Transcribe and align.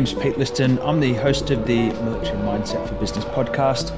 Name's 0.00 0.14
Pete 0.14 0.38
Liston. 0.38 0.78
I'm 0.78 0.98
the 0.98 1.12
host 1.12 1.50
of 1.50 1.66
the 1.66 1.90
Military 1.90 2.38
Mindset 2.38 2.88
for 2.88 2.94
Business 2.94 3.22
podcast. 3.26 3.90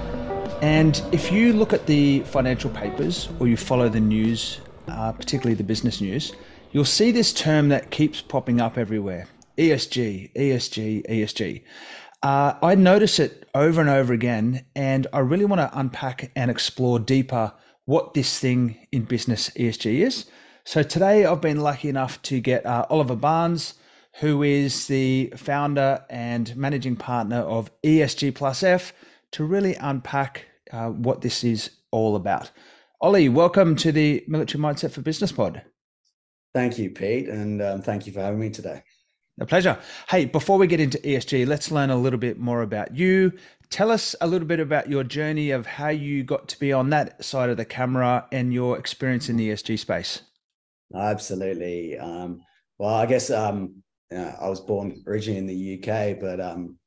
And 0.60 1.00
if 1.12 1.30
you 1.30 1.52
look 1.52 1.72
at 1.72 1.86
the 1.86 2.24
financial 2.24 2.70
papers 2.70 3.28
or 3.38 3.46
you 3.46 3.56
follow 3.56 3.88
the 3.88 4.00
news, 4.00 4.60
uh, 4.88 5.12
particularly 5.12 5.54
the 5.54 5.62
business 5.62 6.00
news, 6.00 6.32
you'll 6.72 6.84
see 6.84 7.12
this 7.12 7.32
term 7.32 7.68
that 7.68 7.92
keeps 7.92 8.20
popping 8.20 8.60
up 8.60 8.78
everywhere 8.78 9.28
ESG, 9.56 10.34
ESG, 10.34 11.08
ESG. 11.08 11.62
Uh, 12.20 12.54
I 12.60 12.74
notice 12.74 13.20
it 13.20 13.48
over 13.54 13.80
and 13.80 13.88
over 13.88 14.12
again, 14.12 14.64
and 14.74 15.06
I 15.12 15.20
really 15.20 15.44
want 15.44 15.60
to 15.60 15.70
unpack 15.78 16.32
and 16.34 16.50
explore 16.50 16.98
deeper 16.98 17.52
what 17.84 18.14
this 18.14 18.40
thing 18.40 18.88
in 18.90 19.04
business 19.04 19.50
ESG 19.50 20.00
is. 20.00 20.26
So 20.64 20.82
today 20.82 21.24
I've 21.26 21.40
been 21.40 21.60
lucky 21.60 21.88
enough 21.88 22.20
to 22.22 22.40
get 22.40 22.66
uh, 22.66 22.86
Oliver 22.90 23.14
Barnes, 23.14 23.74
who 24.20 24.42
is 24.42 24.86
the 24.86 25.32
founder 25.36 26.04
and 26.10 26.54
managing 26.56 26.96
partner 26.96 27.38
of 27.38 27.70
ESG 27.82 28.34
Plus 28.34 28.62
F, 28.62 28.92
to 29.32 29.44
really 29.44 29.74
unpack 29.76 30.46
uh, 30.72 30.88
what 30.88 31.22
this 31.22 31.42
is 31.42 31.70
all 31.90 32.16
about. 32.16 32.50
Ollie, 33.00 33.28
welcome 33.28 33.74
to 33.76 33.90
the 33.90 34.24
Military 34.28 34.62
Mindset 34.62 34.92
for 34.92 35.00
Business 35.00 35.32
Pod. 35.32 35.62
Thank 36.54 36.78
you, 36.78 36.90
Pete, 36.90 37.28
and 37.28 37.62
um, 37.62 37.82
thank 37.82 38.06
you 38.06 38.12
for 38.12 38.20
having 38.20 38.40
me 38.40 38.50
today. 38.50 38.82
A 39.40 39.46
pleasure. 39.46 39.78
Hey, 40.08 40.26
before 40.26 40.58
we 40.58 40.66
get 40.66 40.80
into 40.80 40.98
ESG, 40.98 41.46
let's 41.46 41.70
learn 41.70 41.88
a 41.88 41.96
little 41.96 42.18
bit 42.18 42.38
more 42.38 42.60
about 42.60 42.94
you. 42.94 43.32
Tell 43.70 43.90
us 43.90 44.14
a 44.20 44.26
little 44.26 44.46
bit 44.46 44.60
about 44.60 44.90
your 44.90 45.02
journey 45.02 45.50
of 45.50 45.64
how 45.64 45.88
you 45.88 46.22
got 46.22 46.48
to 46.48 46.60
be 46.60 46.72
on 46.72 46.90
that 46.90 47.24
side 47.24 47.48
of 47.48 47.56
the 47.56 47.64
camera 47.64 48.26
and 48.30 48.52
your 48.52 48.78
experience 48.78 49.30
in 49.30 49.38
the 49.38 49.48
ESG 49.48 49.78
space. 49.78 50.20
Absolutely. 50.94 51.98
Um, 51.98 52.42
well, 52.78 52.94
I 52.94 53.06
guess 53.06 53.30
um, 53.30 53.81
I 54.12 54.48
was 54.48 54.60
born 54.60 55.02
originally 55.06 55.38
in 55.38 55.46
the 55.46 55.78
UK, 55.78 56.18
but 56.20 56.40
um, 56.40 56.78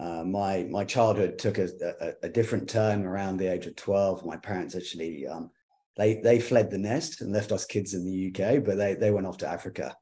uh, 0.00 0.24
my 0.24 0.66
my 0.70 0.84
childhood 0.84 1.38
took 1.38 1.58
a, 1.58 1.68
a, 2.00 2.12
a, 2.24 2.28
different 2.28 2.68
turn 2.68 3.04
around 3.04 3.36
the 3.36 3.52
age 3.52 3.66
of 3.66 3.76
12. 3.76 4.26
My 4.26 4.36
parents 4.36 4.74
actually 4.74 5.26
um, 5.26 5.50
they 5.96 6.14
they 6.14 6.40
fled 6.40 6.70
the 6.70 6.78
nest 6.78 7.20
and 7.20 7.32
left 7.32 7.52
us 7.52 7.64
kids 7.64 7.94
in 7.94 8.04
the 8.04 8.28
UK, 8.28 8.64
but 8.64 8.76
they 8.76 8.94
they 8.94 9.10
went 9.10 9.26
off 9.26 9.38
to 9.38 9.48
Africa, 9.48 9.96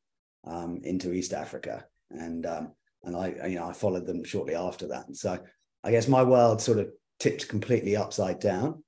um, 0.46 0.80
into 0.82 1.12
East 1.12 1.32
Africa, 1.32 1.84
and 2.10 2.46
um, 2.46 2.72
and 3.04 3.16
I 3.16 3.48
you 3.48 3.56
know 3.56 3.68
I 3.68 3.72
followed 3.72 4.06
them 4.06 4.24
shortly 4.24 4.54
after 4.54 4.88
that. 4.88 5.06
And 5.06 5.16
so 5.16 5.38
I 5.84 5.90
guess 5.90 6.08
my 6.08 6.22
world 6.22 6.62
sort 6.62 6.78
of 6.78 6.88
tipped 7.18 7.48
completely 7.48 7.96
upside 7.96 8.40
down. 8.40 8.82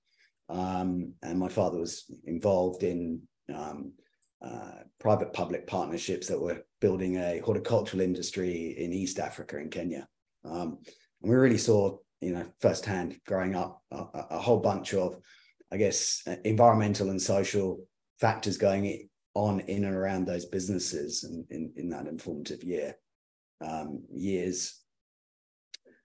Um, 0.49 1.15
and 1.23 1.39
my 1.39 1.49
father 1.49 1.79
was 1.79 2.05
involved 2.25 2.83
in 2.83 3.23
um, 3.55 3.93
uh, 4.45 4.83
private 5.01 5.33
public 5.33 5.67
partnerships 5.67 6.27
that 6.29 6.41
were 6.41 6.65
building 6.81 7.17
a 7.17 7.39
horticultural 7.39 8.03
industry 8.03 8.75
in 8.79 8.93
East 8.93 9.19
Africa 9.19 9.59
in 9.59 9.71
Kenya. 9.71 10.07
Um, 10.45 10.79
and 11.23 11.31
we 11.31 11.35
really 11.35 11.59
saw, 11.59 11.97
you 12.21 12.33
know, 12.33 12.47
firsthand 12.61 13.19
growing 13.27 13.55
up 13.55 13.83
a, 13.91 14.05
a, 14.31 14.39
whole 14.39 14.61
bunch 14.61 14.93
of, 14.93 15.19
I 15.73 15.79
guess, 15.79 16.23
environmental 16.45 17.11
and 17.11 17.21
social 17.21 17.87
factors 18.21 18.59
going 18.59 19.09
on 19.35 19.61
in 19.61 19.85
and 19.85 19.95
around 19.95 20.27
those 20.27 20.45
businesses 20.45 21.25
in, 21.51 21.73
in, 21.77 21.89
that 21.89 22.07
informative 22.07 22.63
year 22.63 22.95
um, 23.61 24.03
years. 24.13 24.81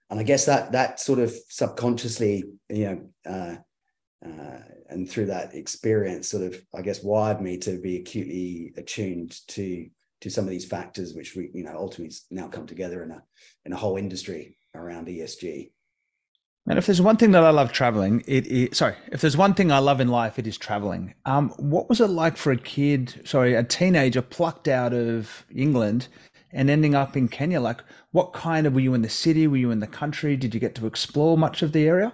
And 0.08 0.18
I 0.18 0.22
guess 0.22 0.46
that 0.46 0.72
that 0.72 0.98
sort 0.98 1.18
of 1.18 1.34
subconsciously, 1.48 2.44
you 2.68 2.84
know, 2.84 3.10
uh, 3.26 3.30
uh, 3.30 3.56
and 4.90 5.08
through 5.08 5.26
that 5.26 5.54
experience 5.54 6.28
sort 6.28 6.42
of 6.42 6.60
i 6.74 6.82
guess 6.82 7.02
wired 7.02 7.40
me 7.40 7.56
to 7.56 7.80
be 7.80 7.96
acutely 7.96 8.72
attuned 8.76 9.46
to 9.46 9.88
to 10.20 10.30
some 10.30 10.44
of 10.44 10.50
these 10.50 10.66
factors 10.66 11.14
which 11.14 11.34
we 11.34 11.50
you 11.54 11.64
know 11.64 11.76
ultimately 11.76 12.14
now 12.30 12.48
come 12.48 12.66
together 12.66 13.02
in 13.02 13.10
a 13.10 13.22
in 13.64 13.72
a 13.72 13.76
whole 13.76 13.96
industry 13.96 14.56
around 14.74 15.06
esg 15.08 15.70
and 16.68 16.78
if 16.78 16.86
there's 16.86 17.02
one 17.02 17.16
thing 17.16 17.32
that 17.32 17.42
I 17.42 17.50
love 17.50 17.72
traveling, 17.72 18.22
it 18.26 18.46
is 18.46 18.76
sorry. 18.76 18.94
If 19.10 19.22
there's 19.22 19.36
one 19.36 19.54
thing 19.54 19.72
I 19.72 19.78
love 19.78 20.00
in 20.00 20.08
life, 20.08 20.38
it 20.38 20.46
is 20.46 20.58
traveling. 20.58 21.14
Um, 21.24 21.48
what 21.56 21.88
was 21.88 22.00
it 22.00 22.08
like 22.08 22.36
for 22.36 22.52
a 22.52 22.56
kid, 22.56 23.22
sorry, 23.24 23.54
a 23.54 23.64
teenager 23.64 24.22
plucked 24.22 24.68
out 24.68 24.92
of 24.92 25.44
England 25.52 26.08
and 26.52 26.68
ending 26.68 26.94
up 26.94 27.16
in 27.16 27.28
Kenya? 27.28 27.60
Like, 27.60 27.82
what 28.12 28.34
kind 28.34 28.66
of 28.66 28.74
were 28.74 28.80
you 28.80 28.94
in 28.94 29.02
the 29.02 29.08
city? 29.08 29.46
Were 29.46 29.56
you 29.56 29.70
in 29.70 29.80
the 29.80 29.86
country? 29.86 30.36
Did 30.36 30.54
you 30.54 30.60
get 30.60 30.74
to 30.76 30.86
explore 30.86 31.38
much 31.38 31.62
of 31.62 31.72
the 31.72 31.88
area? 31.88 32.12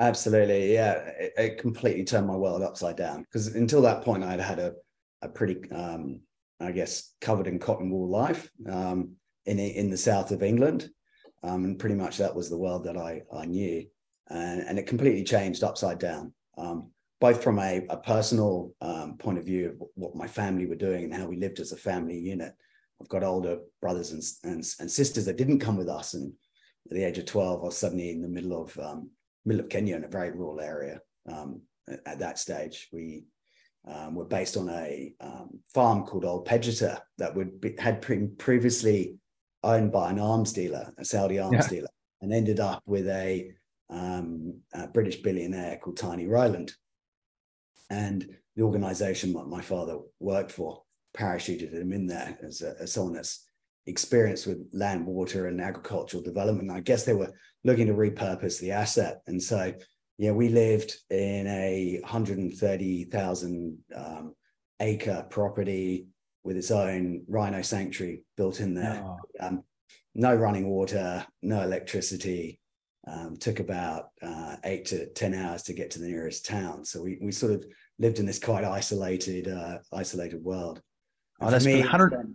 Absolutely, 0.00 0.72
yeah. 0.72 0.92
It, 1.18 1.32
it, 1.36 1.58
completely 1.58 2.04
turned 2.04 2.26
my 2.26 2.34
world 2.34 2.62
upside 2.62 2.96
down 2.96 3.20
because 3.22 3.48
until 3.48 3.82
that 3.82 4.02
point, 4.02 4.24
I'd 4.24 4.40
had 4.40 4.58
a 4.58 4.72
a 5.22 5.28
pretty, 5.28 5.70
um, 5.72 6.22
I 6.58 6.72
guess, 6.72 7.12
covered 7.20 7.46
in 7.46 7.58
cotton 7.58 7.90
wool 7.90 8.08
life 8.08 8.50
um, 8.66 9.12
in 9.44 9.58
in 9.58 9.90
the 9.90 9.98
south 9.98 10.30
of 10.30 10.42
England, 10.42 10.88
um, 11.42 11.64
and 11.66 11.78
pretty 11.78 11.96
much 11.96 12.16
that 12.16 12.34
was 12.34 12.48
the 12.48 12.56
world 12.56 12.84
that 12.84 12.96
I 12.96 13.20
I 13.30 13.44
knew, 13.44 13.86
and, 14.30 14.62
and 14.62 14.78
it 14.78 14.86
completely 14.86 15.22
changed 15.22 15.62
upside 15.62 15.98
down. 15.98 16.32
Um, 16.56 16.90
both 17.20 17.44
from 17.44 17.58
a, 17.58 17.84
a 17.90 17.98
personal 17.98 18.72
um, 18.80 19.18
point 19.18 19.36
of 19.36 19.44
view 19.44 19.68
of 19.68 19.88
what 19.94 20.16
my 20.16 20.26
family 20.26 20.64
were 20.64 20.74
doing 20.74 21.04
and 21.04 21.14
how 21.14 21.26
we 21.26 21.36
lived 21.36 21.60
as 21.60 21.72
a 21.72 21.76
family 21.76 22.18
unit. 22.18 22.54
I've 22.98 23.10
got 23.10 23.22
older 23.22 23.58
brothers 23.82 24.12
and, 24.12 24.22
and, 24.44 24.64
and 24.80 24.90
sisters 24.90 25.26
that 25.26 25.36
didn't 25.36 25.58
come 25.60 25.76
with 25.76 25.90
us, 25.90 26.14
and 26.14 26.32
at 26.90 26.96
the 26.96 27.04
age 27.04 27.18
of 27.18 27.26
twelve, 27.26 27.60
I 27.60 27.66
was 27.66 27.76
suddenly 27.76 28.08
in 28.08 28.22
the 28.22 28.28
middle 28.28 28.62
of 28.62 28.78
um, 28.78 29.10
middle 29.44 29.64
of 29.64 29.70
Kenya 29.70 29.96
in 29.96 30.04
a 30.04 30.08
very 30.08 30.30
rural 30.30 30.60
area. 30.60 31.00
Um, 31.30 31.62
at 32.06 32.18
that 32.20 32.38
stage, 32.38 32.88
we 32.92 33.24
um, 33.86 34.14
were 34.14 34.24
based 34.24 34.56
on 34.56 34.68
a 34.68 35.12
um, 35.20 35.60
farm 35.72 36.04
called 36.04 36.24
Ol 36.24 36.44
Pejeta 36.44 37.00
that 37.18 37.34
would 37.34 37.60
be, 37.60 37.74
had 37.78 38.06
been 38.06 38.34
previously 38.36 39.16
owned 39.62 39.92
by 39.92 40.10
an 40.10 40.18
arms 40.18 40.52
dealer, 40.52 40.92
a 40.98 41.04
Saudi 41.04 41.38
arms 41.38 41.56
yeah. 41.64 41.68
dealer, 41.68 41.88
and 42.20 42.32
ended 42.32 42.60
up 42.60 42.82
with 42.86 43.08
a, 43.08 43.50
um, 43.88 44.58
a, 44.74 44.86
British 44.88 45.16
billionaire 45.16 45.78
called 45.78 45.96
Tiny 45.96 46.26
Rowland. 46.26 46.72
And 47.88 48.36
the 48.56 48.62
organization 48.62 49.32
that 49.32 49.48
my 49.48 49.60
father 49.60 49.98
worked 50.20 50.52
for 50.52 50.82
parachuted 51.16 51.72
him 51.72 51.92
in 51.92 52.06
there 52.06 52.38
as, 52.42 52.62
a, 52.62 52.76
as 52.80 52.92
someone 52.92 53.14
that's 53.14 53.44
experience 53.86 54.46
with 54.46 54.58
land, 54.72 55.06
water, 55.06 55.46
and 55.46 55.60
agricultural 55.60 56.22
development. 56.22 56.70
I 56.70 56.80
guess 56.80 57.04
they 57.04 57.14
were 57.14 57.32
looking 57.64 57.86
to 57.86 57.94
repurpose 57.94 58.60
the 58.60 58.72
asset. 58.72 59.20
And 59.26 59.42
so, 59.42 59.72
yeah, 60.18 60.32
we 60.32 60.48
lived 60.48 60.94
in 61.10 61.46
a 61.46 61.98
130,000 62.02 63.78
um, 63.94 64.34
acre 64.80 65.26
property 65.30 66.06
with 66.42 66.56
its 66.56 66.70
own 66.70 67.22
rhino 67.28 67.62
sanctuary 67.62 68.24
built 68.36 68.60
in 68.60 68.74
there. 68.74 69.02
Oh. 69.04 69.18
Um, 69.40 69.62
no 70.14 70.34
running 70.34 70.68
water, 70.68 71.26
no 71.42 71.62
electricity. 71.62 72.58
Um, 73.06 73.38
took 73.38 73.60
about 73.60 74.10
uh, 74.22 74.56
eight 74.64 74.84
to 74.86 75.06
10 75.06 75.34
hours 75.34 75.62
to 75.64 75.72
get 75.72 75.90
to 75.92 75.98
the 75.98 76.06
nearest 76.06 76.44
town. 76.44 76.84
So 76.84 77.02
we, 77.02 77.18
we 77.20 77.32
sort 77.32 77.52
of 77.52 77.64
lived 77.98 78.18
in 78.18 78.26
this 78.26 78.38
quite 78.38 78.62
isolated, 78.62 79.48
uh, 79.48 79.78
isolated 79.90 80.44
world. 80.44 80.82
Oh, 81.40 81.50
that's 81.50 81.64
me, 81.64 81.80
100, 81.80 82.34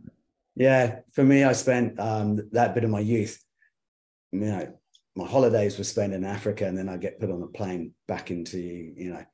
yeah, 0.55 0.99
for 1.13 1.23
me, 1.23 1.43
I 1.43 1.53
spent 1.53 1.99
um, 1.99 2.39
that 2.51 2.73
bit 2.73 2.83
of 2.83 2.89
my 2.89 3.01
youth. 3.01 3.41
You 4.31 4.39
know, 4.39 4.79
my 5.16 5.27
holidays 5.27 5.77
were 5.77 5.83
spent 5.83 6.13
in 6.13 6.23
Africa, 6.23 6.66
and 6.66 6.77
then 6.77 6.89
I 6.89 6.97
get 6.97 7.19
put 7.19 7.31
on 7.31 7.41
a 7.41 7.47
plane 7.47 7.93
back 8.07 8.31
into 8.31 8.59
you 8.59 9.13
know, 9.13 9.25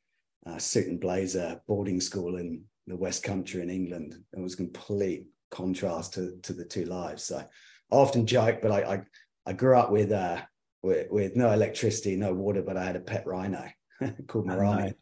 uh, 0.48 0.58
suit 0.58 0.88
and 0.88 1.00
blazer 1.00 1.62
boarding 1.68 2.02
school 2.02 2.38
in 2.38 2.64
the 2.88 2.96
West 2.96 3.24
Country 3.24 3.62
in 3.62 3.70
England. 3.70 4.16
It 4.34 4.42
was 4.42 4.56
complete 4.56 5.28
contrast 5.52 6.14
to 6.16 6.38
to 6.44 6.54
the 6.54 6.66
two 6.66 6.86
lives. 6.86 7.24
So 7.24 7.38
I 7.38 7.96
often 7.96 8.26
joke, 8.26 8.60
but 8.62 8.72
I 8.72 8.94
I, 8.94 9.02
I 9.46 9.54
grew 9.54 9.78
up 9.78 9.92
with 9.92 10.12
uh 10.12 10.42
with, 10.84 11.08
with 11.12 11.36
no 11.36 11.52
electricity, 11.52 12.16
no 12.16 12.34
water, 12.34 12.64
but 12.64 12.78
I 12.78 12.84
had 12.84 12.96
a 12.96 13.02
pet 13.02 13.26
rhino 13.28 13.64
called 14.28 14.48
Morani. 14.48 14.94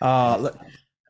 Uh, 0.00 0.36
look, 0.40 0.56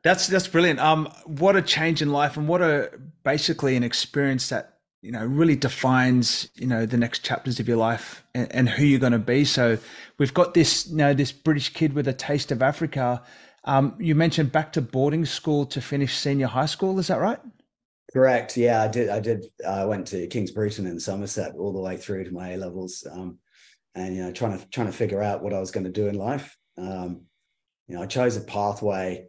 that's 0.03 0.27
that's 0.27 0.49
brilliant. 0.49 0.81
Um, 0.81 1.13
what 1.27 1.57
a 1.57 1.63
change 1.63 2.03
in 2.03 2.13
life, 2.13 2.37
and 2.37 2.49
what 2.49 2.63
a 2.63 2.91
basically 3.25 3.77
an 3.77 3.83
experience 3.83 4.49
that 4.49 4.79
you 5.03 5.13
know 5.13 5.25
really 5.25 5.57
defines 5.57 6.49
you 6.55 6.67
know 6.67 6.87
the 6.87 6.97
next 6.97 7.25
chapters 7.25 7.61
of 7.61 7.69
your 7.69 7.77
life 7.77 8.25
and, 8.35 8.53
and 8.53 8.69
who 8.69 8.85
you're 8.85 9.01
going 9.01 9.13
to 9.13 9.19
be. 9.19 9.45
So 9.45 9.79
we've 10.19 10.35
got 10.35 10.55
this 10.55 10.89
you 10.89 10.97
know 10.97 11.15
this 11.15 11.33
British 11.33 11.73
kid 11.73 11.95
with 11.95 12.09
a 12.09 12.13
taste 12.13 12.53
of 12.53 12.63
Africa. 12.63 13.23
Um, 13.65 13.97
you 13.99 14.15
mentioned 14.15 14.53
back 14.53 14.73
to 14.73 14.83
boarding 14.83 15.27
school 15.27 15.67
to 15.67 15.81
finish 15.81 16.17
senior 16.17 16.47
high 16.47 16.67
school. 16.67 16.99
Is 16.99 17.09
that 17.09 17.21
right? 17.21 17.41
Correct. 18.13 18.57
Yeah, 18.57 18.83
I 18.83 18.89
did. 18.89 19.11
I 19.11 19.21
did. 19.21 19.47
I 19.67 19.85
went 19.85 20.07
to 20.09 20.27
Kings 20.29 20.51
Bruton 20.51 20.87
in 20.87 20.99
Somerset 20.99 21.55
all 21.59 21.73
the 21.73 21.81
way 21.81 21.97
through 21.97 22.25
to 22.25 22.31
my 22.31 22.53
A 22.53 22.57
levels, 22.57 23.07
um, 23.11 23.39
and 23.95 24.17
you 24.17 24.23
know, 24.23 24.33
trying 24.33 24.59
to 24.59 24.67
trying 24.69 24.87
to 24.87 24.93
figure 24.93 25.23
out 25.23 25.43
what 25.43 25.53
I 25.53 25.61
was 25.61 25.71
going 25.71 25.85
to 25.85 25.93
do 25.93 26.07
in 26.07 26.15
life. 26.15 26.57
Um, 26.79 27.23
you 27.87 27.97
know, 27.97 28.03
I 28.03 28.07
chose 28.07 28.37
a 28.37 28.41
pathway 28.41 29.29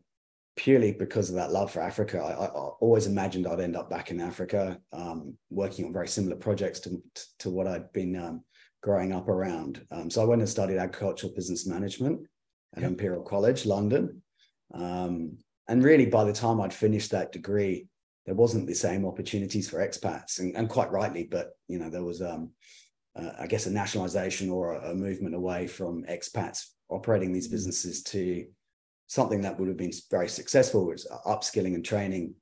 purely 0.60 0.92
because 0.92 1.30
of 1.30 1.36
that 1.36 1.54
love 1.54 1.72
for 1.72 1.80
Africa. 1.80 2.20
I, 2.20 2.34
I, 2.34 2.48
always 2.82 3.08
imagined 3.08 3.48
I'd 3.48 3.62
end 3.62 3.78
up 3.78 3.90
back 3.90 4.12
in 4.12 4.20
Africa, 4.20 4.78
um, 4.92 5.38
working 5.50 5.86
on 5.86 5.94
very 5.94 6.10
similar 6.10 6.36
projects 6.36 6.82
to, 6.82 7.02
to 7.40 7.50
what 7.50 7.66
I'd 7.66 7.94
been 7.94 8.18
um, 8.18 8.44
growing 8.84 9.14
up 9.14 9.30
around. 9.30 9.86
Um, 9.90 10.10
so 10.10 10.22
I 10.22 10.26
went 10.26 10.42
and 10.42 10.50
studied 10.50 10.78
agricultural 10.78 11.34
business 11.34 11.66
management 11.66 12.28
at 12.76 12.82
yep. 12.82 12.92
Imperial 12.92 13.24
College, 13.24 13.66
London. 13.66 14.22
Um, 14.74 15.38
and 15.70 15.82
really, 15.82 16.08
by 16.08 16.26
the 16.26 16.34
time 16.34 16.60
I'd 16.60 16.74
finished 16.74 17.12
that 17.12 17.32
degree, 17.32 17.88
there 18.26 18.36
wasn't 18.36 18.68
the 18.68 18.76
same 18.76 19.06
opportunities 19.06 19.70
for 19.70 19.78
expats, 19.78 20.40
and, 20.40 20.58
and 20.58 20.68
quite 20.68 20.92
rightly. 20.92 21.24
But 21.24 21.52
you 21.70 21.80
know, 21.80 21.90
there 21.90 22.04
was, 22.04 22.22
um, 22.22 22.52
uh, 23.16 23.32
I 23.40 23.48
guess, 23.48 23.66
a 23.66 23.72
nationalization 23.72 24.50
or 24.50 24.74
a, 24.74 24.92
a 24.92 24.94
movement 24.94 25.36
away 25.36 25.68
from 25.68 26.04
expats 26.04 26.66
operating 26.90 27.32
these 27.32 27.48
businesses 27.48 28.04
to 28.04 28.46
something 29.10 29.42
that 29.42 29.60
would 29.60 29.68
have 29.68 29.78
been 29.78 29.92
very 30.10 30.30
successful, 30.30 30.86
was 30.86 31.06
upskilling 31.26 31.74
and 31.74 31.84
training 31.84 32.36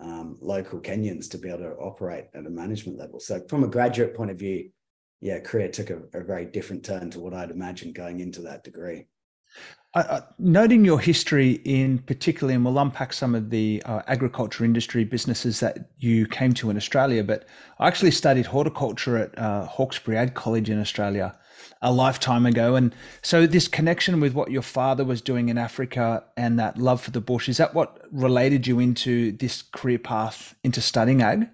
um, 0.00 0.38
local 0.40 0.80
Kenyans 0.80 1.28
to 1.30 1.38
be 1.38 1.48
able 1.48 1.58
to 1.58 1.74
operate 1.74 2.26
at 2.34 2.46
a 2.46 2.50
management 2.50 2.98
level. 2.98 3.20
So, 3.20 3.42
from 3.48 3.64
a 3.64 3.68
graduate 3.68 4.14
point 4.14 4.30
of 4.30 4.38
view, 4.38 4.70
yeah, 5.20 5.40
career 5.40 5.68
took 5.68 5.90
a, 5.90 6.00
a 6.14 6.24
very 6.24 6.46
different 6.46 6.84
turn 6.84 7.10
to 7.10 7.20
what 7.20 7.34
I'd 7.34 7.50
imagined 7.50 7.94
going 7.94 8.20
into 8.20 8.40
that 8.42 8.64
degree. 8.64 9.06
Uh, 9.94 10.20
noting 10.38 10.84
your 10.84 10.98
history 10.98 11.60
in 11.64 11.98
particularly, 11.98 12.54
and 12.54 12.64
we'll 12.64 12.78
unpack 12.78 13.12
some 13.12 13.34
of 13.34 13.50
the 13.50 13.82
uh, 13.84 14.00
agriculture 14.06 14.64
industry 14.64 15.04
businesses 15.04 15.60
that 15.60 15.90
you 15.98 16.26
came 16.26 16.54
to 16.54 16.70
in 16.70 16.76
Australia, 16.76 17.22
but 17.22 17.44
I 17.78 17.88
actually 17.88 18.12
studied 18.12 18.46
horticulture 18.46 19.18
at 19.18 19.38
uh, 19.38 19.66
Hawkesbury 19.66 20.16
Ag 20.16 20.34
College 20.34 20.70
in 20.70 20.80
Australia 20.80 21.36
a 21.82 21.92
lifetime 21.92 22.46
ago. 22.46 22.76
And 22.76 22.94
so, 23.20 23.46
this 23.46 23.68
connection 23.68 24.20
with 24.20 24.32
what 24.32 24.50
your 24.50 24.62
father 24.62 25.04
was 25.04 25.20
doing 25.20 25.48
in 25.48 25.58
Africa 25.58 26.24
and 26.36 26.58
that 26.58 26.78
love 26.78 27.02
for 27.02 27.10
the 27.10 27.20
bush, 27.20 27.48
is 27.48 27.58
that 27.58 27.74
what 27.74 28.06
related 28.10 28.66
you 28.66 28.78
into 28.78 29.32
this 29.32 29.62
career 29.62 29.98
path 29.98 30.54
into 30.64 30.80
studying 30.80 31.22
ag? 31.22 31.48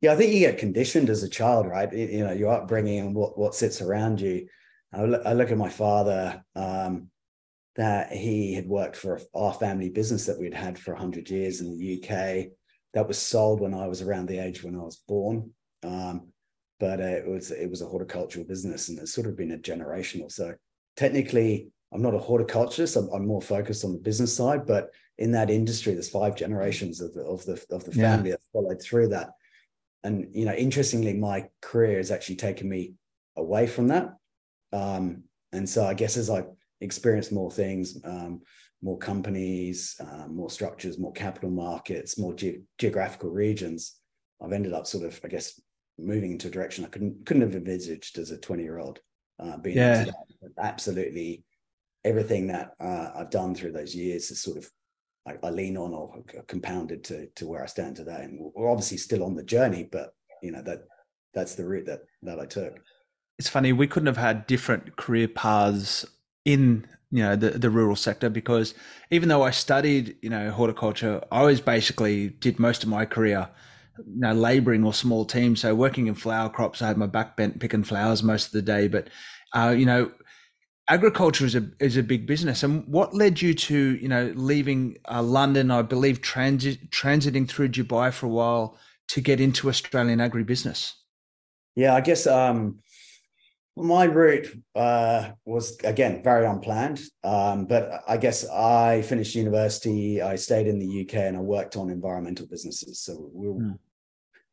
Yeah, 0.00 0.12
I 0.12 0.16
think 0.16 0.32
you 0.32 0.40
get 0.40 0.58
conditioned 0.58 1.08
as 1.08 1.22
a 1.22 1.28
child, 1.28 1.66
right? 1.66 1.92
You 1.92 2.24
know, 2.24 2.32
your 2.32 2.52
upbringing 2.52 2.98
and 2.98 3.14
what, 3.14 3.38
what 3.38 3.54
sits 3.54 3.80
around 3.80 4.20
you. 4.20 4.48
I 4.92 5.04
look, 5.04 5.50
at 5.50 5.56
my 5.56 5.70
father. 5.70 6.44
Um, 6.54 7.08
that 7.76 8.12
he 8.12 8.52
had 8.52 8.66
worked 8.66 8.96
for 8.96 9.20
our 9.34 9.54
family 9.54 9.88
business 9.88 10.26
that 10.26 10.38
we'd 10.38 10.54
had 10.54 10.78
for 10.78 10.92
100 10.92 11.30
years 11.30 11.60
in 11.60 11.78
the 11.78 12.02
UK. 12.02 12.52
That 12.94 13.08
was 13.08 13.18
sold 13.18 13.60
when 13.60 13.72
I 13.72 13.86
was 13.86 14.02
around 14.02 14.26
the 14.28 14.38
age 14.38 14.62
when 14.62 14.76
I 14.76 14.82
was 14.82 14.96
born. 15.08 15.52
Um, 15.82 16.31
but 16.82 17.00
uh, 17.00 17.04
it 17.04 17.28
was 17.28 17.52
it 17.52 17.70
was 17.70 17.80
a 17.80 17.86
horticultural 17.86 18.44
business 18.44 18.88
and 18.88 18.98
it's 18.98 19.14
sort 19.14 19.28
of 19.28 19.36
been 19.36 19.52
a 19.52 19.56
generational. 19.56 20.30
So 20.32 20.52
technically, 20.96 21.68
I'm 21.94 22.02
not 22.02 22.12
a 22.12 22.18
horticulturist. 22.18 22.96
I'm, 22.96 23.08
I'm, 23.14 23.24
more 23.24 23.40
focused 23.40 23.84
on 23.84 23.92
the 23.92 24.00
business 24.00 24.36
side. 24.36 24.66
But 24.66 24.90
in 25.16 25.30
that 25.30 25.48
industry, 25.48 25.92
there's 25.92 26.10
five 26.10 26.34
generations 26.34 27.00
of 27.00 27.14
the 27.14 27.22
of 27.22 27.44
the 27.44 27.64
of 27.70 27.84
the 27.84 27.92
family 27.92 28.30
yeah. 28.30 28.34
that 28.34 28.52
followed 28.52 28.82
through 28.82 29.08
that. 29.10 29.30
And 30.02 30.26
you 30.34 30.44
know, 30.44 30.54
interestingly, 30.54 31.14
my 31.14 31.48
career 31.60 31.98
has 31.98 32.10
actually 32.10 32.34
taken 32.34 32.68
me 32.68 32.94
away 33.36 33.68
from 33.68 33.86
that. 33.86 34.16
Um, 34.72 35.22
and 35.52 35.68
so 35.68 35.86
I 35.86 35.94
guess 35.94 36.16
as 36.16 36.30
I 36.30 36.42
experience 36.80 37.30
more 37.30 37.52
things, 37.52 37.96
um, 38.04 38.40
more 38.82 38.98
companies, 38.98 39.94
uh, 40.00 40.26
more 40.26 40.50
structures, 40.50 40.98
more 40.98 41.12
capital 41.12 41.50
markets, 41.50 42.18
more 42.18 42.34
ge- 42.34 42.62
geographical 42.78 43.30
regions. 43.30 44.00
I've 44.42 44.52
ended 44.52 44.72
up 44.72 44.88
sort 44.88 45.04
of, 45.04 45.20
I 45.22 45.28
guess, 45.28 45.60
moving 45.98 46.32
into 46.32 46.48
a 46.48 46.50
direction 46.50 46.84
I 46.84 46.88
couldn't 46.88 47.24
couldn't 47.26 47.42
have 47.42 47.54
envisaged 47.54 48.18
as 48.18 48.30
a 48.30 48.38
20 48.38 48.62
year 48.62 48.78
old. 48.78 49.00
Uh, 49.38 49.56
being 49.56 49.76
yeah. 49.76 50.04
absolutely 50.58 51.44
everything 52.04 52.46
that 52.48 52.72
uh, 52.80 53.10
I've 53.14 53.30
done 53.30 53.54
through 53.54 53.72
those 53.72 53.94
years 53.94 54.30
is 54.30 54.42
sort 54.42 54.58
of 54.58 54.70
I, 55.26 55.34
I, 55.42 55.50
lean 55.50 55.76
on 55.76 55.92
or 55.92 56.22
compounded 56.48 57.04
to 57.04 57.28
to 57.36 57.46
where 57.46 57.62
I 57.62 57.66
stand 57.66 57.96
today. 57.96 58.22
And 58.24 58.52
we're 58.54 58.70
obviously 58.70 58.98
still 58.98 59.24
on 59.24 59.34
the 59.34 59.44
journey, 59.44 59.88
but 59.90 60.14
you 60.42 60.52
know 60.52 60.62
that 60.62 60.84
that's 61.34 61.54
the 61.54 61.66
route 61.66 61.86
that 61.86 62.02
that 62.22 62.40
I 62.40 62.46
took. 62.46 62.78
It's 63.38 63.48
funny 63.48 63.72
we 63.72 63.86
couldn't 63.86 64.06
have 64.06 64.16
had 64.16 64.46
different 64.46 64.96
career 64.96 65.28
paths 65.28 66.04
in 66.44 66.86
you 67.10 67.22
know 67.22 67.36
the, 67.36 67.50
the 67.50 67.70
rural 67.70 67.96
sector 67.96 68.28
because 68.28 68.74
even 69.10 69.28
though 69.28 69.42
I 69.42 69.50
studied 69.50 70.16
you 70.22 70.30
know 70.30 70.50
horticulture, 70.50 71.22
I 71.30 71.42
was 71.42 71.60
basically 71.60 72.30
did 72.30 72.58
most 72.58 72.82
of 72.82 72.88
my 72.88 73.04
career 73.04 73.48
you 73.98 74.20
know 74.20 74.32
laboring 74.32 74.84
or 74.84 74.92
small 74.92 75.24
teams. 75.24 75.60
So 75.60 75.74
working 75.74 76.06
in 76.06 76.14
flower 76.14 76.48
crops, 76.48 76.82
I 76.82 76.88
had 76.88 76.98
my 76.98 77.06
back 77.06 77.36
bent 77.36 77.60
picking 77.60 77.84
flowers 77.84 78.22
most 78.22 78.46
of 78.46 78.52
the 78.52 78.62
day. 78.62 78.88
But 78.88 79.08
uh, 79.54 79.74
you 79.76 79.86
know, 79.86 80.10
agriculture 80.88 81.46
is 81.46 81.54
a 81.54 81.68
is 81.80 81.96
a 81.96 82.02
big 82.02 82.26
business. 82.26 82.62
And 82.62 82.86
what 82.86 83.14
led 83.14 83.40
you 83.42 83.54
to 83.54 83.96
you 83.96 84.08
know 84.08 84.32
leaving 84.34 84.98
uh, 85.10 85.22
London? 85.22 85.70
I 85.70 85.82
believe 85.82 86.20
transit 86.20 86.90
transiting 86.90 87.48
through 87.48 87.70
Dubai 87.70 88.12
for 88.12 88.26
a 88.26 88.30
while 88.30 88.78
to 89.08 89.20
get 89.20 89.40
into 89.40 89.68
Australian 89.68 90.18
agribusiness. 90.18 90.94
Yeah, 91.74 91.94
I 91.94 92.00
guess 92.00 92.26
um, 92.26 92.80
my 93.76 94.04
route 94.04 94.48
uh, 94.74 95.30
was 95.44 95.78
again 95.78 96.22
very 96.22 96.46
unplanned, 96.46 97.00
um, 97.24 97.64
but 97.64 98.02
I 98.06 98.18
guess 98.18 98.48
I 98.48 99.02
finished 99.02 99.34
university. 99.34 100.20
I 100.20 100.36
stayed 100.36 100.66
in 100.66 100.78
the 100.78 101.02
UK 101.02 101.14
and 101.14 101.36
I 101.36 101.40
worked 101.40 101.76
on 101.76 101.88
environmental 101.88 102.46
businesses. 102.46 103.00
So 103.00 103.30
we 103.32 103.48
were 103.48 103.60
mm. 103.60 103.78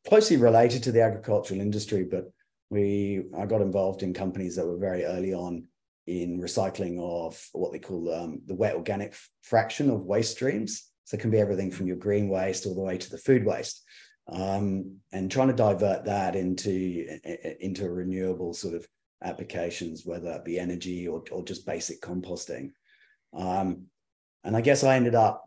closely 0.07 0.37
related 0.37 0.83
to 0.83 0.91
the 0.91 1.01
agricultural 1.01 1.59
industry, 1.59 2.05
but 2.09 2.31
we 2.69 3.23
I 3.37 3.45
got 3.45 3.61
involved 3.61 4.03
in 4.03 4.13
companies 4.13 4.55
that 4.55 4.65
were 4.65 4.77
very 4.77 5.03
early 5.03 5.33
on 5.33 5.65
in 6.07 6.39
recycling 6.39 6.99
of 6.99 7.39
what 7.51 7.71
they 7.71 7.79
call 7.79 8.13
um, 8.13 8.41
the 8.47 8.55
wet 8.55 8.75
organic 8.75 9.15
fraction 9.41 9.89
of 9.89 10.05
waste 10.05 10.31
streams. 10.31 10.89
So 11.03 11.17
it 11.17 11.21
can 11.21 11.31
be 11.31 11.39
everything 11.39 11.71
from 11.71 11.87
your 11.87 11.97
green 11.97 12.29
waste 12.29 12.65
all 12.65 12.75
the 12.75 12.81
way 12.81 12.97
to 12.97 13.09
the 13.09 13.17
food 13.17 13.45
waste. 13.45 13.83
Um, 14.31 14.97
and 15.11 15.29
trying 15.29 15.47
to 15.47 15.55
divert 15.55 16.05
that 16.05 16.35
into 16.35 17.19
into 17.59 17.85
a 17.85 17.91
renewable 17.91 18.53
sort 18.53 18.75
of 18.75 18.87
applications, 19.23 20.05
whether 20.05 20.31
it 20.31 20.45
be 20.45 20.59
energy 20.59 21.07
or, 21.07 21.23
or 21.31 21.43
just 21.43 21.65
basic 21.65 22.01
composting. 22.01 22.71
Um, 23.33 23.85
and 24.43 24.55
I 24.55 24.61
guess 24.61 24.83
I 24.83 24.95
ended 24.95 25.15
up 25.15 25.45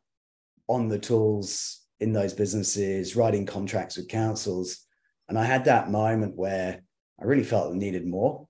on 0.68 0.88
the 0.88 0.98
tools 0.98 1.80
in 2.00 2.12
those 2.12 2.34
businesses, 2.34 3.16
writing 3.16 3.46
contracts 3.46 3.96
with 3.96 4.08
councils. 4.08 4.86
And 5.28 5.38
I 5.38 5.44
had 5.44 5.64
that 5.64 5.90
moment 5.90 6.36
where 6.36 6.82
I 7.20 7.24
really 7.24 7.44
felt 7.44 7.72
I 7.72 7.76
needed 7.76 8.06
more. 8.06 8.46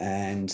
And 0.00 0.52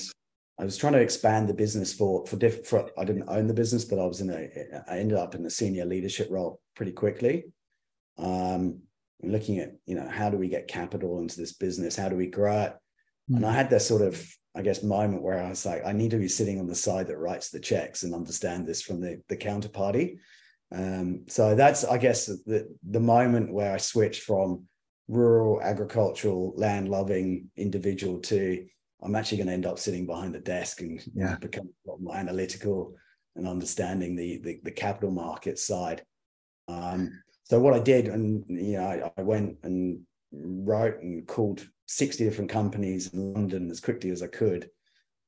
I 0.60 0.64
was 0.64 0.76
trying 0.76 0.92
to 0.94 1.00
expand 1.00 1.48
the 1.48 1.54
business 1.54 1.92
for 1.92 2.26
for 2.26 2.36
different. 2.36 2.66
For, 2.66 3.00
I 3.00 3.04
didn't 3.04 3.28
own 3.28 3.46
the 3.46 3.54
business, 3.54 3.84
but 3.84 3.98
I 3.98 4.06
was 4.06 4.20
in 4.20 4.30
a. 4.30 4.48
I 4.90 4.98
ended 4.98 5.16
up 5.16 5.34
in 5.34 5.46
a 5.46 5.50
senior 5.50 5.84
leadership 5.84 6.28
role 6.30 6.60
pretty 6.74 6.92
quickly. 6.92 7.44
Um, 8.18 8.80
looking 9.22 9.58
at 9.60 9.76
you 9.86 9.94
know 9.94 10.08
how 10.08 10.30
do 10.30 10.36
we 10.36 10.48
get 10.48 10.68
capital 10.68 11.20
into 11.20 11.36
this 11.36 11.52
business? 11.52 11.96
How 11.96 12.08
do 12.08 12.16
we 12.16 12.26
grow 12.26 12.62
it? 12.62 12.76
And 13.28 13.44
I 13.44 13.50
hmm. 13.50 13.56
had 13.56 13.70
this 13.70 13.86
sort 13.86 14.02
of, 14.02 14.24
I 14.56 14.62
guess, 14.62 14.82
moment 14.82 15.22
where 15.22 15.42
I 15.42 15.50
was 15.50 15.64
like, 15.66 15.84
I 15.84 15.92
need 15.92 16.10
to 16.12 16.18
be 16.18 16.28
sitting 16.28 16.58
on 16.58 16.66
the 16.66 16.74
side 16.74 17.06
that 17.08 17.18
writes 17.18 17.50
the 17.50 17.60
checks 17.60 18.02
and 18.02 18.14
understand 18.14 18.66
this 18.66 18.82
from 18.82 19.00
the, 19.00 19.20
the 19.28 19.36
counterparty. 19.36 20.18
Um, 20.72 21.24
so 21.28 21.54
that's, 21.54 21.84
I 21.84 21.98
guess, 21.98 22.26
the, 22.26 22.68
the 22.88 23.00
moment 23.00 23.52
where 23.52 23.72
I 23.72 23.78
switched 23.78 24.22
from 24.22 24.64
rural, 25.08 25.62
agricultural, 25.62 26.52
land 26.56 26.88
loving 26.88 27.50
individual 27.56 28.20
to 28.20 28.66
I'm 29.02 29.14
actually 29.14 29.38
going 29.38 29.48
to 29.48 29.54
end 29.54 29.66
up 29.66 29.78
sitting 29.78 30.06
behind 30.06 30.34
the 30.34 30.40
desk 30.40 30.80
and 30.80 31.00
yeah. 31.14 31.36
become 31.36 31.68
a 31.86 31.90
lot 31.90 32.00
more 32.00 32.16
analytical 32.16 32.94
and 33.36 33.46
understanding 33.46 34.16
the, 34.16 34.38
the, 34.38 34.60
the 34.64 34.70
capital 34.72 35.10
market 35.10 35.58
side. 35.58 36.02
Um, 36.66 37.22
so 37.44 37.60
what 37.60 37.74
I 37.74 37.78
did, 37.78 38.08
and 38.08 38.44
you 38.48 38.76
know, 38.78 38.84
I, 38.84 39.20
I 39.20 39.22
went 39.22 39.58
and 39.62 40.00
wrote 40.32 41.00
and 41.00 41.26
called 41.26 41.66
60 41.86 42.24
different 42.24 42.50
companies 42.50 43.12
in 43.12 43.32
London 43.34 43.70
as 43.70 43.80
quickly 43.80 44.10
as 44.10 44.22
I 44.22 44.26
could, 44.26 44.68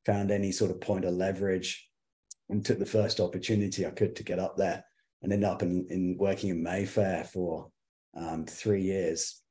found 0.04 0.30
any 0.30 0.52
sort 0.52 0.70
of 0.70 0.80
point 0.80 1.04
of 1.04 1.14
leverage, 1.14 1.88
and 2.48 2.64
took 2.64 2.78
the 2.78 2.86
first 2.86 3.20
opportunity 3.20 3.86
I 3.86 3.90
could 3.90 4.16
to 4.16 4.24
get 4.24 4.38
up 4.38 4.56
there 4.56 4.84
and 5.22 5.32
end 5.32 5.44
up 5.44 5.62
in, 5.62 5.86
in 5.90 6.16
working 6.18 6.50
in 6.50 6.62
Mayfair 6.62 7.24
for 7.24 7.70
um, 8.16 8.44
three 8.44 8.82
years 8.82 9.42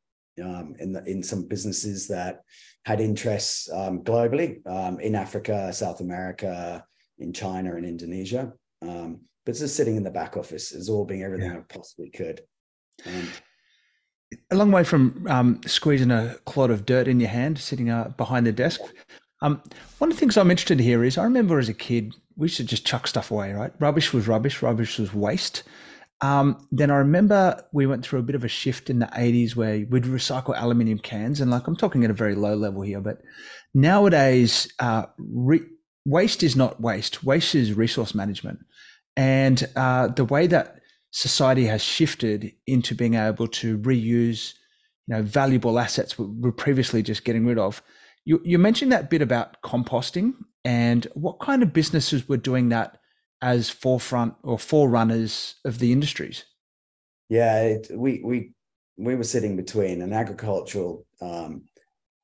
um, 0.43 0.75
in 0.79 0.93
the, 0.93 1.03
in 1.05 1.23
some 1.23 1.47
businesses 1.47 2.07
that 2.07 2.41
had 2.85 3.01
interests 3.01 3.69
um, 3.71 4.03
globally 4.03 4.65
um, 4.67 4.99
in 4.99 5.15
Africa, 5.15 5.71
South 5.71 6.01
America, 6.01 6.83
in 7.19 7.33
China, 7.33 7.75
and 7.75 7.85
Indonesia. 7.85 8.53
Um, 8.81 9.21
but 9.45 9.55
just 9.55 9.75
sitting 9.75 9.95
in 9.95 10.03
the 10.03 10.11
back 10.11 10.37
office, 10.37 10.73
absorbing 10.73 11.23
everything 11.23 11.51
yeah. 11.51 11.59
I 11.59 11.73
possibly 11.73 12.09
could. 12.09 12.41
And 13.05 13.29
a 14.51 14.55
long 14.55 14.71
way 14.71 14.83
from 14.83 15.25
um, 15.29 15.62
squeezing 15.65 16.12
a 16.12 16.36
clod 16.45 16.71
of 16.71 16.86
dirt 16.86 17.07
in 17.07 17.19
your 17.19 17.29
hand, 17.29 17.59
sitting 17.59 17.89
uh, 17.89 18.09
behind 18.17 18.45
the 18.45 18.51
desk. 18.51 18.81
Um, 19.41 19.62
one 20.00 20.12
of 20.12 20.15
the 20.15 20.19
things 20.19 20.38
I'm 20.38 20.51
interested 20.51 20.79
in 20.79 20.86
here 20.86 21.03
is 21.03 21.17
I 21.17 21.24
remember 21.24 21.59
as 21.59 21.69
a 21.69 21.74
kid, 21.74 22.13
we 22.36 22.45
used 22.45 22.57
to 22.57 22.63
just 22.63 22.86
chuck 22.86 23.07
stuff 23.07 23.31
away, 23.31 23.53
right? 23.53 23.71
Rubbish 23.79 24.13
was 24.13 24.27
rubbish, 24.27 24.62
rubbish 24.62 25.00
was 25.00 25.13
waste. 25.13 25.63
Um, 26.21 26.67
then 26.71 26.91
I 26.91 26.98
remember 26.98 27.63
we 27.71 27.86
went 27.86 28.05
through 28.05 28.19
a 28.19 28.24
bit 28.24 28.36
of 28.36 28.43
a 28.43 28.50
shift 28.50 28.89
in 28.89 29.00
the 29.00 29.05
80s 29.07 29.55
where 29.55 29.86
we'd 29.89 30.03
recycle 30.03 30.59
aluminium 30.59 31.00
cans. 31.00 31.39
And 31.39 31.50
like 31.50 31.65
I'm 31.67 31.77
talking 31.77 32.03
at 32.03 32.12
a 32.12 32.15
very 32.15 32.36
low 32.36 32.55
level 32.55 32.81
here, 32.81 33.00
but 33.00 33.21
nowadays, 33.74 34.71
uh, 34.79 35.05
re- 35.17 35.65
waste 36.05 36.43
is 36.43 36.55
not 36.55 36.81
waste, 36.81 37.24
waste 37.24 37.55
is 37.55 37.74
resource 37.74 38.13
management. 38.13 38.59
And 39.15 39.67
uh, 39.75 40.07
the 40.07 40.25
way 40.25 40.48
that 40.48 40.78
society 41.11 41.65
has 41.65 41.81
shifted 41.81 42.53
into 42.67 42.95
being 42.95 43.15
able 43.15 43.47
to 43.47 43.77
reuse 43.79 44.53
you 45.07 45.15
know 45.15 45.21
valuable 45.21 45.79
assets 45.79 46.17
we 46.17 46.25
were 46.39 46.51
previously 46.51 47.01
just 47.01 47.25
getting 47.25 47.45
rid 47.45 47.57
of 47.57 47.81
you, 48.25 48.39
you 48.43 48.59
mentioned 48.59 48.91
that 48.91 49.09
bit 49.09 49.21
about 49.21 49.61
composting 49.63 50.33
and 50.65 51.07
what 51.13 51.39
kind 51.39 51.63
of 51.63 51.73
businesses 51.73 52.27
were 52.29 52.37
doing 52.37 52.69
that 52.69 52.97
as 53.41 53.69
forefront 53.69 54.33
or 54.43 54.59
forerunners 54.59 55.55
of 55.65 55.79
the 55.79 55.91
industries 55.91 56.43
Yeah, 57.29 57.61
it, 57.61 57.91
we 57.93 58.21
we 58.23 58.51
we 58.97 59.15
were 59.15 59.23
sitting 59.23 59.55
between 59.55 60.01
an 60.01 60.13
agricultural 60.13 61.05
um, 61.21 61.63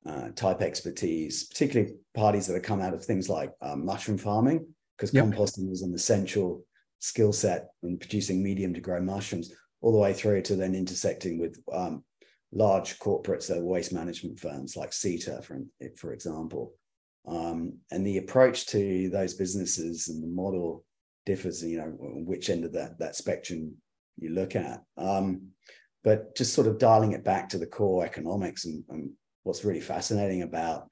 uh, 0.04 0.28
type 0.34 0.60
expertise, 0.60 1.44
particularly 1.44 1.94
parties 2.14 2.46
that 2.46 2.54
have 2.54 2.62
come 2.62 2.80
out 2.80 2.92
of 2.92 3.04
things 3.04 3.28
like 3.28 3.52
um, 3.62 3.86
mushroom 3.86 4.18
farming, 4.18 4.66
because 4.96 5.14
yep. 5.14 5.24
composting 5.24 5.70
was 5.70 5.82
an 5.82 5.94
essential 5.94 6.65
skill 6.98 7.32
set 7.32 7.68
in 7.82 7.98
producing 7.98 8.42
medium 8.42 8.74
to 8.74 8.80
grow 8.80 9.00
mushrooms, 9.00 9.52
all 9.80 9.92
the 9.92 9.98
way 9.98 10.12
through 10.12 10.42
to 10.42 10.56
then 10.56 10.74
intersecting 10.74 11.38
with 11.38 11.58
um, 11.72 12.04
large 12.52 12.98
corporates, 12.98 13.48
that 13.48 13.62
waste 13.62 13.92
management 13.92 14.40
firms 14.40 14.76
like 14.76 14.92
SITA, 14.92 15.42
for, 15.42 15.60
for 15.96 16.12
example. 16.12 16.72
Um, 17.26 17.78
and 17.90 18.06
the 18.06 18.18
approach 18.18 18.66
to 18.66 19.10
those 19.10 19.34
businesses 19.34 20.08
and 20.08 20.22
the 20.22 20.28
model 20.28 20.84
differs, 21.24 21.62
you 21.62 21.78
know, 21.78 21.86
which 21.98 22.50
end 22.50 22.64
of 22.64 22.72
that, 22.72 22.98
that 22.98 23.16
spectrum 23.16 23.74
you 24.18 24.30
look 24.30 24.56
at. 24.56 24.82
Um, 24.96 25.48
but 26.04 26.36
just 26.36 26.54
sort 26.54 26.68
of 26.68 26.78
dialing 26.78 27.12
it 27.12 27.24
back 27.24 27.48
to 27.48 27.58
the 27.58 27.66
core 27.66 28.04
economics 28.04 28.64
and, 28.64 28.84
and 28.88 29.10
what's 29.42 29.64
really 29.64 29.80
fascinating 29.80 30.42
about, 30.42 30.88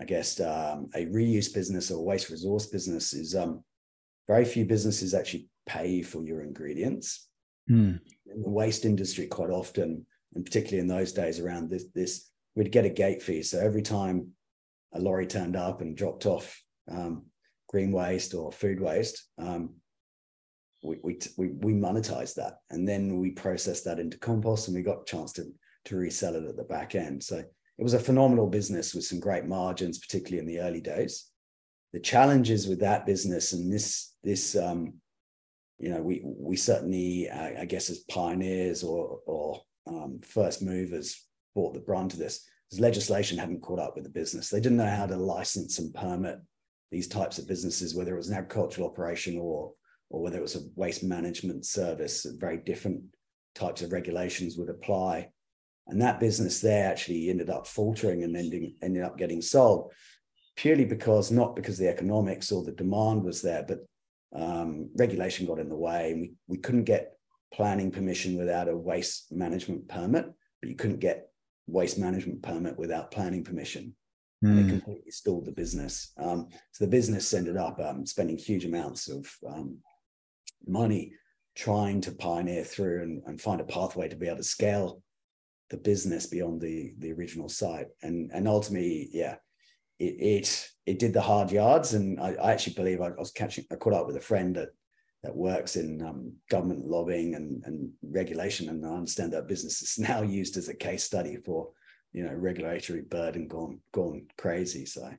I 0.00 0.04
guess, 0.04 0.40
um, 0.40 0.88
a 0.94 1.04
reuse 1.06 1.52
business 1.52 1.90
or 1.90 2.04
waste 2.04 2.30
resource 2.30 2.66
business 2.66 3.12
is 3.12 3.34
um, 3.34 3.62
very 4.26 4.44
few 4.44 4.64
businesses 4.64 5.14
actually 5.14 5.48
pay 5.66 6.02
for 6.02 6.24
your 6.24 6.42
ingredients. 6.42 7.28
Mm. 7.70 8.00
In 8.26 8.42
the 8.42 8.50
waste 8.50 8.84
industry, 8.84 9.26
quite 9.26 9.50
often, 9.50 10.06
and 10.34 10.44
particularly 10.44 10.80
in 10.80 10.88
those 10.88 11.12
days 11.12 11.40
around 11.40 11.70
this, 11.70 11.86
this 11.94 12.30
we'd 12.54 12.72
get 12.72 12.84
a 12.84 12.90
gate 12.90 13.22
fee. 13.22 13.42
So 13.42 13.58
every 13.58 13.82
time 13.82 14.28
a 14.94 15.00
lorry 15.00 15.26
turned 15.26 15.56
up 15.56 15.80
and 15.80 15.96
dropped 15.96 16.26
off 16.26 16.62
um, 16.90 17.26
green 17.68 17.92
waste 17.92 18.34
or 18.34 18.52
food 18.52 18.80
waste, 18.80 19.24
um, 19.38 19.74
we, 20.82 20.98
we, 21.02 21.18
we, 21.36 21.48
we 21.48 21.72
monetized 21.72 22.34
that. 22.34 22.58
And 22.70 22.88
then 22.88 23.18
we 23.18 23.30
processed 23.30 23.84
that 23.84 23.98
into 23.98 24.18
compost 24.18 24.68
and 24.68 24.76
we 24.76 24.82
got 24.82 25.02
a 25.02 25.04
chance 25.04 25.32
to, 25.34 25.44
to 25.86 25.96
resell 25.96 26.36
it 26.36 26.44
at 26.44 26.56
the 26.56 26.64
back 26.64 26.94
end. 26.94 27.22
So 27.22 27.38
it 27.38 27.82
was 27.82 27.94
a 27.94 27.98
phenomenal 27.98 28.46
business 28.46 28.94
with 28.94 29.04
some 29.04 29.20
great 29.20 29.44
margins, 29.44 29.98
particularly 29.98 30.38
in 30.38 30.46
the 30.46 30.60
early 30.60 30.80
days. 30.80 31.30
The 31.92 32.00
challenges 32.00 32.66
with 32.66 32.80
that 32.80 33.06
business 33.06 33.52
and 33.52 33.72
this, 33.72 34.14
this, 34.22 34.56
um, 34.56 34.94
you 35.78 35.90
know, 35.90 36.02
we, 36.02 36.22
we 36.24 36.56
certainly, 36.56 37.28
I, 37.30 37.62
I 37.62 37.64
guess, 37.64 37.90
as 37.90 38.00
pioneers 38.00 38.82
or, 38.82 39.20
or 39.26 39.62
um, 39.86 40.20
first 40.22 40.62
movers 40.62 41.24
bought 41.54 41.74
the 41.74 41.80
brunt 41.80 42.12
of 42.12 42.18
this 42.18 42.46
because 42.68 42.80
legislation 42.80 43.38
hadn't 43.38 43.62
caught 43.62 43.78
up 43.78 43.94
with 43.94 44.04
the 44.04 44.10
business. 44.10 44.50
They 44.50 44.60
didn't 44.60 44.78
know 44.78 44.90
how 44.90 45.06
to 45.06 45.16
license 45.16 45.78
and 45.78 45.94
permit 45.94 46.38
these 46.90 47.08
types 47.08 47.38
of 47.38 47.48
businesses, 47.48 47.94
whether 47.94 48.14
it 48.14 48.18
was 48.18 48.28
an 48.28 48.36
agricultural 48.36 48.88
operation 48.88 49.38
or 49.38 49.72
or 50.08 50.22
whether 50.22 50.38
it 50.38 50.42
was 50.42 50.54
a 50.54 50.60
waste 50.76 51.02
management 51.02 51.66
service. 51.66 52.24
Very 52.38 52.58
different 52.58 53.02
types 53.56 53.82
of 53.82 53.92
regulations 53.92 54.56
would 54.56 54.68
apply, 54.68 55.30
and 55.88 56.00
that 56.00 56.20
business 56.20 56.60
there 56.60 56.88
actually 56.88 57.28
ended 57.28 57.50
up 57.50 57.66
faltering 57.66 58.22
and 58.22 58.36
ending 58.36 58.76
ended 58.82 59.02
up 59.02 59.18
getting 59.18 59.42
sold 59.42 59.92
purely 60.56 60.84
because 60.84 61.30
not 61.30 61.54
because 61.54 61.78
the 61.78 61.88
economics 61.88 62.50
or 62.50 62.64
the 62.64 62.72
demand 62.72 63.22
was 63.22 63.42
there, 63.42 63.64
but 63.66 63.86
um, 64.34 64.90
regulation 64.96 65.46
got 65.46 65.58
in 65.58 65.68
the 65.68 65.76
way, 65.76 66.12
and 66.12 66.20
we 66.20 66.32
we 66.48 66.58
couldn't 66.58 66.84
get 66.84 67.16
planning 67.52 67.90
permission 67.90 68.36
without 68.36 68.68
a 68.68 68.76
waste 68.76 69.32
management 69.32 69.88
permit, 69.88 70.26
but 70.60 70.68
you 70.68 70.76
couldn't 70.76 71.00
get 71.00 71.28
waste 71.66 71.98
management 71.98 72.42
permit 72.42 72.76
without 72.76 73.10
planning 73.10 73.44
permission. 73.44 73.94
Mm. 74.44 74.48
And 74.48 74.58
it 74.58 74.62
hmm. 74.64 74.70
completely 74.70 75.10
stalled 75.10 75.46
the 75.46 75.52
business. 75.52 76.12
Um, 76.18 76.48
so 76.72 76.84
the 76.84 76.90
business 76.90 77.32
ended 77.32 77.56
up 77.56 77.80
um, 77.80 78.04
spending 78.04 78.36
huge 78.36 78.66
amounts 78.66 79.08
of 79.08 79.26
um, 79.48 79.78
money 80.66 81.12
trying 81.54 82.02
to 82.02 82.12
pioneer 82.12 82.62
through 82.62 83.02
and, 83.02 83.22
and, 83.24 83.40
find 83.40 83.62
a 83.62 83.64
pathway 83.64 84.08
to 84.08 84.16
be 84.16 84.26
able 84.26 84.36
to 84.36 84.42
scale 84.42 85.02
the 85.70 85.78
business 85.78 86.26
beyond 86.26 86.60
the 86.60 86.92
the 86.98 87.12
original 87.12 87.48
site. 87.48 87.88
And 88.02 88.30
and 88.34 88.46
ultimately, 88.46 89.08
yeah, 89.10 89.36
it 89.98 90.04
it, 90.04 90.70
it 90.86 90.98
did 90.98 91.12
the 91.12 91.20
hard 91.20 91.50
yards. 91.50 91.94
And 91.94 92.20
I, 92.20 92.34
I 92.34 92.52
actually 92.52 92.74
believe 92.74 93.00
I, 93.00 93.08
I 93.08 93.18
was 93.18 93.30
catching 93.30 93.64
I 93.70 93.76
caught 93.76 93.94
up 93.94 94.06
with 94.06 94.16
a 94.16 94.20
friend 94.20 94.56
that 94.56 94.70
that 95.26 95.36
works 95.36 95.74
in 95.74 96.00
um, 96.02 96.32
government 96.48 96.86
lobbying 96.86 97.34
and, 97.34 97.62
and 97.66 97.90
regulation. 98.02 98.68
And 98.68 98.86
I 98.86 98.90
understand 98.90 99.32
that 99.32 99.48
business 99.48 99.82
is 99.82 99.98
now 100.08 100.22
used 100.22 100.56
as 100.56 100.68
a 100.68 100.74
case 100.74 101.04
study 101.04 101.36
for, 101.44 101.70
you 102.12 102.24
know, 102.24 102.32
regulatory 102.32 103.02
burden 103.02 103.48
gone 103.48 103.80
gone 103.92 104.26
crazy. 104.38 104.86
So 104.86 105.10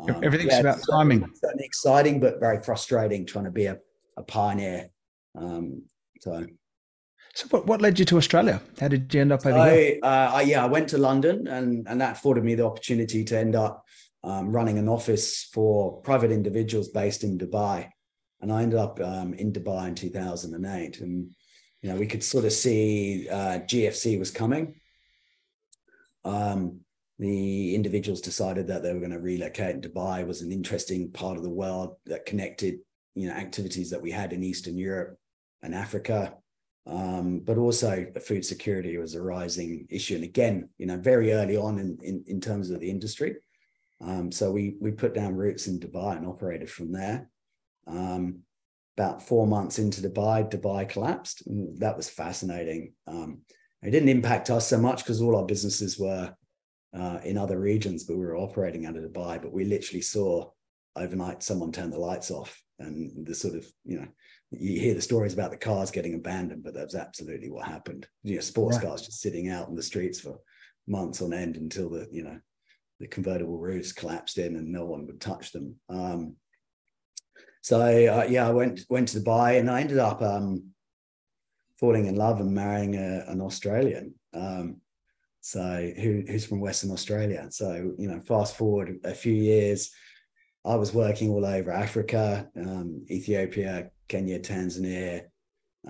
um, 0.00 0.24
everything's 0.24 0.52
yeah, 0.52 0.60
about 0.60 0.80
timing. 0.90 1.28
Certainly 1.34 1.64
exciting, 1.64 2.18
but 2.18 2.40
very 2.40 2.60
frustrating 2.60 3.26
trying 3.26 3.44
to 3.44 3.50
be 3.50 3.66
a, 3.66 3.78
a 4.16 4.22
pioneer. 4.22 4.88
Um, 5.36 5.82
so. 6.20 6.46
So 7.34 7.46
what, 7.48 7.66
what 7.66 7.80
led 7.80 7.98
you 7.98 8.04
to 8.06 8.18
Australia? 8.18 8.60
How 8.78 8.88
did 8.88 9.12
you 9.14 9.20
end 9.20 9.32
up 9.32 9.46
over 9.46 9.56
so, 9.56 9.74
here? 9.74 9.98
Uh, 10.02 10.30
I, 10.34 10.42
yeah, 10.42 10.62
I 10.62 10.66
went 10.66 10.88
to 10.90 10.98
London 10.98 11.46
and, 11.46 11.86
and 11.88 12.00
that 12.00 12.18
afforded 12.18 12.44
me 12.44 12.54
the 12.54 12.66
opportunity 12.66 13.24
to 13.24 13.38
end 13.38 13.54
up 13.54 13.86
um, 14.24 14.52
running 14.52 14.78
an 14.78 14.88
office 14.88 15.44
for 15.52 16.00
private 16.02 16.30
individuals 16.30 16.88
based 16.88 17.24
in 17.24 17.38
Dubai 17.38 17.88
and 18.42 18.52
I 18.52 18.62
ended 18.62 18.78
up 18.78 19.00
um, 19.00 19.32
in 19.34 19.52
Dubai 19.52 19.88
in 19.88 19.94
2008, 19.94 21.00
and 21.00 21.30
you 21.80 21.88
know 21.88 21.96
we 21.96 22.06
could 22.06 22.24
sort 22.24 22.44
of 22.44 22.52
see 22.52 23.28
uh, 23.30 23.60
GFC 23.60 24.18
was 24.18 24.30
coming. 24.30 24.74
Um, 26.24 26.80
the 27.18 27.74
individuals 27.74 28.20
decided 28.20 28.66
that 28.66 28.82
they 28.82 28.92
were 28.92 28.98
going 28.98 29.12
to 29.12 29.20
relocate. 29.20 29.80
Dubai 29.80 30.26
was 30.26 30.42
an 30.42 30.50
interesting 30.50 31.10
part 31.12 31.36
of 31.36 31.44
the 31.44 31.50
world 31.50 31.96
that 32.06 32.26
connected, 32.26 32.80
you 33.14 33.28
know, 33.28 33.34
activities 33.34 33.90
that 33.90 34.02
we 34.02 34.10
had 34.10 34.32
in 34.32 34.42
Eastern 34.42 34.76
Europe 34.76 35.16
and 35.62 35.74
Africa. 35.74 36.34
Um, 36.84 37.38
but 37.44 37.58
also 37.58 38.06
food 38.26 38.44
security 38.44 38.98
was 38.98 39.14
a 39.14 39.22
rising 39.22 39.86
issue. 39.88 40.16
And 40.16 40.24
again, 40.24 40.68
you 40.78 40.86
know, 40.86 40.96
very 40.96 41.32
early 41.32 41.56
on 41.56 41.78
in, 41.78 41.96
in, 42.02 42.24
in 42.26 42.40
terms 42.40 42.70
of 42.70 42.80
the 42.80 42.90
industry. 42.90 43.36
Um, 44.04 44.32
so 44.32 44.50
we 44.50 44.76
we 44.80 44.90
put 44.90 45.14
down 45.14 45.36
roots 45.36 45.66
in 45.68 45.78
Dubai 45.78 46.16
and 46.16 46.26
operated 46.26 46.70
from 46.70 46.92
there. 46.92 47.28
Um, 47.86 48.40
about 48.96 49.22
four 49.22 49.46
months 49.46 49.78
into 49.78 50.02
Dubai, 50.02 50.50
Dubai 50.50 50.88
collapsed. 50.88 51.46
And 51.46 51.78
that 51.78 51.96
was 51.96 52.10
fascinating. 52.10 52.92
Um, 53.06 53.40
it 53.82 53.90
didn't 53.90 54.10
impact 54.10 54.50
us 54.50 54.68
so 54.68 54.78
much 54.78 54.98
because 54.98 55.22
all 55.22 55.36
our 55.36 55.46
businesses 55.46 55.98
were 55.98 56.34
uh, 56.94 57.18
in 57.24 57.38
other 57.38 57.58
regions, 57.58 58.04
but 58.04 58.16
we 58.16 58.24
were 58.24 58.36
operating 58.36 58.86
out 58.86 58.96
of 58.96 59.04
Dubai. 59.04 59.40
But 59.40 59.52
we 59.52 59.64
literally 59.64 60.02
saw 60.02 60.50
overnight 60.94 61.42
someone 61.42 61.72
turn 61.72 61.90
the 61.90 61.98
lights 61.98 62.30
off, 62.30 62.62
and 62.78 63.26
the 63.26 63.34
sort 63.34 63.54
of 63.54 63.66
you 63.84 64.00
know 64.00 64.08
you 64.50 64.78
hear 64.78 64.94
the 64.94 65.00
stories 65.00 65.32
about 65.32 65.50
the 65.50 65.56
cars 65.56 65.90
getting 65.90 66.14
abandoned, 66.14 66.62
but 66.62 66.74
that's 66.74 66.94
absolutely 66.94 67.50
what 67.50 67.66
happened. 67.66 68.06
You 68.22 68.36
know, 68.36 68.40
sports 68.42 68.78
cars 68.78 69.02
just 69.02 69.20
sitting 69.20 69.48
out 69.48 69.68
in 69.68 69.74
the 69.74 69.82
streets 69.82 70.20
for 70.20 70.38
months 70.86 71.22
on 71.22 71.32
end 71.32 71.56
until 71.56 71.88
the 71.88 72.06
you 72.12 72.22
know 72.22 72.38
the 73.02 73.08
convertible 73.08 73.58
roofs 73.58 73.92
collapsed 73.92 74.38
in 74.38 74.54
and 74.54 74.70
no 74.70 74.84
one 74.86 75.06
would 75.06 75.20
touch 75.20 75.50
them. 75.50 75.74
Um, 75.88 76.36
so 77.60 77.80
uh, 77.80 78.26
yeah, 78.28 78.46
I 78.46 78.52
went 78.52 78.82
went 78.88 79.08
to 79.08 79.18
Dubai 79.18 79.58
and 79.58 79.68
I 79.68 79.80
ended 79.80 79.98
up 79.98 80.22
um, 80.22 80.70
falling 81.80 82.06
in 82.06 82.14
love 82.14 82.40
and 82.40 82.54
marrying 82.54 82.94
a, 82.94 83.24
an 83.26 83.40
Australian. 83.40 84.14
Um, 84.32 84.76
so 85.40 85.92
who, 85.96 86.22
who's 86.28 86.46
from 86.46 86.60
Western 86.60 86.92
Australia. 86.92 87.48
So 87.50 87.94
you 87.98 88.08
know, 88.08 88.20
fast 88.20 88.56
forward 88.56 89.00
a 89.02 89.14
few 89.14 89.34
years, 89.34 89.90
I 90.64 90.76
was 90.76 90.94
working 90.94 91.30
all 91.30 91.44
over 91.44 91.72
Africa, 91.72 92.48
um, 92.56 93.04
Ethiopia, 93.10 93.90
Kenya, 94.06 94.38
Tanzania, 94.38 95.22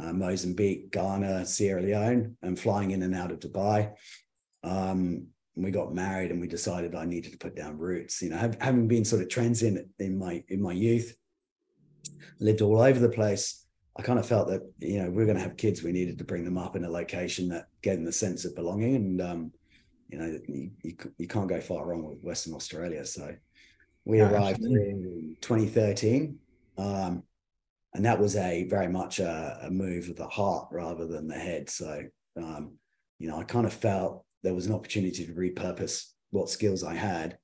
uh, 0.00 0.14
Mozambique, 0.14 0.90
Ghana, 0.90 1.44
Sierra 1.44 1.82
Leone, 1.82 2.38
and 2.40 2.58
flying 2.58 2.92
in 2.92 3.02
and 3.02 3.14
out 3.14 3.32
of 3.32 3.40
Dubai. 3.40 3.92
Um, 4.64 5.31
we 5.54 5.70
got 5.70 5.94
married, 5.94 6.30
and 6.30 6.40
we 6.40 6.48
decided 6.48 6.94
I 6.94 7.04
needed 7.04 7.32
to 7.32 7.38
put 7.38 7.54
down 7.56 7.78
roots. 7.78 8.22
You 8.22 8.30
know, 8.30 8.38
have, 8.38 8.56
having 8.60 8.88
been 8.88 9.04
sort 9.04 9.22
of 9.22 9.28
transient 9.28 9.86
in 9.98 10.18
my 10.18 10.42
in 10.48 10.62
my 10.62 10.72
youth, 10.72 11.14
lived 12.40 12.62
all 12.62 12.80
over 12.80 12.98
the 12.98 13.08
place. 13.08 13.66
I 13.96 14.02
kind 14.02 14.18
of 14.18 14.26
felt 14.26 14.48
that 14.48 14.62
you 14.78 15.02
know 15.02 15.10
we 15.10 15.22
are 15.22 15.26
going 15.26 15.36
to 15.36 15.42
have 15.42 15.56
kids. 15.56 15.82
We 15.82 15.92
needed 15.92 16.18
to 16.18 16.24
bring 16.24 16.44
them 16.44 16.56
up 16.56 16.76
in 16.76 16.84
a 16.84 16.90
location 16.90 17.48
that 17.48 17.66
gave 17.82 17.98
them 17.98 18.06
a 18.06 18.12
sense 18.12 18.44
of 18.44 18.56
belonging, 18.56 18.96
and 18.96 19.20
um, 19.20 19.52
you 20.08 20.18
know 20.18 20.38
you, 20.48 20.70
you, 20.82 20.96
you, 21.18 21.28
can't 21.28 21.48
go 21.48 21.60
far 21.60 21.86
wrong 21.86 22.04
with 22.04 22.22
Western 22.22 22.54
Australia. 22.54 23.04
So 23.04 23.34
we 24.06 24.20
arrived 24.20 24.60
in 24.62 25.36
2013, 25.42 26.38
um, 26.78 27.22
and 27.92 28.04
that 28.06 28.18
was 28.18 28.36
a 28.36 28.64
very 28.64 28.88
much 28.88 29.18
a, 29.18 29.58
a, 29.62 29.70
move 29.70 30.08
of 30.08 30.16
the 30.16 30.26
heart 30.26 30.68
rather 30.72 31.06
than 31.06 31.28
the 31.28 31.38
head. 31.38 31.68
So 31.68 32.02
um, 32.38 32.78
you 33.18 33.28
know 33.28 33.38
I 33.38 33.44
kind 33.44 33.66
of 33.66 33.74
felt 33.74 34.24
there 34.42 34.54
was 34.54 34.66
an 34.66 34.74
opportunity 34.74 35.26
to 35.26 35.32
repurpose 35.32 36.06
what 36.30 36.50
skills 36.50 36.82
I 36.82 36.94
had, 36.94 37.38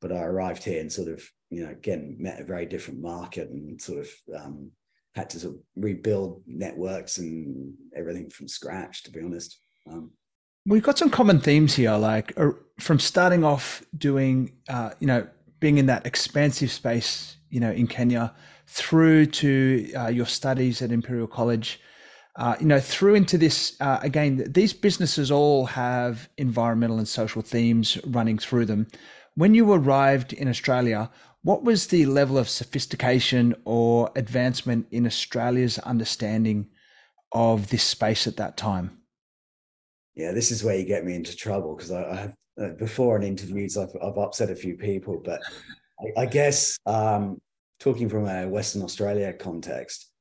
but 0.00 0.12
I 0.12 0.22
arrived 0.22 0.64
here 0.64 0.80
and 0.80 0.92
sort 0.92 1.08
of 1.08 1.22
you 1.52 1.62
know, 1.62 1.70
again, 1.70 2.16
met 2.18 2.40
a 2.40 2.44
very 2.44 2.64
different 2.64 3.02
market 3.02 3.50
and 3.50 3.80
sort 3.80 3.98
of 3.98 4.08
um, 4.34 4.70
had 5.14 5.28
to 5.28 5.38
sort 5.38 5.54
of 5.54 5.60
rebuild 5.76 6.42
networks 6.46 7.18
and 7.18 7.74
everything 7.94 8.30
from 8.30 8.48
scratch, 8.48 9.02
to 9.02 9.10
be 9.10 9.20
honest. 9.20 9.58
Um, 9.88 10.12
We've 10.64 10.82
got 10.82 10.96
some 10.96 11.10
common 11.10 11.40
themes 11.40 11.74
here, 11.74 11.92
like 11.92 12.32
uh, 12.38 12.52
from 12.80 12.98
starting 12.98 13.44
off 13.44 13.84
doing, 13.98 14.52
uh, 14.70 14.92
you 14.98 15.06
know, 15.06 15.28
being 15.60 15.76
in 15.76 15.86
that 15.86 16.06
expansive 16.06 16.70
space, 16.70 17.36
you 17.50 17.60
know, 17.60 17.70
in 17.70 17.86
Kenya, 17.86 18.34
through 18.66 19.26
to 19.26 19.92
uh, 19.94 20.08
your 20.08 20.26
studies 20.26 20.80
at 20.80 20.90
Imperial 20.90 21.26
College, 21.26 21.80
uh, 22.36 22.56
you 22.60 22.66
know, 22.66 22.80
through 22.80 23.14
into 23.14 23.36
this 23.36 23.76
uh, 23.80 23.98
again. 24.02 24.44
These 24.50 24.72
businesses 24.72 25.30
all 25.30 25.66
have 25.66 26.28
environmental 26.38 26.98
and 26.98 27.08
social 27.08 27.42
themes 27.42 27.98
running 28.06 28.38
through 28.38 28.66
them. 28.66 28.86
When 29.34 29.54
you 29.54 29.70
arrived 29.72 30.32
in 30.32 30.48
Australia, 30.48 31.10
what 31.42 31.64
was 31.64 31.88
the 31.88 32.06
level 32.06 32.38
of 32.38 32.48
sophistication 32.48 33.54
or 33.64 34.10
advancement 34.16 34.86
in 34.90 35.06
Australia's 35.06 35.78
understanding 35.80 36.68
of 37.32 37.68
this 37.68 37.82
space 37.82 38.26
at 38.26 38.36
that 38.36 38.56
time? 38.56 38.98
Yeah, 40.14 40.32
this 40.32 40.50
is 40.50 40.62
where 40.62 40.76
you 40.76 40.84
get 40.84 41.04
me 41.04 41.14
into 41.14 41.34
trouble 41.34 41.74
because 41.74 41.90
I, 41.90 42.04
I 42.04 42.14
have 42.16 42.34
uh, 42.60 42.68
before 42.78 43.16
in 43.16 43.22
interviews 43.22 43.78
I've, 43.78 43.94
I've 44.02 44.18
upset 44.18 44.50
a 44.50 44.54
few 44.54 44.76
people, 44.76 45.20
but 45.24 45.40
I, 46.00 46.22
I 46.22 46.26
guess 46.26 46.76
um, 46.84 47.40
talking 47.80 48.08
from 48.08 48.26
a 48.28 48.46
Western 48.46 48.82
Australia 48.82 49.32
context, 49.32 50.11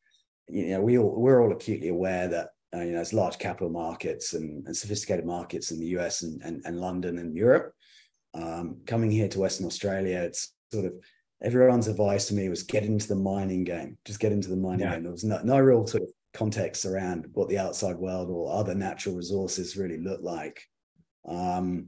you 0.51 0.69
know, 0.69 0.81
we 0.81 0.97
all 0.97 1.19
we're 1.19 1.41
all 1.41 1.51
acutely 1.51 1.89
aware 1.89 2.27
that 2.27 2.49
uh, 2.73 2.79
you 2.79 2.91
know 2.91 2.97
there's 2.97 3.13
large 3.13 3.37
capital 3.37 3.69
markets 3.69 4.33
and, 4.33 4.65
and 4.67 4.75
sophisticated 4.75 5.25
markets 5.25 5.71
in 5.71 5.79
the 5.79 5.87
US 5.97 6.23
and, 6.23 6.41
and, 6.41 6.61
and 6.65 6.79
London 6.79 7.17
and 7.17 7.35
Europe. 7.35 7.73
Um, 8.33 8.77
coming 8.85 9.11
here 9.11 9.27
to 9.27 9.39
Western 9.39 9.67
Australia, 9.67 10.19
it's 10.19 10.53
sort 10.71 10.85
of 10.85 10.93
everyone's 11.43 11.87
advice 11.87 12.27
to 12.27 12.33
me 12.33 12.49
was 12.49 12.63
get 12.63 12.83
into 12.83 13.07
the 13.07 13.15
mining 13.15 13.63
game, 13.63 13.97
just 14.05 14.19
get 14.19 14.31
into 14.31 14.49
the 14.49 14.55
mining 14.55 14.81
yeah. 14.81 14.93
game. 14.93 15.03
There 15.03 15.11
was 15.11 15.23
no, 15.23 15.41
no 15.43 15.59
real 15.59 15.85
sort 15.87 16.03
of 16.03 16.09
context 16.33 16.85
around 16.85 17.27
what 17.33 17.49
the 17.49 17.57
outside 17.57 17.97
world 17.97 18.29
or 18.29 18.53
other 18.53 18.75
natural 18.75 19.15
resources 19.15 19.75
really 19.75 19.97
look 19.97 20.21
like. 20.21 20.61
Um, 21.27 21.87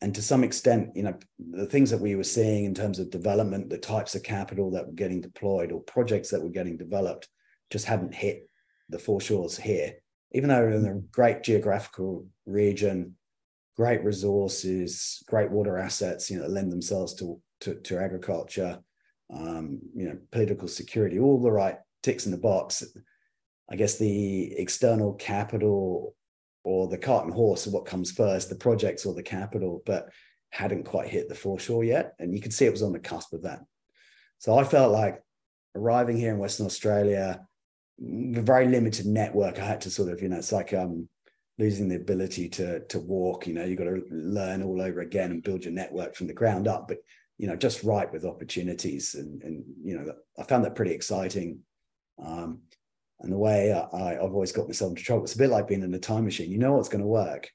and 0.00 0.14
to 0.14 0.22
some 0.22 0.44
extent, 0.44 0.90
you 0.94 1.02
know, 1.02 1.18
the 1.38 1.66
things 1.66 1.90
that 1.90 2.00
we 2.00 2.14
were 2.14 2.24
seeing 2.24 2.64
in 2.64 2.74
terms 2.74 2.98
of 2.98 3.10
development, 3.10 3.70
the 3.70 3.78
types 3.78 4.14
of 4.14 4.22
capital 4.22 4.70
that 4.72 4.86
were 4.86 4.92
getting 4.92 5.20
deployed 5.20 5.72
or 5.72 5.80
projects 5.82 6.30
that 6.30 6.42
were 6.42 6.50
getting 6.50 6.76
developed 6.76 7.28
just 7.70 7.86
hadn't 7.86 8.14
hit 8.14 8.48
the 8.88 8.98
foreshores 8.98 9.56
here. 9.56 9.94
Even 10.32 10.48
though 10.48 10.66
in 10.66 10.86
a 10.86 11.00
great 11.12 11.42
geographical 11.42 12.26
region, 12.46 13.16
great 13.76 14.02
resources, 14.04 15.22
great 15.28 15.50
water 15.50 15.78
assets, 15.78 16.30
you 16.30 16.38
know, 16.38 16.46
lend 16.46 16.70
themselves 16.70 17.14
to, 17.14 17.40
to, 17.60 17.74
to 17.76 17.98
agriculture, 17.98 18.78
um, 19.32 19.80
you 19.94 20.06
know, 20.06 20.18
political 20.30 20.68
security, 20.68 21.18
all 21.18 21.40
the 21.40 21.50
right 21.50 21.78
ticks 22.02 22.26
in 22.26 22.32
the 22.32 22.38
box. 22.38 22.84
I 23.70 23.76
guess 23.76 23.96
the 23.96 24.52
external 24.58 25.14
capital 25.14 26.14
or 26.64 26.88
the 26.88 26.98
cart 26.98 27.24
and 27.24 27.34
horse 27.34 27.66
of 27.66 27.72
what 27.72 27.86
comes 27.86 28.10
first, 28.10 28.48
the 28.48 28.56
projects 28.56 29.06
or 29.06 29.14
the 29.14 29.22
capital, 29.22 29.82
but 29.86 30.08
hadn't 30.50 30.84
quite 30.84 31.08
hit 31.08 31.28
the 31.28 31.34
foreshore 31.34 31.84
yet. 31.84 32.14
And 32.18 32.34
you 32.34 32.40
could 32.40 32.52
see 32.52 32.64
it 32.64 32.72
was 32.72 32.82
on 32.82 32.92
the 32.92 32.98
cusp 32.98 33.32
of 33.32 33.42
that. 33.42 33.60
So 34.38 34.56
I 34.56 34.64
felt 34.64 34.92
like 34.92 35.22
arriving 35.74 36.16
here 36.16 36.32
in 36.32 36.38
Western 36.38 36.66
Australia, 36.66 37.46
a 38.00 38.42
very 38.42 38.68
limited 38.68 39.06
network. 39.06 39.58
I 39.58 39.64
had 39.64 39.80
to 39.82 39.90
sort 39.90 40.10
of, 40.10 40.22
you 40.22 40.28
know, 40.28 40.38
it's 40.38 40.52
like 40.52 40.72
um, 40.74 41.08
losing 41.58 41.88
the 41.88 41.96
ability 41.96 42.48
to 42.50 42.80
to 42.86 42.98
walk. 43.00 43.46
You 43.46 43.54
know, 43.54 43.64
you've 43.64 43.78
got 43.78 43.84
to 43.84 44.02
learn 44.10 44.62
all 44.62 44.80
over 44.80 45.00
again 45.00 45.30
and 45.30 45.42
build 45.42 45.64
your 45.64 45.72
network 45.72 46.14
from 46.14 46.26
the 46.26 46.34
ground 46.34 46.68
up. 46.68 46.88
But 46.88 46.98
you 47.38 47.46
know, 47.46 47.56
just 47.56 47.84
right 47.84 48.10
with 48.12 48.24
opportunities, 48.24 49.14
and 49.14 49.42
and 49.42 49.64
you 49.82 49.96
know, 49.96 50.12
I 50.38 50.42
found 50.44 50.64
that 50.64 50.76
pretty 50.76 50.92
exciting. 50.92 51.60
Um, 52.24 52.60
and 53.20 53.32
the 53.32 53.38
way 53.38 53.72
I, 53.72 54.12
have 54.14 54.34
always 54.34 54.52
got 54.52 54.66
myself 54.66 54.90
into 54.90 55.02
trouble, 55.02 55.24
it's 55.24 55.34
a 55.34 55.38
bit 55.38 55.50
like 55.50 55.68
being 55.68 55.82
in 55.82 55.94
a 55.94 55.98
time 55.98 56.24
machine. 56.24 56.50
You 56.50 56.58
know 56.58 56.74
what's 56.74 56.88
going 56.88 57.02
to 57.02 57.08
work. 57.08 57.50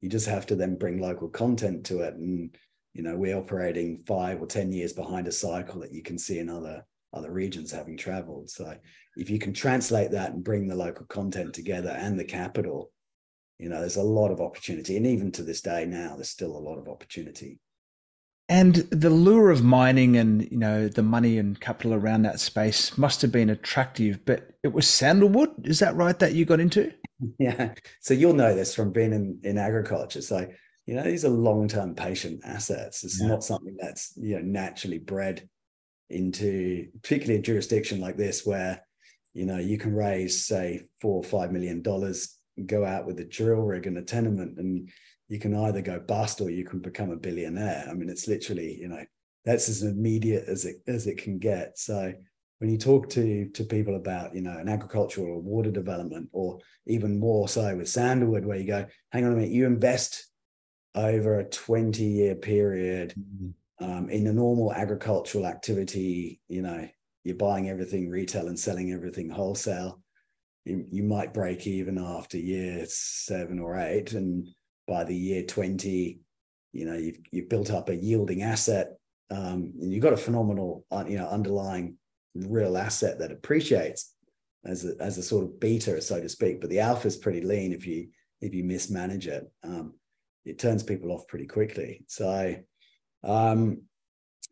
You 0.00 0.08
just 0.08 0.28
have 0.28 0.46
to 0.46 0.54
then 0.54 0.76
bring 0.76 1.00
local 1.00 1.28
content 1.28 1.86
to 1.86 2.02
it. 2.02 2.14
And, 2.14 2.54
you 2.94 3.02
know, 3.02 3.16
we're 3.16 3.36
operating 3.36 4.04
five 4.06 4.40
or 4.40 4.46
10 4.46 4.70
years 4.70 4.92
behind 4.92 5.26
a 5.26 5.32
cycle 5.32 5.80
that 5.80 5.92
you 5.92 6.02
can 6.02 6.18
see 6.18 6.38
in 6.38 6.48
other 6.48 6.84
other 7.12 7.30
regions 7.30 7.72
having 7.72 7.96
traveled. 7.96 8.50
So 8.50 8.74
if 9.16 9.30
you 9.30 9.38
can 9.38 9.52
translate 9.52 10.12
that 10.12 10.32
and 10.32 10.44
bring 10.44 10.68
the 10.68 10.76
local 10.76 11.06
content 11.06 11.54
together 11.54 11.90
and 11.90 12.18
the 12.18 12.24
capital, 12.24 12.90
you 13.58 13.68
know, 13.68 13.80
there's 13.80 13.96
a 13.96 14.02
lot 14.02 14.30
of 14.30 14.40
opportunity. 14.40 14.96
And 14.96 15.06
even 15.06 15.32
to 15.32 15.42
this 15.42 15.60
day 15.60 15.84
now, 15.86 16.14
there's 16.14 16.30
still 16.30 16.56
a 16.56 16.58
lot 16.58 16.78
of 16.78 16.88
opportunity. 16.88 17.58
And 18.50 18.76
the 18.76 19.10
lure 19.10 19.50
of 19.50 19.62
mining 19.62 20.16
and 20.16 20.50
you 20.50 20.56
know 20.56 20.88
the 20.88 21.02
money 21.02 21.36
and 21.36 21.60
capital 21.60 21.92
around 21.92 22.22
that 22.22 22.40
space 22.40 22.96
must 22.96 23.20
have 23.20 23.30
been 23.30 23.50
attractive. 23.50 24.24
But 24.24 24.52
it 24.62 24.72
was 24.72 24.88
sandalwood, 24.88 25.66
is 25.66 25.80
that 25.80 25.96
right? 25.96 26.18
That 26.18 26.32
you 26.32 26.44
got 26.44 26.60
into? 26.60 26.92
Yeah. 27.40 27.74
So 28.00 28.14
you'll 28.14 28.32
know 28.34 28.54
this 28.54 28.76
from 28.76 28.92
being 28.92 29.12
in 29.12 29.40
in 29.42 29.58
agriculture. 29.58 30.22
So 30.22 30.46
you 30.86 30.94
know 30.94 31.02
these 31.02 31.24
are 31.24 31.30
long 31.30 31.66
term 31.66 31.96
patient 31.96 32.42
assets. 32.44 33.02
It's 33.02 33.20
yeah. 33.20 33.26
not 33.26 33.42
something 33.42 33.76
that's 33.76 34.12
you 34.16 34.36
know 34.36 34.42
naturally 34.42 34.98
bred 34.98 35.48
into, 36.10 36.88
particularly 37.02 37.38
a 37.38 37.42
jurisdiction 37.42 38.00
like 38.00 38.16
this 38.16 38.46
where 38.46 38.82
you 39.34 39.46
know 39.46 39.58
you 39.58 39.78
can 39.78 39.94
raise 39.94 40.44
say 40.44 40.86
four 41.00 41.16
or 41.16 41.24
five 41.24 41.52
million 41.52 41.82
dollars, 41.82 42.36
go 42.66 42.84
out 42.84 43.06
with 43.06 43.20
a 43.20 43.24
drill 43.24 43.60
rig 43.60 43.86
and 43.86 43.98
a 43.98 44.02
tenement 44.02 44.58
and 44.58 44.90
you 45.28 45.38
can 45.38 45.54
either 45.54 45.82
go 45.82 46.00
bust 46.00 46.40
or 46.40 46.50
you 46.50 46.64
can 46.64 46.80
become 46.80 47.10
a 47.10 47.16
billionaire. 47.16 47.86
I 47.88 47.92
mean, 47.92 48.08
it's 48.08 48.26
literally, 48.26 48.78
you 48.80 48.88
know, 48.88 49.04
that's 49.44 49.68
as 49.68 49.82
immediate 49.82 50.44
as 50.48 50.64
it 50.64 50.76
as 50.86 51.06
it 51.06 51.18
can 51.18 51.38
get. 51.38 51.78
So 51.78 52.12
when 52.58 52.70
you 52.70 52.78
talk 52.78 53.08
to 53.10 53.48
to 53.50 53.64
people 53.64 53.96
about, 53.96 54.34
you 54.34 54.40
know, 54.40 54.56
an 54.56 54.68
agricultural 54.68 55.28
or 55.28 55.40
water 55.40 55.70
development, 55.70 56.28
or 56.32 56.58
even 56.86 57.20
more 57.20 57.48
so 57.48 57.76
with 57.76 57.88
sandalwood, 57.88 58.44
where 58.44 58.58
you 58.58 58.66
go, 58.66 58.86
hang 59.12 59.24
on 59.24 59.32
a 59.32 59.36
minute, 59.36 59.50
you 59.50 59.66
invest 59.66 60.26
over 60.94 61.38
a 61.38 61.44
20 61.44 62.02
year 62.02 62.34
period 62.34 63.10
mm-hmm. 63.10 63.50
Um, 63.80 64.10
in 64.10 64.26
a 64.26 64.32
normal 64.32 64.72
agricultural 64.72 65.46
activity, 65.46 66.40
you 66.48 66.62
know, 66.62 66.88
you're 67.24 67.36
buying 67.36 67.68
everything 67.68 68.08
retail 68.08 68.48
and 68.48 68.58
selling 68.58 68.92
everything 68.92 69.28
wholesale. 69.28 70.02
You, 70.64 70.84
you 70.90 71.02
might 71.02 71.34
break 71.34 71.66
even 71.66 71.98
after 71.98 72.38
year 72.38 72.84
seven 72.88 73.58
or 73.58 73.78
eight. 73.78 74.12
And 74.12 74.48
by 74.88 75.04
the 75.04 75.14
year 75.14 75.44
20 75.44 76.18
you 76.72 76.84
know 76.84 76.94
you've, 76.94 77.18
you've 77.30 77.48
built 77.48 77.70
up 77.70 77.88
a 77.88 77.94
yielding 77.94 78.42
asset 78.42 78.96
um, 79.30 79.72
and 79.80 79.92
you've 79.92 80.02
got 80.02 80.12
a 80.12 80.16
phenomenal 80.16 80.84
uh, 80.90 81.04
you 81.06 81.18
know 81.18 81.28
underlying 81.28 81.96
real 82.34 82.76
asset 82.76 83.18
that 83.18 83.30
appreciates 83.30 84.14
as 84.64 84.84
a, 84.84 84.94
as 85.00 85.18
a 85.18 85.22
sort 85.22 85.44
of 85.44 85.60
beta 85.60 86.00
so 86.00 86.20
to 86.20 86.28
speak 86.28 86.60
but 86.60 86.70
the 86.70 86.80
alpha 86.80 87.06
is 87.06 87.16
pretty 87.16 87.42
lean 87.42 87.72
if 87.72 87.86
you 87.86 88.08
if 88.40 88.54
you 88.54 88.64
mismanage 88.64 89.26
it 89.26 89.50
um, 89.62 89.94
it 90.44 90.58
turns 90.58 90.82
people 90.82 91.12
off 91.12 91.26
pretty 91.28 91.46
quickly 91.46 92.04
so 92.06 92.54
um, 93.24 93.82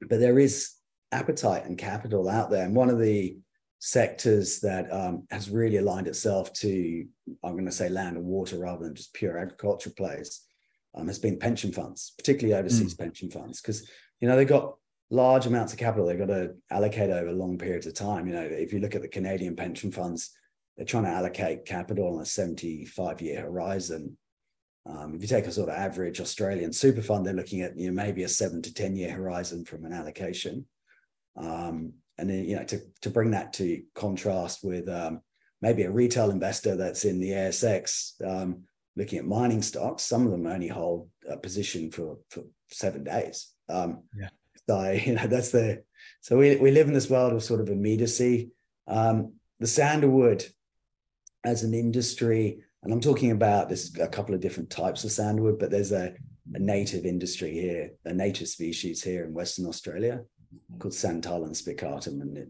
but 0.08 0.20
there 0.20 0.38
is 0.38 0.72
appetite 1.12 1.64
and 1.64 1.78
capital 1.78 2.28
out 2.28 2.50
there 2.50 2.64
and 2.64 2.74
one 2.74 2.90
of 2.90 2.98
the 2.98 3.36
sectors 3.78 4.60
that 4.60 4.92
um, 4.92 5.26
has 5.30 5.50
really 5.50 5.76
aligned 5.76 6.08
itself 6.08 6.52
to, 6.54 7.06
I'm 7.44 7.52
going 7.52 7.66
to 7.66 7.72
say 7.72 7.88
land 7.88 8.16
and 8.16 8.26
water 8.26 8.58
rather 8.58 8.84
than 8.84 8.94
just 8.94 9.14
pure 9.14 9.38
agriculture 9.38 9.90
plays, 9.90 10.42
um, 10.94 11.06
has 11.06 11.18
been 11.18 11.38
pension 11.38 11.72
funds, 11.72 12.12
particularly 12.16 12.58
overseas 12.58 12.94
mm. 12.94 12.98
pension 12.98 13.30
funds, 13.30 13.60
because 13.60 13.88
you 14.20 14.28
know 14.28 14.36
they've 14.36 14.48
got 14.48 14.76
large 15.10 15.46
amounts 15.46 15.72
of 15.72 15.78
capital 15.78 16.06
they've 16.06 16.18
got 16.18 16.26
to 16.26 16.54
allocate 16.70 17.10
over 17.10 17.30
long 17.32 17.58
periods 17.58 17.86
of 17.86 17.94
time. 17.94 18.26
You 18.26 18.34
know, 18.34 18.42
if 18.42 18.72
you 18.72 18.80
look 18.80 18.94
at 18.94 19.02
the 19.02 19.08
Canadian 19.08 19.54
pension 19.54 19.92
funds, 19.92 20.30
they're 20.76 20.86
trying 20.86 21.04
to 21.04 21.10
allocate 21.10 21.64
capital 21.64 22.14
on 22.14 22.22
a 22.22 22.26
75 22.26 23.20
year 23.20 23.42
horizon. 23.42 24.16
Um, 24.88 25.14
if 25.14 25.22
you 25.22 25.28
take 25.28 25.46
a 25.46 25.52
sort 25.52 25.68
of 25.68 25.74
average 25.74 26.20
Australian 26.20 26.72
super 26.72 27.02
fund, 27.02 27.26
they're 27.26 27.34
looking 27.34 27.60
at 27.62 27.76
you 27.76 27.88
know 27.88 27.94
maybe 27.94 28.22
a 28.22 28.28
seven 28.28 28.62
to 28.62 28.72
10 28.72 28.96
year 28.96 29.10
horizon 29.10 29.64
from 29.64 29.84
an 29.84 29.92
allocation. 29.92 30.66
Um, 31.36 31.94
and 32.18 32.30
then 32.30 32.44
you 32.44 32.56
know 32.56 32.64
to 32.64 32.80
to 33.02 33.10
bring 33.10 33.32
that 33.32 33.52
to 33.54 33.82
contrast 33.94 34.64
with 34.64 34.88
um, 34.88 35.20
maybe 35.60 35.82
a 35.82 35.90
retail 35.90 36.30
investor 36.30 36.76
that's 36.76 37.04
in 37.04 37.20
the 37.20 37.30
ASX 37.30 38.12
um, 38.24 38.62
looking 38.96 39.18
at 39.18 39.26
mining 39.26 39.62
stocks. 39.62 40.02
Some 40.02 40.24
of 40.24 40.32
them 40.32 40.46
only 40.46 40.68
hold 40.68 41.08
a 41.28 41.36
position 41.36 41.90
for 41.90 42.18
for 42.30 42.44
seven 42.70 43.04
days. 43.04 43.52
Um, 43.68 44.04
yeah. 44.16 44.28
So 44.68 44.90
you 45.04 45.14
know 45.14 45.26
that's 45.26 45.50
the 45.50 45.82
so 46.20 46.36
we 46.36 46.56
we 46.56 46.70
live 46.70 46.88
in 46.88 46.94
this 46.94 47.10
world 47.10 47.32
of 47.32 47.42
sort 47.42 47.60
of 47.60 47.68
immediacy. 47.68 48.50
Um, 48.86 49.34
the 49.58 49.66
sandalwood 49.66 50.46
as 51.44 51.62
an 51.62 51.74
industry, 51.74 52.64
and 52.86 52.94
I'm 52.94 53.00
talking 53.00 53.32
about 53.32 53.66
there's 53.66 53.98
a 53.98 54.06
couple 54.06 54.32
of 54.32 54.40
different 54.40 54.70
types 54.70 55.02
of 55.02 55.10
sandalwood, 55.10 55.58
but 55.58 55.72
there's 55.72 55.90
a, 55.90 56.14
a 56.54 56.58
native 56.60 57.04
industry 57.04 57.50
here, 57.50 57.90
a 58.04 58.14
native 58.14 58.46
species 58.46 59.02
here 59.02 59.24
in 59.24 59.34
Western 59.34 59.66
Australia 59.66 60.20
mm-hmm. 60.54 60.78
called 60.78 60.94
Santalum 60.94 61.50
spicatum, 61.50 62.20
and 62.20 62.38
it, 62.38 62.48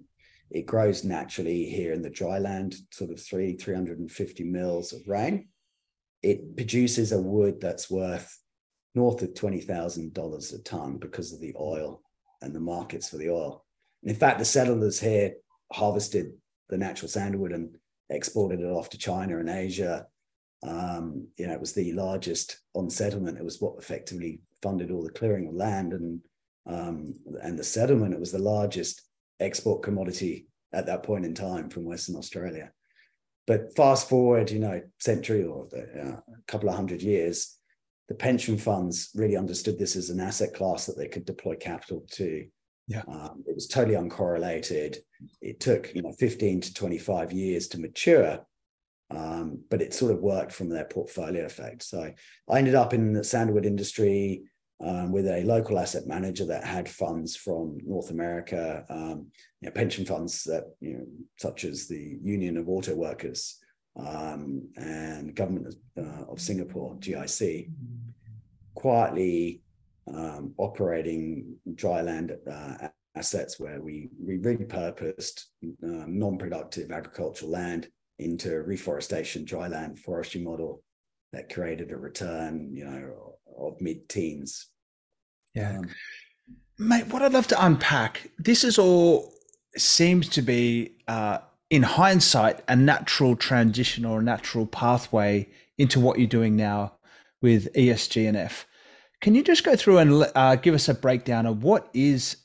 it 0.50 0.66
grows 0.66 1.04
naturally 1.04 1.64
here 1.64 1.94
in 1.94 2.02
the 2.02 2.10
dry 2.10 2.38
land, 2.38 2.74
sort 2.90 3.10
of 3.10 3.18
three, 3.18 3.56
350 3.56 4.44
mils 4.44 4.92
of 4.92 5.08
rain. 5.08 5.48
It 6.22 6.54
produces 6.54 7.12
a 7.12 7.18
wood 7.18 7.58
that's 7.58 7.90
worth 7.90 8.38
north 8.94 9.22
of 9.22 9.30
$20,000 9.30 10.54
a 10.54 10.58
ton 10.64 10.98
because 10.98 11.32
of 11.32 11.40
the 11.40 11.54
oil 11.58 12.02
and 12.42 12.54
the 12.54 12.60
markets 12.60 13.08
for 13.08 13.16
the 13.16 13.30
oil. 13.30 13.64
And 14.02 14.10
in 14.10 14.16
fact, 14.18 14.38
the 14.38 14.44
settlers 14.44 15.00
here 15.00 15.36
harvested 15.72 16.34
the 16.68 16.76
natural 16.76 17.08
sandalwood 17.08 17.52
and 17.52 17.74
exported 18.10 18.60
it 18.60 18.66
off 18.66 18.90
to 18.90 18.98
China 18.98 19.38
and 19.38 19.48
Asia. 19.48 20.06
Um, 20.62 21.28
you 21.36 21.46
know, 21.46 21.52
it 21.52 21.60
was 21.60 21.72
the 21.72 21.92
largest 21.92 22.60
on 22.74 22.90
settlement. 22.90 23.38
It 23.38 23.44
was 23.44 23.60
what 23.60 23.76
effectively 23.78 24.40
funded 24.62 24.90
all 24.90 25.02
the 25.02 25.10
clearing 25.10 25.48
of 25.48 25.54
land 25.54 25.92
and 25.92 26.20
um, 26.66 27.14
and 27.42 27.58
the 27.58 27.64
settlement. 27.64 28.14
It 28.14 28.20
was 28.20 28.32
the 28.32 28.38
largest 28.38 29.02
export 29.38 29.82
commodity 29.82 30.48
at 30.72 30.86
that 30.86 31.02
point 31.02 31.24
in 31.24 31.34
time 31.34 31.68
from 31.70 31.84
Western 31.84 32.16
Australia. 32.16 32.72
but 33.46 33.74
fast 33.76 34.08
forward, 34.08 34.50
you 34.50 34.58
know, 34.58 34.80
century 34.98 35.44
or 35.44 35.68
uh, 35.76 36.16
a 36.16 36.42
couple 36.48 36.68
of 36.68 36.74
hundred 36.74 37.00
years, 37.02 37.56
the 38.08 38.14
pension 38.14 38.58
funds 38.58 39.10
really 39.14 39.36
understood 39.36 39.78
this 39.78 39.96
as 39.96 40.10
an 40.10 40.20
asset 40.20 40.54
class 40.54 40.86
that 40.86 40.96
they 40.98 41.08
could 41.08 41.24
deploy 41.24 41.54
capital 41.54 42.04
to. 42.10 42.46
Yeah. 42.88 43.02
Um, 43.08 43.44
it 43.46 43.54
was 43.54 43.66
totally 43.66 43.96
uncorrelated. 43.96 44.98
It 45.40 45.60
took, 45.60 45.94
you 45.94 46.02
know, 46.02 46.12
15 46.12 46.60
to 46.62 46.74
25 46.74 47.32
years 47.32 47.68
to 47.68 47.80
mature, 47.80 48.44
um, 49.10 49.60
but 49.70 49.82
it 49.82 49.94
sort 49.94 50.12
of 50.12 50.20
worked 50.20 50.52
from 50.52 50.68
their 50.68 50.84
portfolio 50.84 51.44
effect. 51.44 51.82
So 51.82 52.10
I 52.48 52.58
ended 52.58 52.74
up 52.74 52.92
in 52.92 53.12
the 53.12 53.24
sandalwood 53.24 53.66
industry 53.66 54.44
um, 54.84 55.12
with 55.12 55.26
a 55.26 55.44
local 55.44 55.78
asset 55.78 56.06
manager 56.06 56.44
that 56.46 56.64
had 56.64 56.88
funds 56.88 57.34
from 57.34 57.78
North 57.84 58.10
America, 58.10 58.84
um, 58.90 59.28
you 59.60 59.68
know, 59.68 59.70
pension 59.70 60.04
funds 60.04 60.44
that, 60.44 60.64
you 60.80 60.94
know, 60.94 61.06
such 61.38 61.64
as 61.64 61.86
the 61.86 62.18
Union 62.22 62.56
of 62.56 62.68
Auto 62.68 62.94
Workers 62.94 63.58
um, 63.96 64.68
and 64.76 65.34
Government 65.34 65.68
of, 65.68 66.06
uh, 66.06 66.24
of 66.30 66.40
Singapore, 66.40 66.96
GIC, 66.96 67.70
quietly 68.74 69.62
um, 70.12 70.52
operating 70.58 71.56
dry 71.74 72.02
land 72.02 72.36
uh, 72.50 72.88
assets 73.16 73.58
where 73.58 73.80
we, 73.80 74.10
we 74.22 74.36
repurposed 74.38 75.44
uh, 75.64 76.04
non-productive 76.06 76.90
agricultural 76.90 77.50
land 77.50 77.88
into 78.18 78.62
reforestation, 78.62 79.44
dry 79.44 79.68
land 79.68 79.98
forestry 79.98 80.40
model 80.40 80.82
that 81.32 81.52
created 81.52 81.92
a 81.92 81.96
return, 81.96 82.70
you 82.72 82.84
know, 82.84 83.34
of 83.58 83.80
mid-teens. 83.80 84.68
Yeah. 85.54 85.78
Um, 85.78 85.88
Mate, 86.78 87.06
what 87.08 87.22
I'd 87.22 87.32
love 87.32 87.48
to 87.48 87.64
unpack, 87.64 88.30
this 88.38 88.62
is 88.62 88.78
all 88.78 89.32
seems 89.76 90.28
to 90.30 90.42
be 90.42 90.92
uh, 91.08 91.38
in 91.70 91.82
hindsight 91.82 92.60
a 92.68 92.76
natural 92.76 93.34
transition 93.34 94.04
or 94.04 94.20
a 94.20 94.22
natural 94.22 94.66
pathway 94.66 95.48
into 95.78 96.00
what 96.00 96.18
you're 96.18 96.28
doing 96.28 96.56
now 96.56 96.92
with 97.40 97.72
ESG 97.74 98.28
and 98.28 98.36
F. 98.36 98.66
Can 99.20 99.34
you 99.34 99.42
just 99.42 99.64
go 99.64 99.74
through 99.74 99.98
and 99.98 100.30
uh, 100.34 100.56
give 100.56 100.74
us 100.74 100.88
a 100.88 100.94
breakdown 100.94 101.46
of 101.46 101.62
what 101.62 101.88
is 101.94 102.36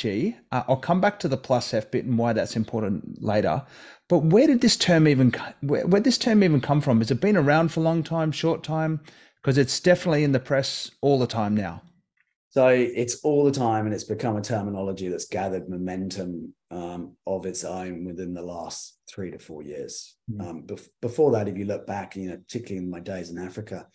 ESG? 0.00 0.36
Uh, 0.52 0.62
I'll 0.68 0.76
come 0.76 1.00
back 1.00 1.18
to 1.20 1.28
the 1.28 1.36
plus 1.36 1.72
F 1.74 1.90
bit 1.90 2.04
and 2.04 2.18
why 2.18 2.32
that's 2.32 2.56
important 2.56 3.22
later. 3.22 3.62
But 4.08 4.24
where 4.24 4.46
did 4.46 4.60
this 4.60 4.76
term 4.76 5.06
even 5.06 5.32
where, 5.60 5.86
where 5.86 6.00
this 6.00 6.18
term 6.18 6.42
even 6.42 6.60
come 6.60 6.80
from? 6.80 6.98
Has 6.98 7.10
it 7.10 7.20
been 7.20 7.36
around 7.36 7.72
for 7.72 7.80
a 7.80 7.84
long 7.84 8.02
time, 8.02 8.32
short 8.32 8.62
time? 8.62 9.00
Because 9.36 9.56
it's 9.56 9.80
definitely 9.80 10.24
in 10.24 10.32
the 10.32 10.40
press 10.40 10.90
all 11.00 11.18
the 11.18 11.26
time 11.26 11.54
now. 11.54 11.82
So 12.50 12.66
it's 12.66 13.20
all 13.22 13.44
the 13.44 13.52
time, 13.52 13.86
and 13.86 13.94
it's 13.94 14.04
become 14.04 14.36
a 14.36 14.42
terminology 14.42 15.06
that's 15.08 15.28
gathered 15.28 15.68
momentum 15.68 16.52
um, 16.72 17.16
of 17.24 17.46
its 17.46 17.62
own 17.62 18.04
within 18.04 18.34
the 18.34 18.42
last 18.42 18.98
three 19.08 19.30
to 19.30 19.38
four 19.38 19.62
years. 19.62 20.16
Mm. 20.28 20.48
Um, 20.48 20.62
bef- 20.66 20.88
before 21.00 21.30
that, 21.30 21.46
if 21.46 21.56
you 21.56 21.64
look 21.64 21.86
back, 21.86 22.16
you 22.16 22.28
know, 22.28 22.36
particularly 22.36 22.84
in 22.84 22.90
my 22.90 22.98
days 22.98 23.30
in 23.30 23.38
Africa, 23.38 23.86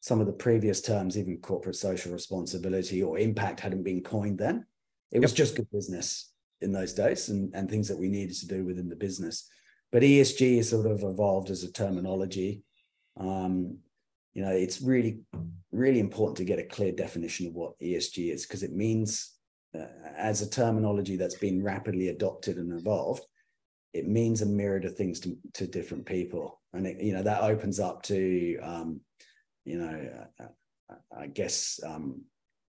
some 0.00 0.20
of 0.20 0.26
the 0.26 0.32
previous 0.34 0.82
terms, 0.82 1.16
even 1.16 1.38
corporate 1.38 1.74
social 1.74 2.12
responsibility 2.12 3.02
or 3.02 3.18
impact, 3.18 3.60
hadn't 3.60 3.82
been 3.82 4.02
coined 4.02 4.38
then. 4.38 4.66
It 5.12 5.16
yep. 5.16 5.22
was 5.22 5.32
just 5.32 5.56
good 5.56 5.70
business 5.70 6.32
in 6.60 6.72
those 6.72 6.92
days, 6.92 7.28
and, 7.28 7.54
and 7.54 7.68
things 7.68 7.88
that 7.88 7.98
we 7.98 8.08
needed 8.08 8.36
to 8.36 8.46
do 8.46 8.64
within 8.64 8.88
the 8.88 8.96
business. 8.96 9.48
But 9.92 10.02
ESG 10.02 10.56
has 10.56 10.70
sort 10.70 10.86
of 10.86 11.02
evolved 11.02 11.50
as 11.50 11.62
a 11.62 11.72
terminology. 11.72 12.62
Um, 13.18 13.78
you 14.34 14.42
know, 14.42 14.50
it's 14.50 14.82
really, 14.82 15.20
really 15.72 16.00
important 16.00 16.36
to 16.38 16.44
get 16.44 16.58
a 16.58 16.64
clear 16.64 16.92
definition 16.92 17.46
of 17.46 17.54
what 17.54 17.78
ESG 17.80 18.32
is 18.32 18.44
because 18.46 18.62
it 18.62 18.74
means, 18.74 19.32
uh, 19.74 19.86
as 20.16 20.42
a 20.42 20.50
terminology 20.50 21.16
that's 21.16 21.36
been 21.36 21.62
rapidly 21.62 22.08
adopted 22.08 22.58
and 22.58 22.78
evolved, 22.78 23.22
it 23.94 24.06
means 24.06 24.42
a 24.42 24.46
myriad 24.46 24.84
of 24.84 24.94
things 24.94 25.20
to, 25.20 25.36
to 25.54 25.66
different 25.66 26.04
people, 26.04 26.60
and 26.74 26.86
it, 26.86 27.00
you 27.00 27.14
know 27.14 27.22
that 27.22 27.42
opens 27.42 27.80
up 27.80 28.02
to, 28.02 28.58
um, 28.62 29.00
you 29.64 29.78
know, 29.78 30.26
uh, 30.38 30.94
I 31.16 31.26
guess 31.28 31.80
um, 31.84 32.22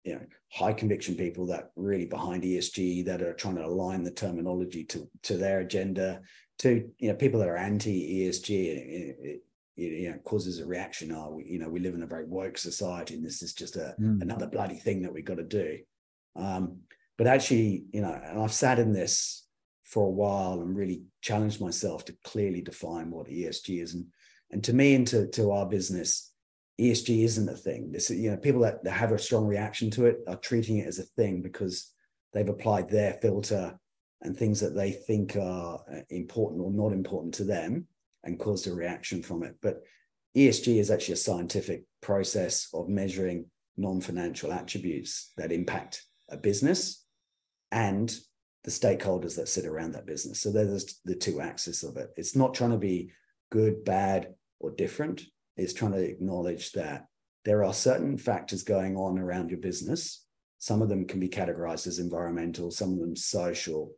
you 0.04 0.16
know 0.16 0.22
high 0.52 0.74
conviction 0.74 1.16
people 1.16 1.46
that 1.48 1.72
really 1.76 2.06
behind 2.06 2.44
ESG 2.44 3.06
that 3.06 3.22
are 3.22 3.34
trying 3.34 3.56
to 3.56 3.66
align 3.66 4.04
the 4.04 4.12
terminology 4.12 4.84
to 4.86 5.10
to 5.24 5.38
their 5.38 5.60
agenda 5.60 6.22
to 6.60 6.90
you 6.98 7.10
know 7.10 7.16
people 7.16 7.40
that 7.40 7.50
are 7.50 7.58
anti 7.58 8.28
ESG 8.28 8.50
it, 8.50 9.44
you 9.76 10.10
know 10.12 10.18
causes 10.20 10.60
a 10.60 10.66
reaction. 10.66 11.12
Oh 11.12 11.32
we, 11.36 11.46
you 11.46 11.60
know 11.60 11.70
we 11.70 11.80
live 11.80 11.96
in 11.96 12.04
a 12.04 12.08
very 12.08 12.26
woke 12.26 12.58
society 12.58 13.16
and 13.16 13.26
this 13.26 13.42
is 13.42 13.54
just 13.54 13.76
a 13.76 13.96
mm. 14.00 14.22
another 14.22 14.48
bloody 14.48 14.76
thing 14.76 15.02
that 15.04 15.14
we've 15.14 15.26
got 15.26 15.38
to 15.38 15.44
do. 15.44 15.80
Um, 16.36 16.80
but 17.18 17.28
actually 17.28 17.86
you 17.92 18.02
know 18.02 18.20
and 18.24 18.40
i've 18.42 18.54
sat 18.54 18.80
in 18.80 18.94
this 18.94 19.46
for 19.84 20.08
a 20.08 20.12
while 20.12 20.62
and 20.62 20.76
really 20.76 21.04
challenged 21.22 21.60
myself 21.60 22.06
to 22.06 22.16
clearly 22.24 22.62
define 22.62 23.12
what 23.12 23.28
esg 23.28 23.82
is. 23.82 23.94
And 23.94 24.06
and 24.52 24.64
to 24.66 24.74
me 24.74 24.96
and 24.96 25.08
to, 25.08 25.28
to 25.28 25.52
our 25.52 25.66
business 25.66 26.31
esg 26.82 27.24
isn't 27.24 27.50
a 27.50 27.56
thing 27.56 27.92
this 27.92 28.10
you 28.10 28.30
know 28.32 28.38
people 28.38 28.62
that, 28.62 28.84
that 28.84 28.92
have 28.92 29.12
a 29.12 29.20
strong 29.20 29.46
reaction 29.46 29.90
to 29.90 30.06
it 30.06 30.20
are 30.28 30.38
treating 30.38 30.78
it 30.78 30.88
as 30.88 31.00
a 31.00 31.04
thing 31.04 31.42
because 31.42 31.92
they've 32.34 32.50
applied 32.50 32.90
their 32.90 33.14
filter 33.14 33.78
and 34.22 34.38
things 34.38 34.60
that 34.60 34.76
they 34.76 34.92
think 34.92 35.36
are 35.36 35.80
uh, 35.92 36.02
important 36.10 36.62
or 36.62 36.72
not 36.72 36.94
important 36.94 37.34
to 37.34 37.44
them 37.44 37.88
and 38.24 38.40
caused 38.40 38.68
a 38.68 38.74
reaction 38.74 39.24
from 39.24 39.44
it. 39.44 39.56
But 39.62 39.82
ESG 40.38 40.78
is 40.78 40.92
actually 40.92 41.14
a 41.14 41.18
scientific 41.18 41.84
process 42.02 42.70
of 42.74 42.88
measuring 42.88 43.46
non 43.78 44.00
financial 44.00 44.54
attributes 44.54 45.32
that 45.38 45.52
impact 45.52 46.04
a 46.30 46.38
business 46.38 47.04
and 47.72 48.16
the 48.64 48.72
stakeholders 48.72 49.36
that 49.36 49.50
sit 49.50 49.66
around 49.66 49.94
that 49.94 50.06
business. 50.06 50.40
So 50.40 50.52
there's 50.52 51.00
the 51.04 51.16
two 51.16 51.42
axes 51.42 51.84
of 51.84 51.98
it. 51.98 52.12
It's 52.16 52.36
not 52.36 52.54
trying 52.54 52.72
to 52.72 52.78
be 52.78 53.12
good, 53.52 53.84
bad, 53.84 54.36
or 54.60 54.72
different. 54.72 55.24
It's 55.58 55.74
trying 55.74 55.94
to 55.94 56.04
acknowledge 56.04 56.72
that 56.74 57.06
there 57.46 57.64
are 57.64 57.74
certain 57.74 58.18
factors 58.18 58.64
going 58.64 58.96
on 58.96 59.18
around 59.18 59.50
your 59.50 59.60
business. 59.60 60.26
Some 60.60 60.82
of 60.82 60.90
them 60.90 61.06
can 61.06 61.20
be 61.20 61.30
categorized 61.30 61.88
as 61.88 62.00
environmental, 62.00 62.72
some 62.72 62.94
of 62.94 63.00
them 63.00 63.16
social, 63.16 63.94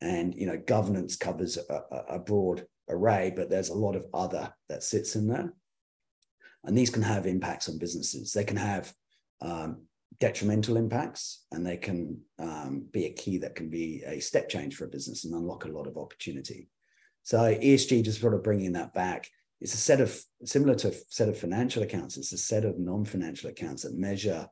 and 0.00 0.34
you 0.34 0.46
know 0.46 0.56
governance 0.56 1.16
covers 1.16 1.58
a, 1.58 1.82
a 2.08 2.18
broad 2.18 2.66
array, 2.88 3.32
but 3.34 3.50
there's 3.50 3.68
a 3.68 3.74
lot 3.74 3.96
of 3.96 4.06
other 4.14 4.52
that 4.68 4.82
sits 4.82 5.14
in 5.14 5.28
there. 5.28 5.52
And 6.64 6.76
these 6.76 6.90
can 6.90 7.02
have 7.02 7.26
impacts 7.26 7.68
on 7.68 7.78
businesses. 7.78 8.32
They 8.32 8.44
can 8.44 8.56
have 8.56 8.92
um, 9.40 9.82
detrimental 10.18 10.76
impacts, 10.76 11.44
and 11.52 11.66
they 11.66 11.76
can 11.76 12.20
um, 12.38 12.86
be 12.90 13.06
a 13.06 13.12
key 13.12 13.38
that 13.38 13.54
can 13.54 13.70
be 13.70 14.02
a 14.06 14.20
step 14.20 14.48
change 14.48 14.76
for 14.76 14.84
a 14.84 14.88
business 14.88 15.24
and 15.24 15.34
unlock 15.34 15.64
a 15.64 15.68
lot 15.68 15.86
of 15.86 15.96
opportunity. 15.96 16.68
So 17.22 17.38
ESG 17.38 18.04
just 18.04 18.20
sort 18.20 18.34
of 18.34 18.42
bringing 18.42 18.72
that 18.72 18.92
back. 18.94 19.28
It's 19.60 19.74
a 19.74 19.78
set 19.78 20.00
of 20.00 20.18
similar 20.44 20.74
to 20.76 20.88
a 20.88 20.92
set 21.08 21.28
of 21.28 21.38
financial 21.38 21.82
accounts. 21.82 22.16
It's 22.16 22.32
a 22.32 22.38
set 22.38 22.64
of 22.64 22.78
non-financial 22.78 23.50
accounts 23.50 23.82
that 23.82 23.94
measure 23.94 24.48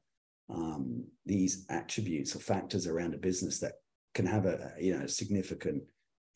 um, 0.51 1.05
these 1.27 1.65
attributes 1.71 2.35
or 2.35 2.41
factors 2.41 2.87
around 2.87 3.15
a 3.15 3.19
business 3.19 3.61
that 3.61 3.73
can 4.15 4.27
have 4.27 4.47
a 4.47 4.73
you 4.81 4.99
know 4.99 5.07
significant 5.07 5.83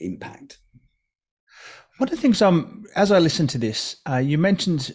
impact 0.00 0.58
one 1.98 2.08
of 2.08 2.14
the 2.14 2.20
things, 2.20 2.40
um, 2.42 2.84
as 2.96 3.12
I 3.12 3.18
listen 3.18 3.46
to 3.48 3.58
this, 3.58 3.96
uh, 4.08 4.16
you 4.16 4.38
mentioned 4.38 4.94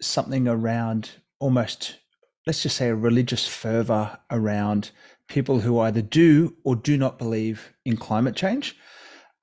something 0.00 0.48
around 0.48 1.10
almost, 1.38 1.98
let's 2.46 2.62
just 2.62 2.76
say, 2.76 2.88
a 2.88 2.94
religious 2.94 3.46
fervor 3.46 4.18
around 4.30 4.90
people 5.28 5.60
who 5.60 5.78
either 5.80 6.02
do 6.02 6.56
or 6.64 6.76
do 6.76 6.96
not 6.96 7.18
believe 7.18 7.72
in 7.84 7.96
climate 7.96 8.36
change. 8.36 8.76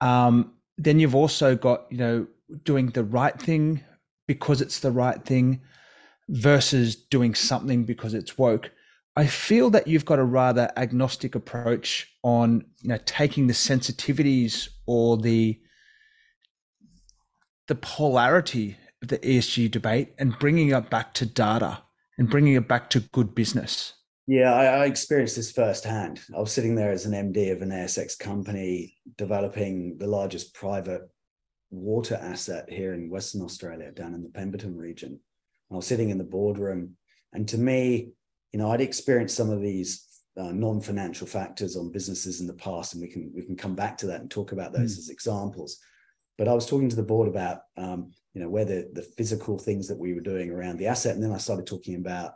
Um, 0.02 0.54
then 0.78 1.00
you've 1.00 1.16
also 1.16 1.56
got, 1.56 1.86
you 1.92 1.98
know, 1.98 2.28
doing 2.64 2.88
the 2.88 3.04
right 3.04 3.40
thing 3.40 3.84
because 4.28 4.62
it's 4.62 4.80
the 4.80 4.92
right 4.92 5.24
thing 5.26 5.62
versus 6.30 6.96
doing 6.96 7.36
something 7.36 7.84
because 7.84 8.14
it's 8.14 8.38
woke. 8.38 8.72
I 9.16 9.28
feel 9.28 9.70
that 9.72 9.88
you've 9.88 10.06
got 10.06 10.20
a 10.20 10.24
rather 10.24 10.72
agnostic 10.78 11.36
approach 11.36 12.08
on, 12.24 12.66
you 12.82 12.90
know, 12.90 13.00
taking 13.06 13.48
the 13.48 13.54
sensitivities 13.54 14.70
or 14.86 15.18
the 15.18 15.60
the 17.68 17.76
polarity 17.76 18.78
of 19.02 19.10
the 19.10 19.18
ESG 19.20 19.72
debate 19.72 20.14
and 20.18 20.38
bringing 20.40 20.70
it 20.70 20.90
back 20.90 21.14
to 21.14 21.26
data 21.26 21.82
and 22.18 22.30
bringing 22.30 22.54
it 22.56 22.68
back 22.68 22.90
to 22.90 23.00
good 23.00 23.34
business? 23.34 23.94
Yeah, 24.28 24.54
I, 24.54 24.66
I, 24.66 24.86
experienced 24.86 25.36
this 25.36 25.52
firsthand. 25.52 26.22
I 26.36 26.40
was 26.40 26.52
sitting 26.52 26.76
there 26.76 26.92
as 26.92 27.06
an 27.06 27.14
MD 27.14 27.52
of 27.52 27.62
an 27.62 27.70
ASX 27.70 28.18
company 28.18 28.98
developing 29.18 29.98
the 29.98 30.08
largest 30.08 30.54
private 30.54 31.10
water 31.72 32.20
asset 32.22 32.70
here 32.70 32.94
in 32.94 33.10
Western 33.10 33.42
Australia, 33.42 33.92
down 33.92 34.14
in 34.14 34.22
the 34.22 34.30
Pemberton 34.30 34.78
region. 34.78 35.20
I 35.72 35.76
was 35.76 35.88
sitting 35.88 36.10
in 36.10 36.18
the 36.18 36.24
boardroom, 36.24 36.98
and 37.34 37.48
to 37.50 37.58
me, 37.58 38.12
you 38.52 38.60
know, 38.60 38.72
I'd 38.72 38.82
experienced 38.82 39.38
some 39.38 39.50
of 39.50 39.62
these 39.62 40.06
uh, 40.38 40.52
non-financial 40.52 41.28
factors 41.28 41.76
on 41.76 41.92
businesses 41.92 42.42
in 42.42 42.48
the 42.48 42.54
past, 42.54 42.94
and 42.94 43.02
we 43.02 43.08
can 43.08 43.32
we 43.34 43.44
can 43.44 43.56
come 43.56 43.76
back 43.76 43.98
to 44.00 44.08
that 44.08 44.22
and 44.22 44.30
talk 44.30 44.52
about 44.52 44.74
those 44.74 44.96
mm. 44.96 45.00
as 45.00 45.10
examples. 45.10 45.80
But 46.38 46.48
I 46.48 46.54
was 46.54 46.66
talking 46.66 46.90
to 46.90 46.96
the 46.96 47.04
board 47.04 47.28
about, 47.28 47.60
um, 47.78 48.12
you 48.34 48.42
know, 48.42 48.50
where 48.50 48.66
the, 48.66 48.90
the 48.94 49.04
physical 49.04 49.60
things 49.60 49.88
that 49.88 50.00
we 50.00 50.14
were 50.14 50.22
doing 50.22 50.50
around 50.50 50.78
the 50.78 50.88
asset. 50.88 51.14
And 51.14 51.24
then 51.24 51.32
I 51.32 51.38
started 51.38 51.68
talking 51.68 51.96
about 51.96 52.34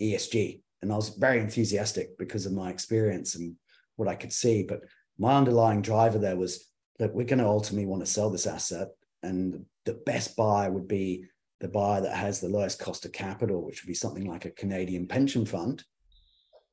ESG. 0.00 0.62
And 0.80 0.90
I 0.90 0.96
was 0.96 1.10
very 1.10 1.40
enthusiastic 1.40 2.16
because 2.16 2.46
of 2.46 2.52
my 2.52 2.70
experience 2.70 3.34
and 3.34 3.54
what 3.96 4.08
I 4.08 4.14
could 4.14 4.32
see. 4.32 4.62
But 4.62 4.80
my 5.18 5.36
underlying 5.36 5.82
driver 5.82 6.18
there 6.18 6.36
was 6.36 6.66
that 6.98 7.14
we're 7.14 7.26
going 7.26 7.38
to 7.38 7.46
ultimately 7.46 7.86
want 7.86 8.04
to 8.04 8.10
sell 8.10 8.30
this 8.30 8.46
asset. 8.46 8.88
and 9.22 9.64
the 9.84 9.94
best 10.04 10.36
buyer 10.36 10.70
would 10.70 10.88
be 10.88 11.24
the 11.60 11.68
buyer 11.68 12.00
that 12.00 12.16
has 12.16 12.40
the 12.40 12.48
lowest 12.48 12.78
cost 12.78 13.04
of 13.04 13.12
capital, 13.12 13.64
which 13.64 13.82
would 13.82 13.88
be 13.88 13.94
something 13.94 14.26
like 14.26 14.44
a 14.44 14.50
Canadian 14.50 15.06
pension 15.06 15.46
fund. 15.46 15.84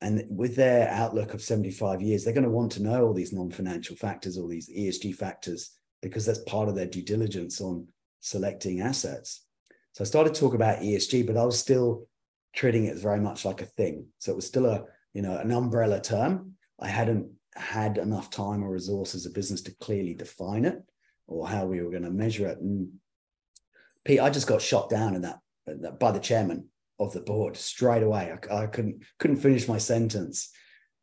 And 0.02 0.26
with 0.30 0.56
their 0.56 0.90
outlook 0.90 1.34
of 1.34 1.42
75 1.42 2.02
years, 2.02 2.24
they're 2.24 2.34
going 2.34 2.44
to 2.44 2.50
want 2.50 2.74
to 2.74 2.84
know 2.84 3.06
all 3.06 3.14
these 3.14 3.32
non 3.32 3.52
financial 3.52 3.96
factors, 3.96 4.38
all 4.38 4.48
these 4.48 4.70
ESG 4.70 5.16
factors, 5.16 5.78
because 6.02 6.26
that's 6.26 6.40
part 6.40 6.68
of 6.68 6.76
their 6.76 6.86
due 6.86 7.04
diligence 7.04 7.62
on 7.62 7.88
selecting 8.20 8.82
assets. 8.82 9.46
So 9.94 10.04
I 10.04 10.06
started 10.06 10.34
to 10.34 10.40
talk 10.40 10.54
about 10.54 10.80
ESG, 10.80 11.26
but 11.26 11.38
I 11.38 11.46
was 11.46 11.58
still 11.58 12.08
treating 12.54 12.86
it 12.86 12.98
very 12.98 13.20
much 13.20 13.46
like 13.46 13.62
a 13.62 13.66
thing. 13.66 14.08
So 14.20 14.34
it 14.34 14.36
was 14.36 14.48
still 14.48 14.66
a, 14.66 14.84
you 15.14 15.22
know, 15.22 15.38
an 15.38 15.52
umbrella 15.52 16.02
term. 16.02 16.56
I 16.80 16.88
hadn't 16.88 17.28
had 17.56 17.98
enough 17.98 18.30
time 18.30 18.64
or 18.64 18.72
resources 18.72 19.26
as 19.26 19.32
a 19.32 19.34
business 19.34 19.62
to 19.64 19.76
clearly 19.76 20.14
define 20.14 20.66
it 20.66 20.82
or 21.28 21.48
how 21.48 21.66
we 21.66 21.82
were 21.82 21.92
going 21.92 22.04
to 22.04 22.12
measure 22.12 22.48
it. 22.48 22.58
And 22.60 22.94
Pete, 24.06 24.20
I 24.20 24.30
just 24.30 24.48
got 24.48 24.62
shot 24.62 24.90
down 24.90 25.16
in 25.16 25.22
that 25.22 25.40
by 26.00 26.12
the 26.12 26.20
chairman 26.20 26.68
of 27.00 27.14
the 27.14 27.22
board 27.22 27.58
straight 27.58 28.04
away. 28.04 28.34
I, 28.52 28.64
I 28.64 28.68
couldn't 28.68 29.04
couldn't 29.20 29.38
finish 29.38 29.68
my 29.68 29.78
sentence. 29.78 30.50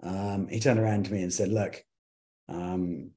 Um, 0.02 0.48
he 0.48 0.60
turned 0.60 0.80
around 0.80 1.06
to 1.06 1.12
me 1.12 1.22
and 1.22 1.32
said, 1.32 1.48
"Look, 1.48 1.82
um, 2.48 3.10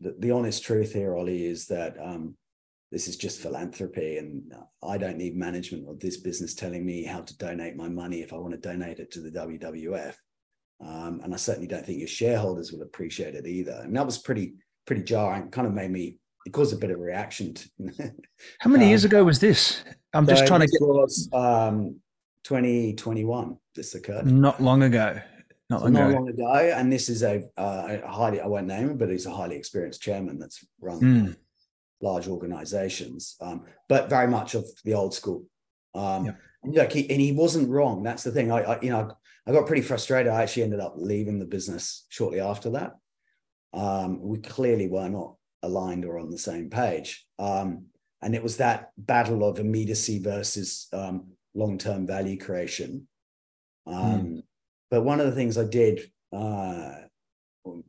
the, 0.00 0.14
the, 0.18 0.30
honest 0.30 0.62
truth 0.62 0.92
here, 0.92 1.16
Ollie, 1.16 1.46
is 1.46 1.66
that 1.66 1.96
um, 2.00 2.36
this 2.90 3.08
is 3.08 3.16
just 3.16 3.40
philanthropy, 3.40 4.18
and 4.18 4.52
I 4.82 4.98
don't 4.98 5.18
need 5.18 5.36
management 5.36 5.88
of 5.88 6.00
this 6.00 6.18
business 6.18 6.54
telling 6.54 6.84
me 6.84 7.04
how 7.04 7.20
to 7.22 7.36
donate 7.36 7.76
my 7.76 7.88
money 7.88 8.20
if 8.20 8.32
I 8.32 8.36
want 8.36 8.52
to 8.52 8.58
donate 8.58 8.98
it 8.98 9.10
to 9.12 9.20
the 9.20 9.30
WWF. 9.30 10.14
Um, 10.80 11.20
and 11.24 11.34
I 11.34 11.36
certainly 11.36 11.66
don't 11.66 11.84
think 11.84 11.98
your 11.98 12.08
shareholders 12.08 12.72
would 12.72 12.82
appreciate 12.82 13.34
it 13.34 13.46
either. 13.46 13.80
And 13.82 13.96
that 13.96 14.06
was 14.06 14.18
pretty 14.18 14.54
pretty 14.86 15.02
jarring. 15.02 15.50
Kind 15.50 15.66
of 15.66 15.74
made 15.74 15.90
me 15.90 16.18
it 16.46 16.52
caused 16.52 16.72
a 16.72 16.76
bit 16.76 16.90
of 16.90 16.98
a 16.98 17.02
reaction. 17.02 17.54
To, 17.54 17.70
How 18.58 18.70
many 18.70 18.84
um, 18.84 18.88
years 18.88 19.04
ago 19.04 19.24
was 19.24 19.38
this? 19.38 19.82
I'm 20.14 20.24
so 20.24 20.32
just 20.32 20.46
trying 20.46 20.60
to 20.60 20.66
get. 20.66 20.80
Was, 20.80 21.28
um, 21.32 22.00
2021. 22.44 23.58
This 23.74 23.94
occurred. 23.94 24.26
Not 24.26 24.62
long 24.62 24.82
ago. 24.82 25.20
Not, 25.68 25.82
long, 25.82 25.92
not 25.92 26.08
ago. 26.08 26.18
long 26.18 26.28
ago. 26.30 26.72
And 26.74 26.90
this 26.90 27.10
is 27.10 27.22
a, 27.22 27.44
uh, 27.58 27.98
a, 28.02 28.08
highly, 28.08 28.40
I 28.40 28.46
won't 28.46 28.66
name 28.66 28.90
him, 28.90 28.96
but 28.96 29.10
he's 29.10 29.26
a 29.26 29.30
highly 29.30 29.56
experienced 29.56 30.00
chairman 30.00 30.38
that's 30.38 30.64
run 30.80 31.00
mm. 31.00 31.36
large 32.00 32.26
organizations, 32.26 33.36
um, 33.42 33.66
but 33.88 34.08
very 34.08 34.28
much 34.28 34.54
of 34.54 34.64
the 34.84 34.94
old 34.94 35.12
school. 35.12 35.44
Um, 35.94 36.24
yeah. 36.24 36.32
and, 36.62 36.74
look, 36.74 36.92
he, 36.92 37.10
and 37.10 37.20
he 37.20 37.32
wasn't 37.32 37.68
wrong. 37.68 38.02
That's 38.02 38.24
the 38.24 38.32
thing. 38.32 38.50
I, 38.50 38.62
I, 38.62 38.80
you 38.80 38.90
know, 38.90 39.12
I 39.48 39.52
got 39.52 39.66
pretty 39.66 39.82
frustrated. 39.82 40.30
I 40.30 40.42
actually 40.42 40.64
ended 40.64 40.80
up 40.80 40.94
leaving 40.96 41.38
the 41.38 41.46
business 41.46 42.04
shortly 42.10 42.38
after 42.38 42.70
that. 42.70 42.96
Um, 43.72 44.20
we 44.20 44.38
clearly 44.38 44.88
were 44.88 45.08
not 45.08 45.36
aligned 45.62 46.04
or 46.04 46.18
on 46.18 46.30
the 46.30 46.38
same 46.38 46.68
page. 46.68 47.26
Um, 47.38 47.86
and 48.20 48.34
it 48.34 48.42
was 48.42 48.58
that 48.58 48.90
battle 48.98 49.48
of 49.48 49.58
immediacy 49.58 50.18
versus 50.18 50.88
um, 50.92 51.28
long-term 51.54 52.06
value 52.06 52.38
creation. 52.38 53.08
Um, 53.86 54.20
mm. 54.20 54.42
But 54.90 55.04
one 55.04 55.18
of 55.18 55.26
the 55.26 55.32
things 55.32 55.56
I 55.56 55.64
did 55.64 56.10
uh, 56.30 56.92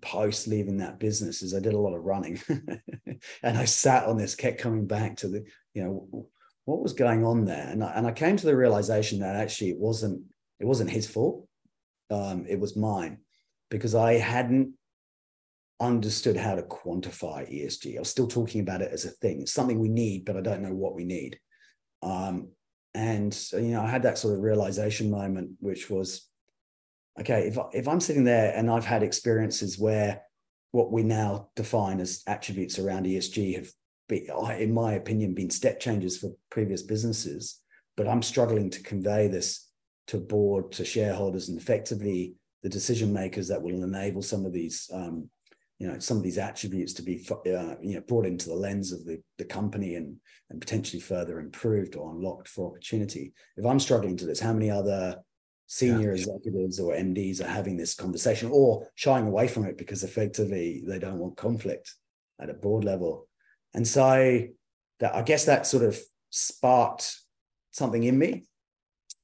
post 0.01 0.47
leaving 0.47 0.77
that 0.77 0.99
business 0.99 1.41
is 1.41 1.53
I 1.53 1.59
did 1.59 1.73
a 1.73 1.79
lot 1.79 1.95
of 1.95 2.03
running, 2.03 2.39
and 3.43 3.57
I 3.57 3.65
sat 3.65 4.05
on 4.05 4.17
this, 4.17 4.35
kept 4.35 4.61
coming 4.61 4.85
back 4.85 5.17
to 5.17 5.27
the, 5.27 5.45
you 5.73 5.83
know, 5.83 6.27
what 6.65 6.83
was 6.83 6.93
going 6.93 7.25
on 7.25 7.45
there, 7.45 7.67
and 7.69 7.83
I, 7.83 7.93
and 7.95 8.05
I 8.05 8.11
came 8.11 8.37
to 8.37 8.45
the 8.45 8.55
realization 8.55 9.19
that 9.19 9.35
actually 9.35 9.71
it 9.71 9.79
wasn't 9.79 10.23
it 10.59 10.65
wasn't 10.65 10.89
his 10.89 11.07
fault, 11.07 11.47
um, 12.09 12.45
it 12.47 12.59
was 12.59 12.75
mine, 12.75 13.19
because 13.69 13.95
I 13.95 14.13
hadn't 14.13 14.73
understood 15.79 16.35
how 16.35 16.55
to 16.55 16.63
quantify 16.63 17.49
ESG. 17.49 17.95
I 17.95 17.99
was 17.99 18.09
still 18.09 18.27
talking 18.27 18.61
about 18.61 18.81
it 18.81 18.91
as 18.91 19.05
a 19.05 19.11
thing. 19.11 19.41
It's 19.41 19.53
something 19.53 19.79
we 19.79 19.89
need, 19.89 20.25
but 20.25 20.35
I 20.35 20.41
don't 20.41 20.61
know 20.61 20.73
what 20.73 20.95
we 20.95 21.05
need. 21.05 21.39
Um, 22.01 22.49
and 22.93 23.37
you 23.53 23.71
know, 23.71 23.81
I 23.81 23.89
had 23.89 24.03
that 24.03 24.17
sort 24.17 24.33
of 24.33 24.41
realization 24.41 25.09
moment, 25.09 25.51
which 25.59 25.89
was, 25.89 26.27
okay, 27.19 27.47
if 27.47 27.57
if 27.73 27.87
I'm 27.87 27.99
sitting 27.99 28.23
there 28.23 28.53
and 28.55 28.69
I've 28.69 28.85
had 28.85 29.03
experiences 29.03 29.77
where 29.77 30.21
what 30.71 30.91
we 30.91 31.03
now 31.03 31.49
define 31.55 31.99
as 31.99 32.23
attributes 32.27 32.79
around 32.79 33.05
ESG 33.05 33.55
have, 33.55 33.69
been, 34.07 34.27
in 34.57 34.73
my 34.73 34.93
opinion, 34.93 35.33
been 35.33 35.49
step 35.49 35.79
changes 35.79 36.17
for 36.17 36.31
previous 36.49 36.81
businesses, 36.81 37.61
but 37.95 38.07
I'm 38.07 38.23
struggling 38.23 38.69
to 38.71 38.83
convey 38.83 39.27
this 39.27 39.68
to 40.09 40.17
board, 40.17 40.71
to 40.73 40.85
shareholders, 40.85 41.49
and 41.49 41.59
effectively 41.59 42.33
the 42.63 42.69
decision 42.69 43.13
makers 43.13 43.47
that 43.47 43.61
will 43.61 43.83
enable 43.83 44.21
some 44.21 44.45
of 44.45 44.51
these 44.51 44.89
um, 44.93 45.29
you 45.77 45.87
know 45.87 45.97
some 45.99 46.17
of 46.17 46.23
these 46.23 46.37
attributes 46.37 46.93
to 46.93 47.01
be 47.01 47.25
uh, 47.31 47.75
you 47.81 47.95
know 47.95 48.01
brought 48.07 48.25
into 48.25 48.49
the 48.49 48.55
lens 48.55 48.91
of 48.91 49.05
the, 49.05 49.21
the 49.37 49.45
company 49.45 49.95
and 49.95 50.17
and 50.49 50.59
potentially 50.59 50.99
further 50.99 51.39
improved 51.39 51.95
or 51.95 52.11
unlocked 52.11 52.47
for 52.47 52.69
opportunity. 52.69 53.33
If 53.55 53.65
i'm 53.65 53.79
struggling 53.79 54.17
to 54.17 54.25
this 54.25 54.39
how 54.39 54.53
many 54.53 54.69
other 54.69 55.17
senior 55.67 56.09
yeah. 56.09 56.21
executives 56.21 56.79
or 56.79 56.95
mds 56.95 57.39
are 57.41 57.47
having 57.47 57.77
this 57.77 57.93
conversation 57.93 58.49
or 58.51 58.87
shying 58.95 59.27
away 59.27 59.47
from 59.47 59.65
it 59.65 59.77
because 59.77 60.03
effectively 60.03 60.81
they 60.87 60.97
don't 60.97 61.19
want 61.19 61.37
conflict 61.37 61.93
at 62.41 62.49
a 62.49 62.53
board 62.53 62.83
level? 62.83 63.27
And 63.73 63.87
so 63.87 64.41
that 64.99 65.15
i 65.15 65.21
guess 65.21 65.45
that 65.45 65.67
sort 65.67 65.83
of 65.83 65.97
sparked 66.29 67.15
something 67.71 68.03
in 68.03 68.17
me. 68.17 68.45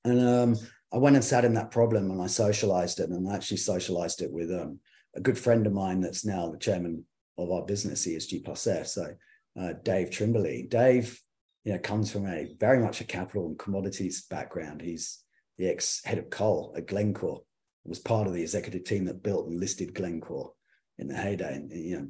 And 0.04 0.22
um, 0.22 0.56
i 0.94 0.98
went 0.98 1.16
and 1.16 1.26
sat 1.26 1.46
in 1.46 1.54
that 1.54 1.72
problem 1.72 2.12
and 2.12 2.22
i 2.22 2.28
socialized 2.28 3.00
it 3.00 3.10
and 3.10 3.30
i 3.30 3.36
actually 3.36 3.58
socialized 3.58 4.22
it 4.22 4.32
with 4.32 4.52
um, 4.52 4.80
a 5.16 5.22
good 5.22 5.38
friend 5.38 5.66
of 5.66 5.74
mine 5.74 6.02
that's 6.02 6.26
now 6.26 6.50
the 6.50 6.58
chairman 6.58 7.06
of 7.38 7.52
our 7.52 7.66
business, 7.66 8.08
ESG 8.08 8.44
Plus 8.44 8.68
F. 8.68 8.88
So 8.88 9.14
uh, 9.60 9.74
Dave 9.84 10.10
Trimberley. 10.10 10.70
Dave, 10.70 11.20
you 11.64 11.74
know, 11.74 11.80
comes 11.80 12.12
from 12.12 12.28
a 12.28 12.54
very 12.60 12.80
much 12.80 13.02
a 13.02 13.06
capital 13.06 13.48
and 13.48 13.60
commodities 13.60 14.26
background. 14.30 14.82
He's 14.82 15.24
the 15.58 15.70
ex 15.70 16.02
head 16.06 16.18
of 16.18 16.30
coal 16.30 16.74
at 16.78 16.88
Glencore. 16.88 17.42
Was 17.86 18.00
part 18.00 18.26
of 18.26 18.34
the 18.34 18.42
executive 18.42 18.84
team 18.84 19.06
that 19.06 19.22
built 19.22 19.48
and 19.48 19.60
listed 19.60 19.94
Glencore 19.94 20.54
in 20.98 21.08
the 21.08 21.16
heyday, 21.16 21.54
and 21.54 21.72
you 21.72 21.98
know, 21.98 22.08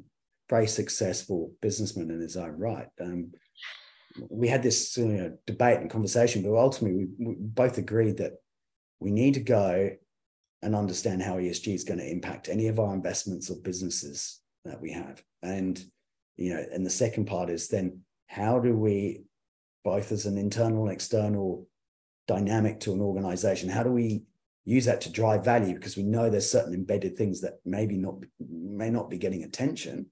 very 0.48 0.66
successful 0.66 1.52
businessman 1.60 2.10
in 2.10 2.20
his 2.20 2.36
own 2.36 2.52
right. 2.52 2.86
Um, 2.98 3.32
we 4.30 4.48
had 4.48 4.62
this 4.62 4.96
you 4.96 5.04
know, 5.04 5.36
debate 5.46 5.80
and 5.80 5.90
conversation, 5.90 6.42
but 6.42 6.56
ultimately 6.56 7.08
we, 7.18 7.26
we 7.26 7.36
both 7.38 7.76
agreed 7.76 8.16
that 8.16 8.36
we 9.00 9.10
need 9.10 9.34
to 9.34 9.40
go 9.40 9.90
and 10.62 10.74
understand 10.74 11.22
how 11.22 11.36
ESG 11.36 11.74
is 11.74 11.84
going 11.84 12.00
to 12.00 12.10
impact 12.10 12.48
any 12.48 12.68
of 12.68 12.80
our 12.80 12.94
investments 12.94 13.50
or 13.50 13.56
businesses 13.56 14.40
that 14.64 14.80
we 14.80 14.90
have. 14.92 15.22
And, 15.42 15.82
you 16.36 16.54
know, 16.54 16.64
and 16.72 16.84
the 16.84 16.90
second 16.90 17.26
part 17.26 17.50
is 17.50 17.68
then 17.68 18.00
how 18.26 18.58
do 18.58 18.74
we, 18.74 19.22
both 19.84 20.12
as 20.12 20.26
an 20.26 20.38
internal 20.38 20.84
and 20.84 20.92
external 20.92 21.66
dynamic 22.26 22.80
to 22.80 22.92
an 22.92 23.00
organization, 23.00 23.68
how 23.68 23.82
do 23.82 23.90
we 23.90 24.24
use 24.64 24.84
that 24.86 25.00
to 25.02 25.12
drive 25.12 25.44
value? 25.44 25.74
Because 25.74 25.96
we 25.96 26.02
know 26.02 26.28
there's 26.28 26.50
certain 26.50 26.74
embedded 26.74 27.16
things 27.16 27.40
that 27.42 27.60
maybe 27.64 27.96
not 27.96 28.16
may 28.40 28.90
not 28.90 29.08
be 29.08 29.18
getting 29.18 29.44
attention 29.44 30.06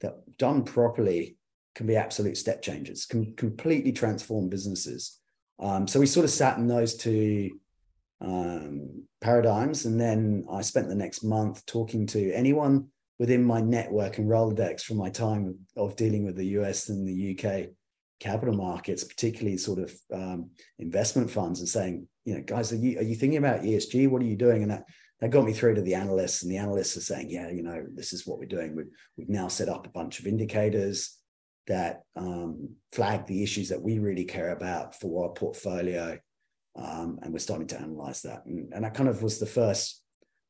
that 0.00 0.14
done 0.38 0.62
properly 0.62 1.36
can 1.74 1.86
be 1.86 1.96
absolute 1.96 2.36
step 2.36 2.62
changes, 2.62 3.04
can 3.04 3.34
completely 3.34 3.92
transform 3.92 4.48
businesses. 4.48 5.18
Um, 5.58 5.86
so 5.86 6.00
we 6.00 6.06
sort 6.06 6.24
of 6.24 6.30
sat 6.30 6.56
in 6.58 6.66
those 6.66 6.94
two 6.94 7.50
um, 8.20 9.04
paradigms. 9.20 9.86
And 9.86 10.00
then 10.00 10.44
I 10.50 10.62
spent 10.62 10.88
the 10.88 10.94
next 10.94 11.24
month 11.24 11.64
talking 11.66 12.06
to 12.08 12.32
anyone 12.32 12.88
within 13.18 13.44
my 13.44 13.60
network 13.60 14.18
and 14.18 14.28
Rolodex 14.28 14.82
from 14.82 14.96
my 14.96 15.10
time 15.10 15.58
of 15.76 15.96
dealing 15.96 16.24
with 16.24 16.36
the 16.36 16.46
US 16.58 16.88
and 16.88 17.06
the 17.06 17.38
UK 17.38 17.68
capital 18.18 18.54
markets, 18.54 19.04
particularly 19.04 19.56
sort 19.56 19.78
of 19.78 19.94
um, 20.12 20.50
investment 20.78 21.30
funds, 21.30 21.60
and 21.60 21.68
saying, 21.68 22.06
you 22.24 22.34
know, 22.34 22.42
guys, 22.42 22.72
are 22.72 22.76
you 22.76 22.98
are 22.98 23.02
you 23.02 23.14
thinking 23.14 23.38
about 23.38 23.62
ESG? 23.62 24.08
What 24.08 24.22
are 24.22 24.26
you 24.26 24.36
doing? 24.36 24.62
And 24.62 24.70
that 24.70 24.84
that 25.20 25.30
got 25.30 25.44
me 25.44 25.52
through 25.52 25.74
to 25.74 25.82
the 25.82 25.94
analysts, 25.94 26.42
and 26.42 26.50
the 26.50 26.58
analysts 26.58 26.96
are 26.96 27.02
saying, 27.02 27.30
yeah, 27.30 27.50
you 27.50 27.62
know, 27.62 27.84
this 27.94 28.12
is 28.12 28.26
what 28.26 28.38
we're 28.38 28.46
doing. 28.46 28.74
We've 28.76 28.90
we've 29.16 29.28
now 29.28 29.48
set 29.48 29.68
up 29.68 29.86
a 29.86 29.90
bunch 29.90 30.20
of 30.20 30.26
indicators 30.26 31.16
that 31.66 32.02
um, 32.16 32.70
flag 32.92 33.26
the 33.26 33.42
issues 33.42 33.68
that 33.68 33.82
we 33.82 33.98
really 33.98 34.24
care 34.24 34.50
about 34.50 34.98
for 34.98 35.24
our 35.24 35.32
portfolio 35.32 36.18
um, 36.76 37.18
and 37.22 37.32
we're 37.32 37.38
starting 37.38 37.66
to 37.68 37.80
analyze 37.80 38.22
that. 38.22 38.44
And, 38.46 38.72
and 38.72 38.84
that 38.84 38.94
kind 38.94 39.08
of 39.08 39.22
was 39.22 39.38
the 39.38 39.46
first 39.46 40.02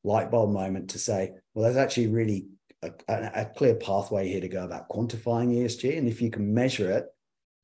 light 0.05 0.31
bulb 0.31 0.53
moment 0.53 0.91
to 0.91 0.99
say, 0.99 1.33
well, 1.55 1.65
there's 1.65 1.77
actually 1.77 2.09
really 2.09 2.49
a, 2.83 2.91
a, 3.09 3.45
clear 3.45 3.75
pathway 3.75 4.29
here 4.29 4.41
to 4.41 4.49
go 4.49 4.65
about 4.65 4.89
quantifying 4.89 5.55
ESG. 5.55 5.99
And 5.99 6.09
if 6.09 6.23
you 6.23 6.31
can 6.31 6.55
measure 6.55 6.91
it, 6.91 7.07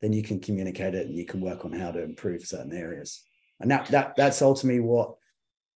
then 0.03 0.13
you 0.13 0.23
can 0.23 0.41
communicate 0.41 0.95
it 0.95 1.07
and 1.07 1.17
you 1.17 1.25
can 1.25 1.41
work 1.41 1.65
on 1.65 1.73
how 1.73 1.91
to 1.91 2.03
improve 2.03 2.43
certain 2.43 2.75
areas. 2.75 3.23
And 3.61 3.71
that, 3.71 3.87
that 3.87 4.17
that's 4.17 4.43
ultimately 4.43 4.81
what 4.81 5.15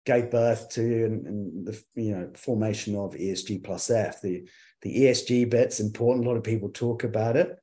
gave 0.05 0.31
birth 0.31 0.71
to 0.71 1.05
and, 1.05 1.27
and, 1.27 1.67
the 1.67 1.85
you 1.95 2.17
know 2.17 2.31
formation 2.35 2.97
of 2.97 3.14
ESG 3.14 3.62
plus 3.62 3.91
F. 3.91 4.21
The 4.21 4.49
the 4.83 4.97
ESG 5.03 5.49
bit's 5.51 5.81
important. 5.81 6.25
A 6.25 6.29
lot 6.29 6.37
of 6.37 6.43
people 6.43 6.71
talk 6.71 7.05
about 7.05 7.37
it, 7.37 7.57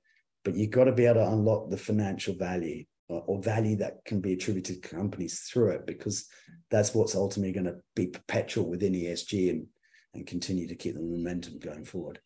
but 0.46 0.56
you've 0.56 0.70
got 0.70 0.86
to 0.86 0.94
be 0.94 1.06
able 1.06 1.16
to 1.16 1.28
unlock 1.28 1.70
the 1.70 1.78
financial 1.78 2.36
value 2.36 2.86
or 3.08 3.42
value 3.42 3.76
that 3.78 4.04
can 4.06 4.20
be 4.20 4.34
attributed 4.34 4.82
to 4.82 4.90
companies 4.90 5.42
through 5.42 5.70
it 5.70 5.86
because 5.86 6.28
that's 6.72 6.94
what's 6.96 7.16
ultimately 7.16 7.52
going 7.52 7.66
to 7.66 7.78
be 7.96 8.08
perpetual 8.08 8.68
within 8.68 8.94
ESG 8.94 9.50
and 9.50 9.68
and 10.16 10.26
continue 10.26 10.68
to 10.68 10.76
keep 10.76 10.96
the 10.96 11.02
momentum 11.02 11.60
going 11.60 11.84
forward. 11.84 12.20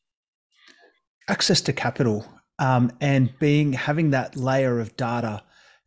Access 1.28 1.60
to 1.62 1.74
capital. 1.74 2.26
um, 2.60 2.92
and 3.00 3.34
being 3.40 3.74
having 3.74 4.12
that 4.12 4.36
layer 4.36 4.80
of 4.80 4.96
data 4.98 5.42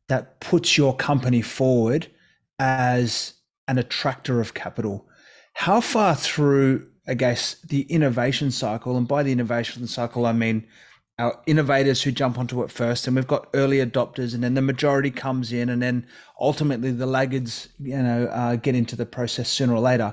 that 0.08 0.40
puts 0.40 0.76
your 0.76 0.96
company 0.96 1.42
forward 1.42 2.10
as 2.58 3.34
an 3.68 3.78
attractor 3.78 4.40
of 4.40 4.54
capital. 4.54 5.06
How 5.52 5.80
far 5.80 6.14
through, 6.16 6.88
I 7.06 7.14
guess, 7.14 7.56
the 7.68 7.82
innovation 7.82 8.50
cycle, 8.50 8.96
and 8.96 9.06
by 9.06 9.22
the 9.22 9.32
innovation 9.32 9.86
cycle, 9.86 10.26
I 10.26 10.32
mean 10.32 10.66
our 11.22 11.40
innovators 11.46 12.02
who 12.02 12.10
jump 12.10 12.36
onto 12.36 12.62
it 12.62 12.70
first, 12.70 13.06
and 13.06 13.14
we've 13.14 13.26
got 13.28 13.48
early 13.54 13.78
adopters, 13.78 14.34
and 14.34 14.42
then 14.42 14.54
the 14.54 14.60
majority 14.62 15.10
comes 15.10 15.52
in, 15.52 15.68
and 15.68 15.80
then 15.80 16.04
ultimately 16.40 16.90
the 16.90 17.06
laggards, 17.06 17.68
you 17.78 17.96
know, 17.96 18.26
uh, 18.26 18.56
get 18.56 18.74
into 18.74 18.96
the 18.96 19.06
process 19.06 19.48
sooner 19.48 19.72
or 19.72 19.80
later. 19.80 20.12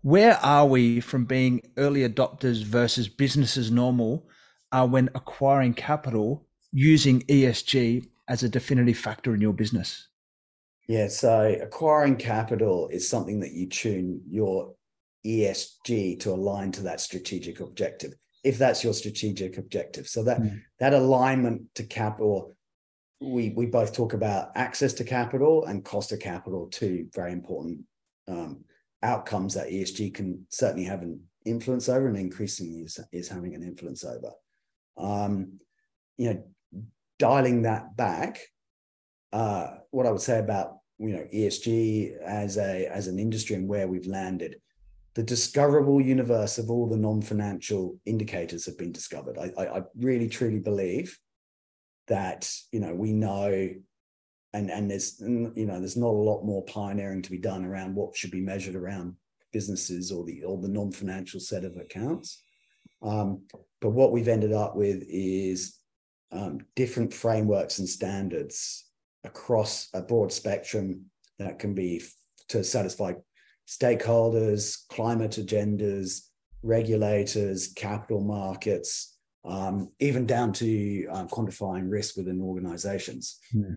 Where 0.00 0.38
are 0.38 0.66
we 0.66 1.00
from 1.00 1.26
being 1.26 1.60
early 1.76 2.08
adopters 2.08 2.64
versus 2.64 3.06
business 3.06 3.58
as 3.58 3.70
normal 3.70 4.28
uh, 4.72 4.86
when 4.86 5.10
acquiring 5.14 5.74
capital 5.74 6.46
using 6.72 7.20
ESG 7.22 8.08
as 8.26 8.42
a 8.42 8.48
definitive 8.48 8.96
factor 8.96 9.34
in 9.34 9.42
your 9.42 9.52
business? 9.52 10.08
Yeah, 10.88 11.08
so 11.08 11.58
acquiring 11.60 12.16
capital 12.16 12.88
is 12.88 13.08
something 13.08 13.40
that 13.40 13.52
you 13.52 13.68
tune 13.68 14.22
your 14.26 14.74
ESG 15.26 16.20
to 16.20 16.30
align 16.30 16.72
to 16.72 16.82
that 16.82 17.00
strategic 17.00 17.60
objective, 17.60 18.14
if 18.46 18.58
that's 18.58 18.84
your 18.84 18.94
strategic 18.94 19.58
objective. 19.58 20.06
So 20.06 20.22
that 20.22 20.40
mm. 20.40 20.62
that 20.78 20.94
alignment 20.94 21.62
to 21.74 21.82
capital, 21.82 22.54
we 23.20 23.50
we 23.50 23.66
both 23.66 23.92
talk 23.92 24.12
about 24.12 24.52
access 24.54 24.92
to 24.94 25.04
capital 25.04 25.64
and 25.64 25.84
cost 25.84 26.12
of 26.12 26.20
capital, 26.20 26.68
two 26.68 27.08
very 27.12 27.32
important 27.32 27.80
um, 28.28 28.64
outcomes 29.02 29.54
that 29.54 29.68
ESG 29.68 30.14
can 30.14 30.46
certainly 30.48 30.84
have 30.84 31.02
an 31.02 31.20
influence 31.44 31.88
over, 31.88 32.06
and 32.06 32.16
increasingly 32.16 32.82
is, 32.82 33.00
is 33.12 33.28
having 33.28 33.56
an 33.56 33.64
influence 33.64 34.04
over. 34.04 34.30
Um, 34.96 35.58
you 36.16 36.32
know, 36.32 36.44
dialing 37.18 37.62
that 37.62 37.96
back, 37.96 38.38
uh, 39.32 39.78
what 39.90 40.06
I 40.06 40.12
would 40.12 40.20
say 40.20 40.38
about 40.38 40.78
you 40.98 41.14
know 41.14 41.26
ESG 41.34 42.16
as 42.22 42.58
a 42.58 42.86
as 42.86 43.08
an 43.08 43.18
industry 43.18 43.56
and 43.56 43.66
where 43.66 43.88
we've 43.88 44.06
landed, 44.06 44.60
the 45.16 45.22
discoverable 45.22 45.98
universe 45.98 46.58
of 46.58 46.70
all 46.70 46.86
the 46.86 46.96
non-financial 46.96 47.98
indicators 48.04 48.66
have 48.66 48.76
been 48.76 48.92
discovered. 48.92 49.38
I, 49.38 49.50
I, 49.58 49.78
I 49.78 49.82
really 49.98 50.28
truly 50.28 50.58
believe 50.58 51.18
that 52.06 52.48
you 52.70 52.78
know 52.78 52.94
we 52.94 53.12
know 53.12 53.70
and 54.52 54.70
and 54.70 54.90
there's 54.90 55.18
you 55.20 55.66
know 55.66 55.80
there's 55.80 55.96
not 55.96 56.10
a 56.10 56.24
lot 56.30 56.44
more 56.44 56.64
pioneering 56.66 57.22
to 57.22 57.30
be 57.30 57.38
done 57.38 57.64
around 57.64 57.94
what 57.94 58.14
should 58.14 58.30
be 58.30 58.42
measured 58.42 58.76
around 58.76 59.16
businesses 59.52 60.12
or 60.12 60.22
the 60.24 60.44
or 60.44 60.60
the 60.60 60.68
non-financial 60.68 61.40
set 61.40 61.64
of 61.64 61.76
accounts 61.76 62.42
um, 63.02 63.42
but 63.80 63.90
what 63.90 64.12
we've 64.12 64.28
ended 64.28 64.52
up 64.52 64.76
with 64.76 65.02
is 65.08 65.78
um, 66.30 66.60
different 66.76 67.12
frameworks 67.12 67.78
and 67.78 67.88
standards 67.88 68.84
across 69.24 69.88
a 69.94 70.00
broad 70.00 70.30
spectrum 70.30 71.06
that 71.38 71.58
can 71.58 71.74
be 71.74 72.02
to 72.48 72.62
satisfy 72.62 73.12
stakeholders, 73.66 74.86
climate 74.88 75.32
agendas, 75.32 76.28
regulators, 76.62 77.72
capital 77.74 78.22
markets, 78.22 79.18
um, 79.44 79.90
even 80.00 80.26
down 80.26 80.52
to 80.52 81.06
uh, 81.12 81.24
quantifying 81.26 81.90
risk 81.90 82.16
within 82.16 82.40
organizations. 82.40 83.38
Mm. 83.54 83.76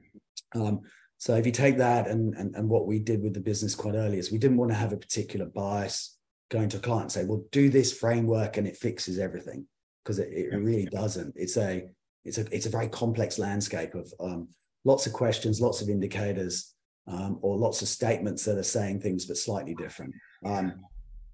Um, 0.56 0.82
so 1.17 1.36
if 1.36 1.45
you 1.45 1.52
take 1.52 1.78
that 1.78 2.08
and, 2.08 2.34
and, 2.36 2.56
and 2.56 2.69
what 2.69 2.88
we 2.88 2.97
did 2.99 3.21
with 3.21 3.34
the 3.34 3.39
business 3.39 3.75
quite 3.75 3.95
early 3.95 4.17
is 4.17 4.32
we 4.32 4.38
didn't 4.38 4.58
want 4.58 4.71
to 4.71 4.78
have 4.78 4.93
a 4.93 4.97
particular 4.97 5.45
bias 5.45 6.17
going 6.49 6.69
to 6.69 6.78
a 6.78 6.80
client 6.80 7.04
and 7.04 7.12
say, 7.12 7.25
well, 7.25 7.45
do 7.52 7.69
this 7.69 7.93
framework 7.93 8.58
and 8.58 8.65
it 8.65 8.78
fixes 8.78 9.19
everything 9.19 9.67
because 10.04 10.17
it, 10.19 10.30
it 10.32 10.56
really 10.58 10.86
doesn't. 10.86 11.34
It's 11.36 11.58
a 11.58 11.88
it's 12.25 12.38
a 12.38 12.45
it's 12.56 12.65
a 12.65 12.71
very 12.71 12.88
complex 12.88 13.38
landscape 13.38 13.95
of 13.95 14.12
um, 14.19 14.47
lots 14.86 15.06
of 15.06 15.13
questions, 15.13 15.62
lots 15.62 15.82
of 15.82 15.89
indicators, 15.89 16.73
um, 17.10 17.39
or 17.41 17.58
lots 17.58 17.82
of 17.82 17.88
statements 17.88 18.45
that 18.45 18.58
are 18.58 18.63
saying 18.63 19.00
things 19.00 19.26
but 19.26 19.38
slightly 19.38 19.74
different. 19.76 20.13
Um, 20.45 20.86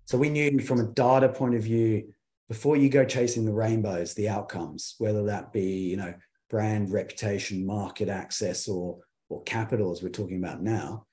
so 0.06 0.18
we 0.18 0.30
knew 0.30 0.60
from 0.60 0.80
a 0.80 0.88
data 0.88 1.30
point 1.30 1.56
of 1.56 1.64
view, 1.64 2.14
before 2.48 2.78
you 2.78 2.90
go 2.90 3.04
chasing 3.04 3.44
the 3.46 3.54
rainbows, 3.54 4.14
the 4.14 4.30
outcomes, 4.30 4.96
whether 5.00 5.26
that 5.26 5.52
be 5.52 5.90
you 5.90 5.98
know 5.98 6.14
brand 6.50 6.92
reputation, 6.92 7.66
market 7.66 8.08
access, 8.08 8.68
or 8.68 9.00
or 9.30 9.44
capital, 9.44 9.92
as 9.92 10.02
we're 10.02 10.10
talking 10.10 10.38
about 10.38 10.62
now, 10.62 11.06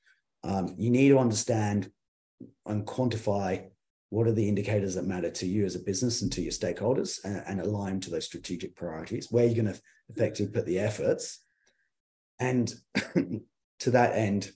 um, 0.44 0.74
you 0.76 0.90
need 0.90 1.08
to 1.08 1.18
understand 1.18 1.90
and 2.66 2.86
quantify 2.86 3.64
what 4.10 4.26
are 4.26 4.32
the 4.32 4.48
indicators 4.48 4.94
that 4.94 5.06
matter 5.06 5.30
to 5.30 5.46
you 5.46 5.64
as 5.64 5.74
a 5.74 5.80
business 5.80 6.20
and 6.20 6.30
to 6.30 6.42
your 6.42 6.52
stakeholders 6.52 7.24
and, 7.24 7.42
and 7.46 7.60
align 7.60 7.98
to 7.98 8.10
those 8.10 8.26
strategic 8.26 8.76
priorities 8.76 9.28
where 9.30 9.46
you're 9.46 9.54
going 9.54 9.72
to 9.72 9.80
effectively 10.10 10.52
put 10.52 10.66
the 10.66 10.78
efforts 10.78 11.38
and 12.38 12.74
to 13.82 13.90
that 13.92 14.14
end, 14.16 14.50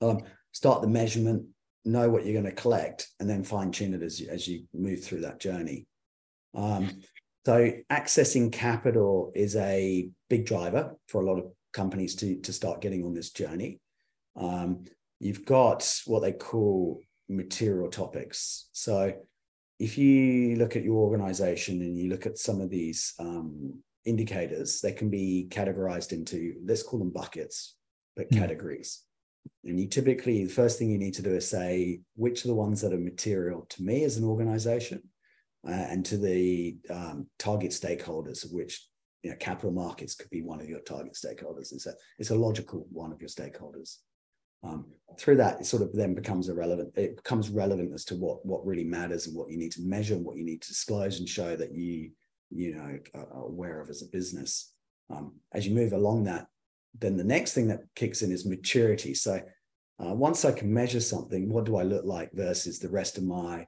um, 0.00 0.20
start 0.52 0.82
the 0.82 0.88
measurement, 0.88 1.44
know 1.84 2.10
what 2.10 2.24
you're 2.24 2.40
going 2.40 2.54
to 2.54 2.62
collect, 2.62 3.08
and 3.20 3.28
then 3.28 3.42
fine 3.42 3.70
tune 3.70 3.94
it 3.94 4.02
as 4.02 4.20
you, 4.20 4.28
as 4.30 4.46
you 4.46 4.64
move 4.74 5.02
through 5.02 5.20
that 5.20 5.40
journey. 5.40 5.86
Um, 6.54 7.00
so 7.46 7.72
accessing 7.90 8.52
capital 8.52 9.32
is 9.34 9.56
a 9.56 10.10
big 10.28 10.44
driver 10.44 10.94
for 11.06 11.22
a 11.22 11.24
lot 11.24 11.38
of 11.38 11.46
companies 11.72 12.14
to, 12.16 12.38
to 12.40 12.52
start 12.52 12.82
getting 12.82 13.04
on 13.04 13.14
this 13.14 13.30
journey. 13.30 13.80
Um, 14.36 14.84
you've 15.18 15.46
got 15.46 15.90
what 16.04 16.20
they 16.20 16.32
call 16.32 17.00
material 17.28 17.88
topics. 17.88 18.68
So 18.72 19.14
if 19.78 19.96
you 19.96 20.56
look 20.56 20.76
at 20.76 20.84
your 20.84 20.96
organization 20.96 21.80
and 21.80 21.96
you 21.96 22.10
look 22.10 22.26
at 22.26 22.36
some 22.36 22.60
of 22.60 22.68
these 22.68 23.14
um, 23.18 23.82
indicators, 24.04 24.80
they 24.80 24.92
can 24.92 25.08
be 25.08 25.46
categorized 25.50 26.12
into, 26.12 26.56
let's 26.66 26.82
call 26.82 26.98
them 26.98 27.10
buckets, 27.10 27.76
but 28.18 28.30
mm. 28.30 28.38
categories. 28.38 29.04
And 29.64 29.80
you 29.80 29.88
typically, 29.88 30.44
the 30.44 30.52
first 30.52 30.78
thing 30.78 30.90
you 30.90 30.98
need 30.98 31.14
to 31.14 31.22
do 31.22 31.34
is 31.34 31.48
say, 31.48 32.00
which 32.16 32.44
are 32.44 32.48
the 32.48 32.54
ones 32.54 32.82
that 32.82 32.92
are 32.92 32.98
material 32.98 33.64
to 33.70 33.82
me 33.82 34.04
as 34.04 34.18
an 34.18 34.24
organization 34.24 35.02
uh, 35.66 35.72
and 35.72 36.04
to 36.06 36.18
the 36.18 36.76
um, 36.90 37.28
target 37.38 37.70
stakeholders, 37.70 38.52
which 38.52 38.86
you 39.22 39.30
know, 39.30 39.36
capital 39.36 39.70
markets 39.70 40.14
could 40.14 40.28
be 40.30 40.42
one 40.42 40.60
of 40.60 40.68
your 40.68 40.80
target 40.80 41.14
stakeholders. 41.14 41.72
It's 41.72 41.86
a, 41.86 41.94
it's 42.18 42.30
a 42.30 42.34
logical 42.34 42.86
one 42.90 43.12
of 43.12 43.20
your 43.20 43.30
stakeholders. 43.30 43.98
Um, 44.64 44.86
through 45.18 45.36
that, 45.36 45.60
it 45.60 45.66
sort 45.66 45.82
of 45.82 45.92
then 45.92 46.14
becomes 46.14 46.48
irrelevant. 46.48 46.92
It 46.96 47.16
becomes 47.16 47.48
relevant 47.48 47.94
as 47.94 48.04
to 48.06 48.16
what 48.16 48.44
what 48.44 48.66
really 48.66 48.84
matters 48.84 49.28
and 49.28 49.36
what 49.36 49.50
you 49.50 49.56
need 49.56 49.70
to 49.72 49.82
measure 49.82 50.14
and 50.14 50.24
what 50.24 50.36
you 50.36 50.44
need 50.44 50.62
to 50.62 50.68
disclose 50.68 51.20
and 51.20 51.28
show 51.28 51.54
that 51.54 51.72
you 51.72 52.10
you 52.50 52.74
know 52.74 52.98
are 53.14 53.44
aware 53.44 53.80
of 53.80 53.88
as 53.88 54.02
a 54.02 54.06
business. 54.06 54.72
Um, 55.10 55.34
as 55.54 55.64
you 55.64 55.76
move 55.76 55.92
along 55.92 56.24
that, 56.24 56.48
then 56.98 57.16
the 57.16 57.24
next 57.24 57.54
thing 57.54 57.68
that 57.68 57.80
kicks 57.94 58.22
in 58.22 58.32
is 58.32 58.46
maturity. 58.46 59.14
So 59.14 59.40
uh, 60.04 60.14
once 60.14 60.44
I 60.44 60.52
can 60.52 60.72
measure 60.72 61.00
something, 61.00 61.48
what 61.48 61.64
do 61.64 61.76
I 61.76 61.82
look 61.82 62.04
like 62.04 62.30
versus 62.32 62.78
the 62.78 62.88
rest 62.88 63.18
of 63.18 63.24
my 63.24 63.66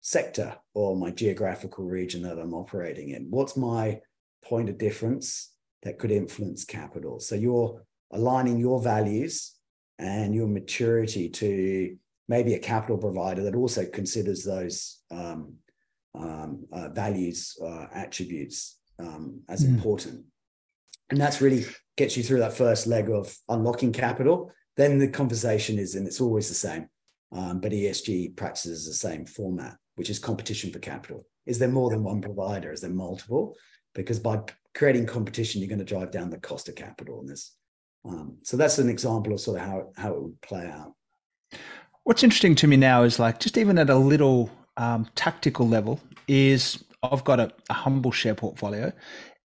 sector 0.00 0.56
or 0.74 0.96
my 0.96 1.10
geographical 1.10 1.84
region 1.84 2.22
that 2.22 2.38
I'm 2.38 2.54
operating 2.54 3.10
in? 3.10 3.26
What's 3.30 3.56
my 3.56 4.00
point 4.44 4.68
of 4.68 4.78
difference 4.78 5.52
that 5.82 5.98
could 5.98 6.10
influence 6.10 6.64
capital? 6.64 7.20
So 7.20 7.34
you're 7.34 7.82
aligning 8.12 8.58
your 8.58 8.80
values 8.82 9.54
and 9.98 10.34
your 10.34 10.46
maturity 10.46 11.28
to 11.28 11.96
maybe 12.28 12.54
a 12.54 12.58
capital 12.58 12.98
provider 12.98 13.42
that 13.42 13.54
also 13.54 13.84
considers 13.86 14.44
those 14.44 15.00
um, 15.10 15.54
um, 16.14 16.64
uh, 16.72 16.88
values 16.90 17.56
uh, 17.64 17.86
attributes 17.92 18.78
um, 18.98 19.40
as 19.48 19.64
mm. 19.64 19.68
important 19.68 20.24
and 21.10 21.20
that's 21.20 21.40
really 21.40 21.64
gets 21.96 22.16
you 22.16 22.22
through 22.22 22.40
that 22.40 22.52
first 22.52 22.86
leg 22.86 23.10
of 23.10 23.36
unlocking 23.48 23.92
capital 23.92 24.52
then 24.76 24.98
the 24.98 25.08
conversation 25.08 25.78
is 25.78 25.94
and 25.94 26.06
it's 26.06 26.20
always 26.20 26.48
the 26.48 26.54
same 26.54 26.88
um, 27.32 27.60
but 27.60 27.72
esg 27.72 28.36
practices 28.36 28.86
the 28.86 28.94
same 28.94 29.24
format 29.24 29.76
which 29.96 30.10
is 30.10 30.18
competition 30.18 30.72
for 30.72 30.78
capital 30.78 31.26
is 31.46 31.58
there 31.58 31.68
more 31.68 31.90
than 31.90 32.02
one 32.02 32.20
provider 32.20 32.72
is 32.72 32.80
there 32.80 32.90
multiple 32.90 33.54
because 33.94 34.18
by 34.18 34.40
creating 34.74 35.06
competition 35.06 35.60
you're 35.60 35.68
going 35.68 35.78
to 35.78 35.84
drive 35.84 36.10
down 36.10 36.30
the 36.30 36.38
cost 36.38 36.68
of 36.68 36.74
capital 36.74 37.20
and 37.20 37.28
this. 37.28 37.56
um, 38.04 38.36
so 38.42 38.56
that's 38.56 38.78
an 38.78 38.88
example 38.88 39.32
of 39.32 39.40
sort 39.40 39.58
of 39.58 39.64
how 39.64 39.92
how 39.96 40.12
it 40.14 40.22
would 40.22 40.40
play 40.40 40.66
out. 40.66 40.94
What's 42.02 42.22
interesting 42.22 42.54
to 42.56 42.66
me 42.66 42.76
now 42.76 43.04
is 43.04 43.18
like 43.18 43.40
just 43.40 43.56
even 43.56 43.78
at 43.78 43.88
a 43.88 43.96
little 43.96 44.50
um, 44.76 45.08
tactical 45.14 45.66
level 45.66 46.00
is 46.28 46.84
I've 47.02 47.24
got 47.24 47.40
a, 47.40 47.52
a 47.70 47.74
humble 47.74 48.12
share 48.12 48.34
portfolio, 48.34 48.92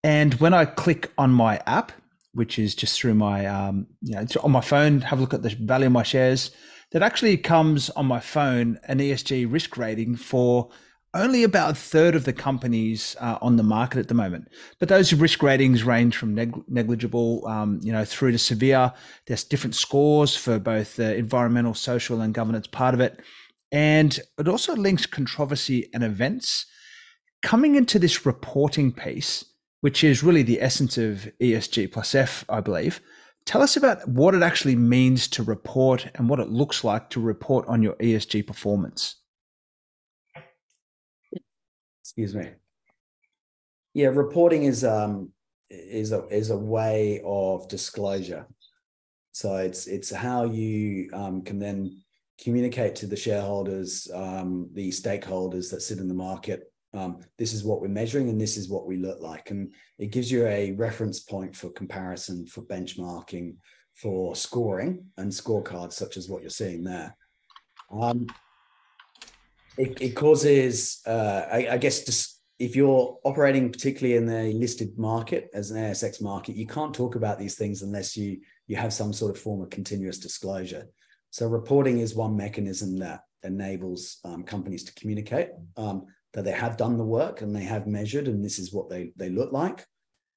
and 0.02 0.34
when 0.34 0.54
I 0.54 0.64
click 0.64 1.12
on 1.18 1.30
my 1.30 1.60
app, 1.66 1.92
which 2.38 2.58
is 2.58 2.74
just 2.74 2.98
through 2.98 3.14
my 3.14 3.44
um, 3.46 3.86
you 4.00 4.14
know 4.14 4.24
on 4.42 4.52
my 4.52 4.60
phone, 4.60 5.00
have 5.02 5.18
a 5.18 5.20
look 5.20 5.34
at 5.34 5.42
the 5.42 5.50
value 5.50 5.86
of 5.86 5.92
my 5.92 6.04
shares. 6.04 6.52
That 6.92 7.02
actually 7.02 7.36
comes 7.36 7.90
on 7.90 8.06
my 8.06 8.20
phone 8.20 8.78
an 8.84 8.98
ESG 8.98 9.52
risk 9.52 9.76
rating 9.76 10.16
for 10.16 10.70
only 11.14 11.42
about 11.42 11.72
a 11.72 11.74
third 11.74 12.14
of 12.14 12.24
the 12.24 12.32
companies 12.32 13.16
uh, 13.20 13.38
on 13.42 13.56
the 13.56 13.62
market 13.62 13.98
at 13.98 14.08
the 14.08 14.14
moment. 14.14 14.48
But 14.78 14.88
those 14.88 15.12
risk 15.12 15.42
ratings 15.42 15.82
range 15.82 16.16
from 16.16 16.34
neg- 16.34 16.62
negligible, 16.68 17.46
um, 17.46 17.80
you 17.82 17.92
know, 17.92 18.04
through 18.04 18.32
to 18.32 18.38
severe. 18.38 18.92
There's 19.26 19.44
different 19.44 19.74
scores 19.74 20.36
for 20.36 20.58
both 20.58 20.96
the 20.96 21.16
environmental, 21.16 21.74
social, 21.74 22.20
and 22.20 22.32
governance 22.32 22.66
part 22.66 22.94
of 22.94 23.00
it, 23.00 23.20
and 23.72 24.18
it 24.38 24.48
also 24.48 24.74
links 24.74 25.06
controversy 25.06 25.90
and 25.92 26.04
events. 26.04 26.66
Coming 27.42 27.76
into 27.76 27.98
this 27.98 28.26
reporting 28.26 28.92
piece, 28.92 29.44
which 29.80 30.02
is 30.02 30.22
really 30.22 30.42
the 30.42 30.60
essence 30.60 30.98
of 30.98 31.30
ESG 31.40 31.92
plus 31.92 32.14
F, 32.14 32.44
I 32.48 32.60
believe. 32.60 33.00
Tell 33.44 33.62
us 33.62 33.76
about 33.76 34.06
what 34.08 34.34
it 34.34 34.42
actually 34.42 34.76
means 34.76 35.28
to 35.28 35.42
report 35.42 36.10
and 36.16 36.28
what 36.28 36.40
it 36.40 36.50
looks 36.50 36.84
like 36.84 37.08
to 37.10 37.20
report 37.20 37.66
on 37.66 37.82
your 37.82 37.94
ESG 37.94 38.46
performance. 38.46 39.16
Excuse 42.02 42.34
me. 42.34 42.48
Yeah, 43.94 44.08
reporting 44.08 44.64
is 44.64 44.84
um 44.84 45.32
is 45.70 46.12
a 46.12 46.26
is 46.28 46.50
a 46.50 46.58
way 46.58 47.20
of 47.24 47.68
disclosure. 47.68 48.46
So 49.32 49.56
it's 49.56 49.86
it's 49.86 50.10
how 50.10 50.44
you 50.44 51.10
um, 51.12 51.42
can 51.42 51.58
then 51.58 52.02
communicate 52.42 52.96
to 52.96 53.06
the 53.06 53.16
shareholders, 53.16 54.08
um, 54.14 54.68
the 54.72 54.90
stakeholders 54.90 55.70
that 55.70 55.82
sit 55.82 55.98
in 55.98 56.08
the 56.08 56.14
market. 56.14 56.72
Um, 56.94 57.20
this 57.36 57.52
is 57.52 57.64
what 57.64 57.80
we're 57.80 57.88
measuring, 57.88 58.28
and 58.28 58.40
this 58.40 58.56
is 58.56 58.68
what 58.68 58.86
we 58.86 58.96
look 58.96 59.20
like, 59.20 59.50
and 59.50 59.74
it 59.98 60.10
gives 60.10 60.30
you 60.30 60.46
a 60.46 60.72
reference 60.72 61.20
point 61.20 61.54
for 61.54 61.70
comparison, 61.70 62.46
for 62.46 62.62
benchmarking, 62.62 63.56
for 63.94 64.34
scoring 64.34 65.06
and 65.16 65.30
scorecards, 65.30 65.92
such 65.92 66.16
as 66.16 66.28
what 66.28 66.40
you're 66.40 66.50
seeing 66.50 66.84
there. 66.84 67.16
Um, 67.90 68.26
it, 69.76 70.00
it, 70.00 70.10
causes, 70.10 71.00
uh, 71.06 71.44
I, 71.52 71.68
I 71.72 71.78
guess, 71.78 72.04
just 72.04 72.40
if 72.58 72.74
you're 72.74 73.18
operating 73.24 73.70
particularly 73.70 74.16
in 74.16 74.26
the 74.26 74.52
listed 74.58 74.98
market 74.98 75.48
as 75.54 75.70
an 75.70 75.78
ASX 75.78 76.20
market, 76.20 76.56
you 76.56 76.66
can't 76.66 76.94
talk 76.94 77.14
about 77.14 77.38
these 77.38 77.54
things 77.54 77.82
unless 77.82 78.16
you 78.16 78.40
you 78.66 78.76
have 78.76 78.92
some 78.92 79.12
sort 79.12 79.34
of 79.34 79.40
form 79.40 79.62
of 79.62 79.70
continuous 79.70 80.18
disclosure. 80.18 80.86
So 81.30 81.46
reporting 81.46 81.98
is 81.98 82.14
one 82.14 82.36
mechanism 82.36 82.98
that 82.98 83.22
enables 83.42 84.18
um, 84.24 84.44
companies 84.44 84.84
to 84.84 84.94
communicate 84.94 85.50
um, 85.76 86.06
that 86.34 86.44
they 86.44 86.52
have 86.52 86.76
done 86.76 86.96
the 86.96 87.04
work 87.04 87.40
and 87.40 87.54
they 87.54 87.64
have 87.64 87.86
measured, 87.86 88.28
and 88.28 88.44
this 88.44 88.58
is 88.58 88.72
what 88.72 88.88
they 88.88 89.12
they 89.16 89.30
look 89.30 89.52
like. 89.52 89.86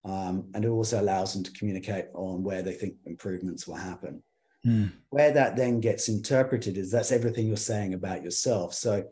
Um, 0.04 0.50
and 0.56 0.66
it 0.66 0.70
also 0.70 1.00
allows 1.00 1.34
them 1.34 1.44
to 1.44 1.52
communicate 1.52 2.06
on 2.16 2.44
where 2.44 2.64
they 2.64 2.74
think 2.74 2.96
improvements 3.06 3.68
will 3.68 3.76
happen. 3.76 4.24
Mm. 4.66 4.92
Where 5.10 5.32
that 5.32 5.56
then 5.56 5.80
gets 5.80 6.10
interpreted 6.10 6.78
is 6.78 6.92
that's 6.92 7.12
everything 7.12 7.48
you're 7.48 7.58
saying 7.58 7.94
about 7.94 8.24
yourself. 8.24 8.74
So 8.74 9.04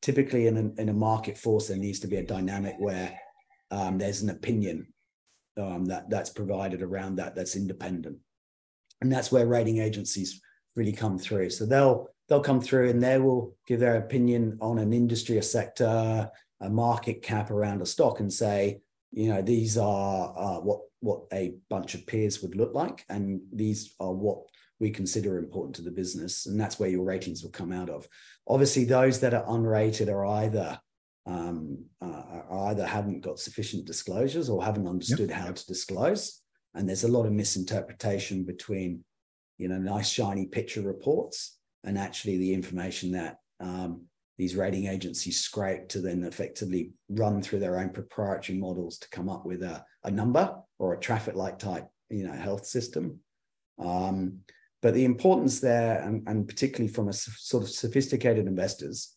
typically 0.00 0.46
in 0.46 0.56
a, 0.56 0.80
in 0.80 0.88
a 0.88 0.94
market 0.94 1.36
force, 1.36 1.68
there 1.68 1.76
needs 1.76 2.00
to 2.00 2.06
be 2.06 2.16
a 2.16 2.22
dynamic 2.22 2.74
where 2.78 3.18
um, 3.70 3.98
there's 3.98 4.22
an 4.22 4.30
opinion 4.30 4.86
um, 5.58 5.84
that 5.86 6.08
that's 6.08 6.30
provided 6.30 6.82
around 6.82 7.16
that 7.16 7.34
that's 7.34 7.56
independent, 7.56 8.18
and 9.00 9.12
that's 9.12 9.30
where 9.30 9.46
rating 9.46 9.78
agencies 9.78 10.40
really 10.76 10.92
come 10.92 11.18
through. 11.18 11.50
So 11.50 11.66
they'll 11.66 12.08
they'll 12.30 12.40
come 12.40 12.60
through 12.60 12.88
and 12.88 13.02
they 13.02 13.18
will 13.18 13.56
give 13.66 13.80
their 13.80 13.96
opinion 13.96 14.56
on 14.62 14.78
an 14.78 14.92
industry, 14.92 15.36
a 15.36 15.42
sector, 15.42 16.30
a 16.60 16.70
market 16.70 17.22
cap 17.22 17.50
around 17.50 17.82
a 17.82 17.86
stock, 17.86 18.20
and 18.20 18.32
say, 18.32 18.80
you 19.10 19.28
know, 19.28 19.42
these 19.42 19.76
are 19.76 20.32
uh, 20.36 20.60
what 20.60 20.80
what 21.00 21.22
a 21.32 21.54
bunch 21.68 21.94
of 21.94 22.06
peers 22.06 22.40
would 22.40 22.54
look 22.54 22.72
like, 22.72 23.04
and 23.08 23.40
these 23.52 23.94
are 23.98 24.12
what 24.12 24.38
we 24.78 24.90
consider 24.90 25.38
important 25.38 25.74
to 25.76 25.82
the 25.82 25.90
business, 25.90 26.46
and 26.46 26.58
that's 26.58 26.78
where 26.78 26.88
your 26.88 27.04
ratings 27.04 27.42
will 27.42 27.50
come 27.50 27.72
out 27.72 27.90
of. 27.90 28.06
Obviously, 28.46 28.84
those 28.84 29.18
that 29.20 29.34
are 29.34 29.44
unrated 29.46 30.08
are 30.08 30.24
either 30.26 30.78
um, 31.26 31.84
uh, 32.00 32.42
are 32.48 32.68
either 32.70 32.86
haven't 32.86 33.22
got 33.22 33.40
sufficient 33.40 33.86
disclosures 33.86 34.48
or 34.48 34.64
haven't 34.64 34.86
understood 34.86 35.30
yep. 35.30 35.38
how 35.38 35.50
to 35.50 35.66
disclose, 35.66 36.40
and 36.74 36.88
there's 36.88 37.04
a 37.04 37.08
lot 37.08 37.26
of 37.26 37.32
misinterpretation 37.32 38.44
between 38.44 39.02
you 39.58 39.66
know 39.66 39.78
nice 39.78 40.08
shiny 40.08 40.46
picture 40.46 40.82
reports 40.82 41.56
and 41.84 41.98
actually 41.98 42.36
the 42.38 42.54
information 42.54 43.12
that 43.12 43.38
um, 43.60 44.02
these 44.38 44.56
rating 44.56 44.86
agencies 44.86 45.40
scrape 45.40 45.88
to 45.88 46.00
then 46.00 46.24
effectively 46.24 46.92
run 47.08 47.42
through 47.42 47.58
their 47.58 47.78
own 47.78 47.90
proprietary 47.90 48.58
models 48.58 48.98
to 48.98 49.08
come 49.10 49.28
up 49.28 49.44
with 49.44 49.62
a, 49.62 49.84
a 50.04 50.10
number 50.10 50.54
or 50.78 50.94
a 50.94 51.00
traffic 51.00 51.34
light 51.34 51.58
type 51.58 51.86
you 52.08 52.26
know 52.26 52.32
health 52.32 52.66
system 52.66 53.20
um, 53.78 54.40
but 54.82 54.94
the 54.94 55.04
importance 55.04 55.60
there, 55.60 56.00
and, 56.00 56.26
and 56.26 56.48
particularly 56.48 56.92
from 56.92 57.08
a 57.08 57.12
sort 57.12 57.62
of 57.62 57.70
sophisticated 57.70 58.46
investors, 58.46 59.14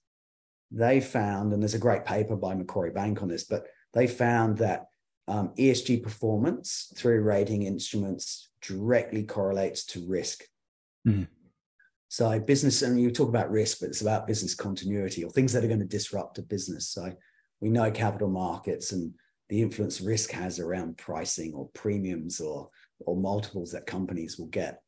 they 0.71 0.99
found, 0.99 1.53
and 1.53 1.61
there's 1.61 1.73
a 1.73 1.79
great 1.79 2.05
paper 2.05 2.35
by 2.35 2.53
Macquarie 2.53 2.91
Bank 2.91 3.21
on 3.21 3.29
this, 3.29 3.45
but 3.45 3.65
they 3.93 4.07
found 4.07 4.57
that 4.57 4.87
um, 5.27 5.53
ESG 5.57 6.03
performance 6.03 6.91
through 6.97 7.21
rating 7.21 7.63
instruments 7.63 8.49
directly 8.61 9.23
correlates 9.23 9.85
to 9.85 10.05
risk. 10.05 10.43
Mm. 11.07 11.27
So 12.13 12.39
business, 12.39 12.83
and 12.83 13.01
you 13.01 13.09
talk 13.09 13.27
about 13.27 13.49
risk, 13.49 13.79
but 13.79 13.89
it's 13.89 14.01
about 14.01 14.27
business 14.27 14.53
continuity 14.53 15.23
or 15.23 15.31
things 15.31 15.51
that 15.51 15.63
are 15.63 15.67
going 15.67 15.79
to 15.79 15.85
disrupt 15.87 16.37
a 16.37 16.43
business. 16.43 16.89
So 16.89 17.11
we 17.59 17.71
know 17.71 17.89
capital 17.89 18.29
markets 18.29 18.91
and 18.91 19.11
the 19.49 19.63
influence 19.63 19.99
risk 19.99 20.29
has 20.29 20.59
around 20.59 20.99
pricing 20.99 21.55
or 21.55 21.71
premiums 21.73 22.39
or 22.39 22.69
or 22.99 23.17
multiples 23.17 23.71
that 23.71 23.87
companies 23.87 24.37
will 24.37 24.49
get. 24.49 24.79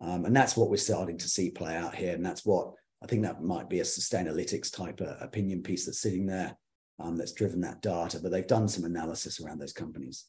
Um, 0.00 0.24
and 0.24 0.36
that's 0.36 0.56
what 0.56 0.70
we're 0.70 0.76
starting 0.76 1.18
to 1.18 1.28
see 1.28 1.50
play 1.50 1.74
out 1.74 1.96
here. 1.96 2.14
And 2.14 2.24
that's 2.24 2.46
what 2.46 2.74
I 3.02 3.08
think 3.08 3.24
that 3.24 3.42
might 3.42 3.68
be 3.68 3.80
a 3.80 3.82
Sustainalytics 3.82 4.72
type 4.72 5.00
of 5.00 5.20
opinion 5.20 5.64
piece 5.64 5.84
that's 5.84 6.00
sitting 6.00 6.26
there 6.26 6.56
um, 7.00 7.16
that's 7.16 7.32
driven 7.32 7.60
that 7.62 7.82
data. 7.82 8.20
But 8.22 8.30
they've 8.30 8.46
done 8.46 8.68
some 8.68 8.84
analysis 8.84 9.40
around 9.40 9.58
those 9.58 9.72
companies. 9.72 10.26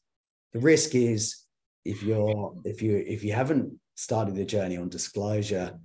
The 0.54 0.62
risk 0.62 0.96
is 0.96 1.46
if 1.86 2.02
you're 2.02 2.56
if 2.66 2.82
you 2.82 3.04
if 3.06 3.24
you 3.24 3.34
haven't 3.34 3.72
started 3.94 4.34
the 4.34 4.46
journey 4.46 4.78
on 4.78 4.90
disclosure, 4.90 5.78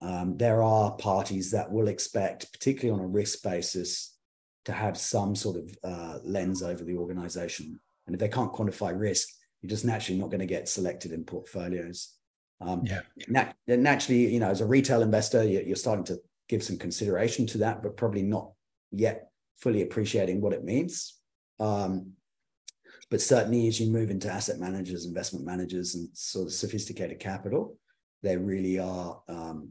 um, 0.00 0.36
there 0.36 0.62
are 0.62 0.96
parties 0.96 1.50
that 1.52 1.70
will 1.70 1.88
expect, 1.88 2.52
particularly 2.52 2.98
on 2.98 3.04
a 3.04 3.08
risk 3.08 3.42
basis, 3.42 4.16
to 4.64 4.72
have 4.72 4.96
some 4.96 5.34
sort 5.34 5.56
of 5.56 5.78
uh, 5.84 6.18
lens 6.24 6.62
over 6.62 6.84
the 6.84 6.96
organization. 6.96 7.80
And 8.06 8.14
if 8.14 8.20
they 8.20 8.28
can't 8.28 8.52
quantify 8.52 8.98
risk, 8.98 9.28
you're 9.60 9.70
just 9.70 9.84
naturally 9.84 10.18
not 10.18 10.30
going 10.30 10.40
to 10.40 10.46
get 10.46 10.68
selected 10.68 11.12
in 11.12 11.24
portfolios. 11.24 12.14
Um, 12.60 12.82
yeah. 12.84 13.00
Nat- 13.28 13.54
naturally, 13.66 14.32
you 14.32 14.40
know, 14.40 14.50
as 14.50 14.60
a 14.60 14.66
retail 14.66 15.02
investor, 15.02 15.44
you're 15.44 15.76
starting 15.76 16.04
to 16.06 16.20
give 16.48 16.62
some 16.62 16.78
consideration 16.78 17.46
to 17.48 17.58
that, 17.58 17.82
but 17.82 17.96
probably 17.96 18.22
not 18.22 18.52
yet 18.90 19.30
fully 19.58 19.82
appreciating 19.82 20.40
what 20.40 20.52
it 20.52 20.64
means. 20.64 21.18
Um, 21.60 22.12
but 23.10 23.20
certainly, 23.20 23.68
as 23.68 23.80
you 23.80 23.90
move 23.90 24.10
into 24.10 24.30
asset 24.30 24.58
managers, 24.58 25.06
investment 25.06 25.44
managers, 25.44 25.94
and 25.94 26.08
sort 26.14 26.46
of 26.46 26.52
sophisticated 26.52 27.20
capital, 27.20 27.78
they 28.22 28.36
really 28.36 28.78
are, 28.78 29.22
um, 29.28 29.70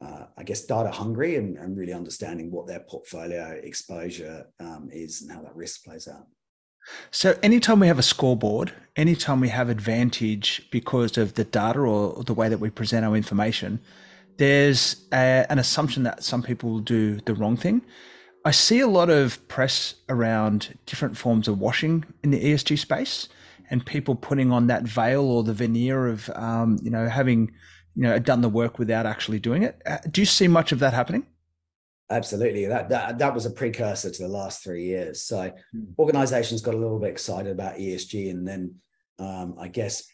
uh, 0.00 0.26
I 0.36 0.42
guess, 0.42 0.62
data 0.66 0.90
hungry 0.90 1.36
and, 1.36 1.56
and, 1.56 1.76
really 1.76 1.94
understanding 1.94 2.50
what 2.50 2.66
their 2.66 2.80
portfolio 2.80 3.58
exposure 3.62 4.46
um, 4.60 4.90
is 4.92 5.22
and 5.22 5.32
how 5.32 5.40
that 5.42 5.56
risk 5.56 5.84
plays 5.84 6.06
out. 6.06 6.26
So, 7.10 7.38
anytime 7.42 7.80
we 7.80 7.86
have 7.86 7.98
a 7.98 8.02
scoreboard, 8.02 8.72
anytime 8.94 9.40
we 9.40 9.48
have 9.48 9.68
advantage 9.70 10.68
because 10.70 11.16
of 11.16 11.34
the 11.34 11.44
data 11.44 11.80
or 11.80 12.22
the 12.24 12.34
way 12.34 12.48
that 12.48 12.58
we 12.58 12.70
present 12.70 13.04
our 13.06 13.16
information, 13.16 13.80
there's 14.36 15.06
a, 15.12 15.46
an 15.48 15.58
assumption 15.58 16.02
that 16.02 16.22
some 16.22 16.42
people 16.42 16.70
will 16.70 16.80
do 16.80 17.18
the 17.20 17.34
wrong 17.34 17.56
thing. 17.56 17.82
I 18.44 18.50
see 18.52 18.80
a 18.80 18.86
lot 18.86 19.10
of 19.10 19.46
press 19.48 19.96
around 20.08 20.78
different 20.86 21.16
forms 21.16 21.48
of 21.48 21.58
washing 21.58 22.04
in 22.22 22.30
the 22.30 22.40
ESG 22.40 22.78
space, 22.78 23.28
and 23.70 23.84
people 23.84 24.14
putting 24.14 24.52
on 24.52 24.68
that 24.68 24.84
veil 24.84 25.24
or 25.24 25.42
the 25.42 25.52
veneer 25.52 26.06
of, 26.06 26.30
um, 26.34 26.78
you 26.82 26.90
know, 26.90 27.08
having, 27.08 27.52
you 27.96 28.02
know, 28.02 28.18
done 28.18 28.42
the 28.42 28.48
work 28.48 28.78
without 28.78 29.06
actually 29.06 29.40
doing 29.40 29.62
it. 29.62 29.80
Uh, 29.86 29.98
do 30.10 30.20
you 30.20 30.26
see 30.26 30.46
much 30.46 30.70
of 30.70 30.78
that 30.80 30.92
happening? 30.92 31.26
Absolutely. 32.10 32.66
That, 32.66 32.88
that 32.90 33.18
that 33.18 33.34
was 33.34 33.46
a 33.46 33.50
precursor 33.50 34.10
to 34.10 34.22
the 34.22 34.28
last 34.28 34.62
three 34.62 34.84
years. 34.84 35.22
So 35.22 35.50
mm. 35.74 35.86
organizations 35.98 36.60
got 36.60 36.74
a 36.74 36.78
little 36.78 37.00
bit 37.00 37.10
excited 37.10 37.50
about 37.50 37.76
ESG 37.78 38.30
and 38.30 38.46
then 38.46 38.76
um, 39.18 39.56
I 39.58 39.68
guess 39.68 40.04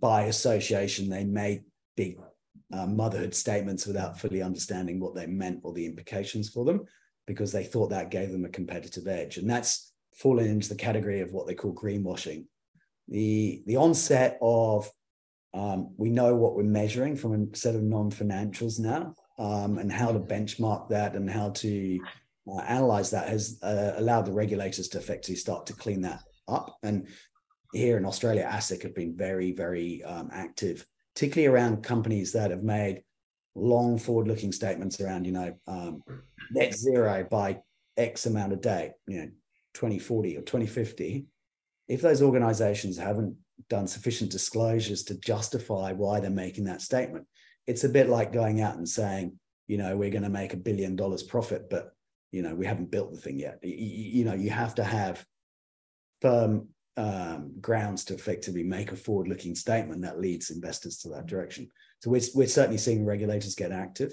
by 0.00 0.22
association 0.24 1.08
they 1.08 1.24
made 1.24 1.64
big 1.96 2.18
uh, 2.72 2.86
motherhood 2.86 3.34
statements 3.34 3.86
without 3.86 4.20
fully 4.20 4.42
understanding 4.42 5.00
what 5.00 5.14
they 5.14 5.26
meant 5.26 5.60
or 5.64 5.72
the 5.72 5.86
implications 5.86 6.50
for 6.50 6.64
them 6.64 6.84
because 7.26 7.50
they 7.50 7.64
thought 7.64 7.90
that 7.90 8.10
gave 8.10 8.30
them 8.30 8.44
a 8.44 8.50
competitive 8.50 9.08
edge. 9.08 9.38
And 9.38 9.50
that's 9.50 9.92
fallen 10.14 10.46
into 10.46 10.68
the 10.68 10.76
category 10.76 11.20
of 11.20 11.32
what 11.32 11.46
they 11.46 11.54
call 11.54 11.74
greenwashing. 11.74 12.44
The 13.08 13.62
the 13.66 13.76
onset 13.76 14.38
of 14.40 14.88
um, 15.52 15.94
we 15.96 16.10
know 16.10 16.34
what 16.34 16.54
we're 16.54 16.62
measuring 16.62 17.16
from 17.16 17.34
a 17.34 17.56
set 17.56 17.74
of 17.74 17.82
non-financials 17.82 18.78
now 18.78 19.14
um, 19.38 19.78
and 19.78 19.90
how 19.90 20.12
to 20.12 20.20
benchmark 20.20 20.88
that 20.88 21.14
and 21.14 21.28
how 21.28 21.50
to 21.50 21.98
uh, 22.50 22.60
analyze 22.60 23.10
that 23.10 23.28
has 23.28 23.58
uh, 23.62 23.94
allowed 23.96 24.26
the 24.26 24.32
regulators 24.32 24.88
to 24.88 24.98
effectively 24.98 25.34
start 25.34 25.66
to 25.66 25.72
clean 25.72 26.02
that 26.02 26.20
up. 26.46 26.76
And 26.82 27.08
here 27.72 27.96
in 27.96 28.04
Australia, 28.04 28.48
ASIC 28.50 28.82
have 28.82 28.94
been 28.94 29.16
very, 29.16 29.52
very 29.52 30.02
um, 30.04 30.30
active, 30.32 30.86
particularly 31.14 31.52
around 31.52 31.82
companies 31.82 32.32
that 32.32 32.50
have 32.50 32.62
made 32.62 33.02
long 33.54 33.98
forward-looking 33.98 34.52
statements 34.52 35.00
around, 35.00 35.24
you 35.26 35.32
know, 35.32 35.54
um, 35.66 36.02
net 36.52 36.74
zero 36.74 37.26
by 37.28 37.60
X 37.96 38.26
amount 38.26 38.52
of 38.52 38.60
date, 38.60 38.92
you 39.06 39.18
know, 39.18 39.30
2040 39.74 40.36
or 40.36 40.42
2050. 40.42 41.26
If 41.88 42.02
those 42.02 42.22
organizations 42.22 42.96
haven't 42.96 43.36
done 43.68 43.86
sufficient 43.86 44.30
disclosures 44.30 45.02
to 45.04 45.18
justify 45.20 45.92
why 45.92 46.20
they're 46.20 46.30
making 46.30 46.64
that 46.64 46.82
statement, 46.82 47.26
it's 47.66 47.84
a 47.84 47.88
bit 47.88 48.08
like 48.08 48.32
going 48.32 48.60
out 48.60 48.76
and 48.76 48.88
saying, 48.88 49.38
you 49.66 49.78
know, 49.78 49.96
we're 49.96 50.10
going 50.10 50.22
to 50.22 50.28
make 50.28 50.52
a 50.52 50.58
billion 50.58 50.96
dollars 50.96 51.22
profit, 51.22 51.70
but 51.70 51.92
you 52.32 52.42
know, 52.42 52.54
we 52.54 52.66
haven't 52.66 52.90
built 52.90 53.12
the 53.12 53.20
thing 53.20 53.38
yet. 53.38 53.58
You, 53.62 53.74
you 53.74 54.24
know, 54.24 54.34
you 54.34 54.50
have 54.50 54.74
to 54.76 54.84
have 54.84 55.24
firm 56.20 56.68
um, 56.96 57.52
grounds 57.60 58.04
to 58.06 58.14
effectively 58.14 58.62
make 58.62 58.92
a 58.92 58.96
forward-looking 58.96 59.54
statement 59.54 60.02
that 60.02 60.20
leads 60.20 60.50
investors 60.50 60.98
to 60.98 61.08
that 61.10 61.26
direction. 61.26 61.68
So 62.02 62.10
we're, 62.10 62.20
we're 62.34 62.46
certainly 62.46 62.78
seeing 62.78 63.04
regulators 63.04 63.54
get 63.54 63.72
active. 63.72 64.12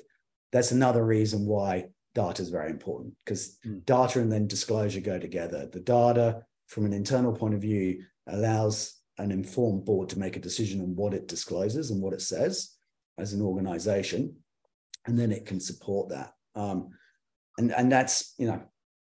That's 0.52 0.72
another 0.72 1.06
reason 1.06 1.46
why 1.46 1.88
data 2.16 2.42
is 2.42 2.50
very 2.50 2.72
important 2.72 3.14
because 3.24 3.58
mm. 3.66 3.84
data 3.86 4.20
and 4.20 4.32
then 4.32 4.48
disclosure 4.48 5.02
go 5.02 5.20
together. 5.20 5.68
The 5.72 5.80
data, 5.80 6.44
from 6.68 6.86
an 6.86 6.94
internal 6.94 7.34
point 7.34 7.54
of 7.54 7.62
view, 7.62 8.04
allows 8.28 8.97
an 9.18 9.32
informed 9.32 9.86
board 9.86 10.10
to 10.10 10.20
make 10.20 10.36
a 10.36 10.42
decision 10.42 10.82
on 10.82 10.96
what 10.96 11.14
it 11.14 11.28
discloses 11.28 11.92
and 11.92 12.02
what 12.02 12.14
it 12.14 12.22
says 12.22 12.76
as 13.18 13.34
an 13.34 13.42
organization, 13.42 14.36
and 15.06 15.18
then 15.18 15.32
it 15.32 15.46
can 15.46 15.60
support 15.60 16.10
that. 16.10 16.34
Um, 16.56 16.90
and 17.58 17.72
and 17.74 17.92
that's 17.92 18.34
you 18.38 18.48
know 18.48 18.62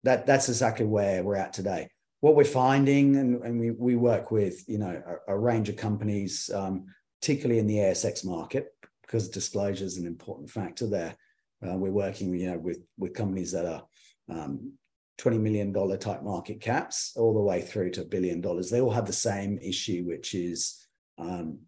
that 0.03 0.25
that's 0.25 0.49
exactly 0.49 0.85
where 0.85 1.23
we're 1.23 1.35
at 1.35 1.53
today. 1.53 1.89
What 2.21 2.35
we're 2.35 2.45
finding, 2.45 3.17
and, 3.17 3.43
and 3.43 3.59
we 3.59 3.71
we 3.71 3.95
work 3.95 4.31
with 4.31 4.63
you 4.67 4.77
know 4.77 5.01
a, 5.27 5.33
a 5.33 5.37
range 5.37 5.69
of 5.69 5.75
companies, 5.75 6.49
um, 6.53 6.85
particularly 7.21 7.59
in 7.59 7.67
the 7.67 7.77
ASX 7.77 8.25
market, 8.25 8.67
because 9.01 9.29
disclosure 9.29 9.85
is 9.85 9.97
an 9.97 10.07
important 10.07 10.49
factor 10.49 10.87
there. 10.87 11.15
Uh, 11.65 11.75
we're 11.75 11.91
working 11.91 12.33
you 12.33 12.51
know 12.51 12.57
with 12.57 12.79
with 12.97 13.13
companies 13.13 13.51
that 13.51 13.65
are 13.65 13.83
um, 14.29 14.73
20 15.17 15.37
million 15.39 15.71
dollar 15.71 15.97
type 15.97 16.21
market 16.23 16.61
caps 16.61 17.13
all 17.15 17.33
the 17.33 17.39
way 17.39 17.61
through 17.61 17.89
to 17.91 18.01
a 18.01 18.05
billion 18.05 18.39
dollars. 18.41 18.69
They 18.69 18.81
all 18.81 18.91
have 18.91 19.07
the 19.07 19.13
same 19.13 19.57
issue, 19.59 20.03
which 20.05 20.33
is 20.33 20.85
um, 21.17 21.59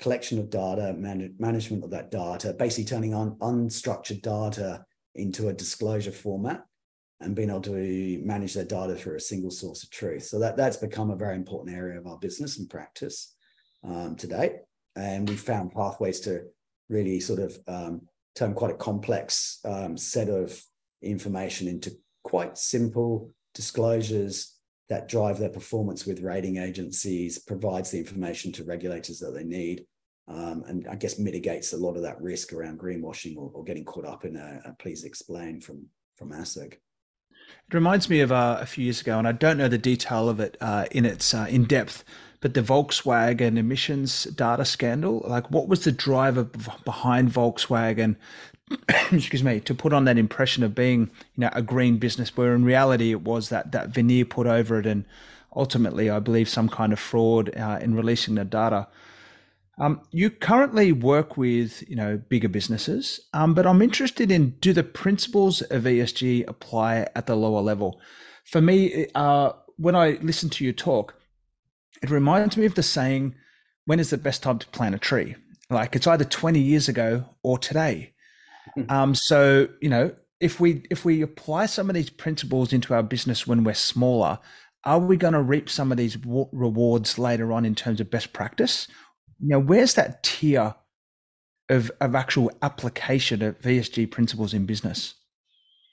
collection 0.00 0.38
of 0.38 0.50
data, 0.50 0.94
man- 0.94 1.34
management 1.38 1.84
of 1.84 1.90
that 1.90 2.10
data, 2.10 2.52
basically 2.52 2.84
turning 2.84 3.14
on 3.14 3.36
unstructured 3.36 4.22
data 4.22 4.84
into 5.14 5.48
a 5.48 5.52
disclosure 5.52 6.12
format 6.12 6.64
and 7.20 7.36
being 7.36 7.50
able 7.50 7.60
to 7.60 8.20
manage 8.24 8.54
their 8.54 8.64
data 8.64 8.94
through 8.94 9.16
a 9.16 9.20
single 9.20 9.50
source 9.50 9.82
of 9.82 9.90
truth. 9.90 10.24
So 10.24 10.38
that, 10.40 10.56
that's 10.56 10.76
become 10.76 11.10
a 11.10 11.16
very 11.16 11.36
important 11.36 11.74
area 11.74 11.98
of 11.98 12.06
our 12.06 12.18
business 12.18 12.58
and 12.58 12.68
practice 12.68 13.34
um, 13.84 14.16
to 14.16 14.26
date. 14.26 14.52
And 14.96 15.28
we 15.28 15.36
found 15.36 15.72
pathways 15.72 16.20
to 16.20 16.42
really 16.88 17.20
sort 17.20 17.38
of 17.38 17.58
um, 17.68 18.02
turn 18.34 18.54
quite 18.54 18.72
a 18.72 18.76
complex 18.76 19.60
um, 19.64 19.96
set 19.96 20.28
of 20.28 20.60
information 21.00 21.68
into 21.68 21.96
quite 22.22 22.58
simple 22.58 23.32
disclosures 23.54 24.58
that 24.88 25.08
drive 25.08 25.38
their 25.38 25.48
performance 25.48 26.06
with 26.06 26.20
rating 26.20 26.58
agencies, 26.58 27.38
provides 27.38 27.90
the 27.90 27.98
information 27.98 28.52
to 28.52 28.64
regulators 28.64 29.18
that 29.20 29.32
they 29.32 29.44
need, 29.44 29.86
um, 30.28 30.64
and 30.66 30.86
I 30.88 30.96
guess 30.96 31.18
mitigates 31.18 31.72
a 31.72 31.76
lot 31.78 31.96
of 31.96 32.02
that 32.02 32.20
risk 32.20 32.52
around 32.52 32.78
greenwashing 32.78 33.36
or, 33.36 33.50
or 33.54 33.64
getting 33.64 33.84
caught 33.84 34.06
up 34.06 34.24
in 34.24 34.36
a, 34.36 34.60
a, 34.64 34.72
please 34.78 35.04
explain 35.04 35.60
from 35.60 35.86
from 36.16 36.30
ASIC. 36.30 36.74
It 36.74 37.74
reminds 37.74 38.08
me 38.08 38.20
of 38.20 38.30
uh, 38.30 38.58
a 38.60 38.66
few 38.66 38.84
years 38.84 39.00
ago, 39.00 39.18
and 39.18 39.26
I 39.26 39.32
don't 39.32 39.58
know 39.58 39.68
the 39.68 39.78
detail 39.78 40.28
of 40.28 40.40
it 40.40 40.56
uh, 40.60 40.86
in 40.90 41.04
its 41.04 41.34
uh, 41.34 41.46
in 41.48 41.64
depth, 41.64 42.04
but 42.40 42.54
the 42.54 42.62
Volkswagen 42.62 43.56
emissions 43.56 44.24
data 44.24 44.64
scandal. 44.64 45.24
Like, 45.26 45.50
what 45.50 45.68
was 45.68 45.84
the 45.84 45.92
driver 45.92 46.44
behind 46.84 47.30
Volkswagen 47.30 48.16
excuse 49.12 49.42
me, 49.42 49.60
to 49.60 49.74
put 49.74 49.92
on 49.92 50.04
that 50.04 50.18
impression 50.18 50.62
of 50.62 50.74
being, 50.74 51.10
you 51.34 51.42
know, 51.42 51.50
a 51.52 51.62
green 51.62 51.98
business, 51.98 52.36
where 52.36 52.54
in 52.54 52.64
reality 52.64 53.10
it 53.10 53.22
was 53.22 53.48
that 53.48 53.72
that 53.72 53.90
veneer 53.90 54.24
put 54.24 54.46
over 54.46 54.78
it, 54.78 54.86
and 54.86 55.04
ultimately, 55.54 56.10
I 56.10 56.18
believe, 56.18 56.48
some 56.48 56.68
kind 56.68 56.92
of 56.92 56.98
fraud 56.98 57.54
uh, 57.56 57.78
in 57.80 57.94
releasing 57.94 58.34
the 58.34 58.44
data. 58.44 58.88
Um, 59.78 60.02
you 60.10 60.30
currently 60.30 60.92
work 60.92 61.36
with, 61.36 61.88
you 61.88 61.96
know, 61.96 62.18
bigger 62.28 62.48
businesses, 62.48 63.20
um, 63.32 63.54
but 63.54 63.66
I'm 63.66 63.82
interested 63.82 64.30
in 64.30 64.50
do 64.60 64.72
the 64.72 64.82
principles 64.82 65.62
of 65.62 65.84
ESG 65.84 66.46
apply 66.46 67.06
at 67.16 67.26
the 67.26 67.34
lower 67.34 67.62
level? 67.62 68.00
For 68.44 68.60
me, 68.60 69.06
uh, 69.14 69.52
when 69.76 69.96
I 69.96 70.18
listen 70.22 70.50
to 70.50 70.64
you 70.64 70.72
talk, 70.72 71.14
it 72.02 72.10
reminds 72.10 72.56
me 72.56 72.66
of 72.66 72.74
the 72.74 72.82
saying, 72.82 73.34
"When 73.86 73.98
is 73.98 74.10
the 74.10 74.18
best 74.18 74.42
time 74.42 74.58
to 74.58 74.66
plant 74.68 74.94
a 74.94 74.98
tree?" 74.98 75.36
Like 75.70 75.96
it's 75.96 76.06
either 76.06 76.24
20 76.24 76.60
years 76.60 76.88
ago 76.88 77.24
or 77.42 77.58
today. 77.58 78.11
um, 78.88 79.14
so 79.14 79.68
you 79.80 79.88
know, 79.88 80.14
if 80.40 80.60
we 80.60 80.82
if 80.90 81.04
we 81.04 81.22
apply 81.22 81.66
some 81.66 81.88
of 81.88 81.94
these 81.94 82.10
principles 82.10 82.72
into 82.72 82.94
our 82.94 83.02
business 83.02 83.46
when 83.46 83.64
we're 83.64 83.74
smaller, 83.74 84.38
are 84.84 84.98
we 84.98 85.16
going 85.16 85.34
to 85.34 85.42
reap 85.42 85.70
some 85.70 85.92
of 85.92 85.98
these 85.98 86.16
rewards 86.24 87.18
later 87.18 87.52
on 87.52 87.64
in 87.64 87.74
terms 87.74 88.00
of 88.00 88.10
best 88.10 88.32
practice? 88.32 88.88
You 89.40 89.48
know, 89.48 89.60
where's 89.60 89.94
that 89.94 90.22
tier 90.22 90.74
of 91.68 91.90
of 92.00 92.14
actual 92.14 92.50
application 92.62 93.42
of 93.42 93.60
ESG 93.60 94.10
principles 94.10 94.52
in 94.54 94.66
business? 94.66 95.14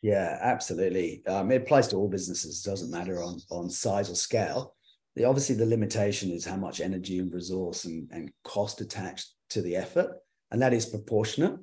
Yeah, 0.01 0.38
absolutely. 0.41 1.24
Um, 1.28 1.51
it 1.51 1.63
applies 1.63 1.88
to 1.89 1.97
all 1.97 2.07
businesses. 2.07 2.65
It 2.65 2.70
doesn't 2.70 2.91
matter 2.91 3.22
on 3.22 3.39
on 3.51 3.70
size 3.70 4.09
or 4.09 4.15
scale. 4.15 4.76
The, 5.15 5.26
obviously, 5.26 5.55
the 5.55 5.65
limitation 5.65 6.32
is 6.32 6.45
how 6.45 6.55
much 6.55 6.80
energy 6.82 7.20
and 7.20 7.34
resource 7.34 7.86
and, 7.86 8.07
and 8.11 8.32
cost 8.43 8.82
attached 8.82 9.34
to 9.51 9.61
the 9.61 9.76
effort, 9.76 10.15
and 10.51 10.61
that 10.61 10.74
is 10.74 10.86
proportionate. 10.86 11.59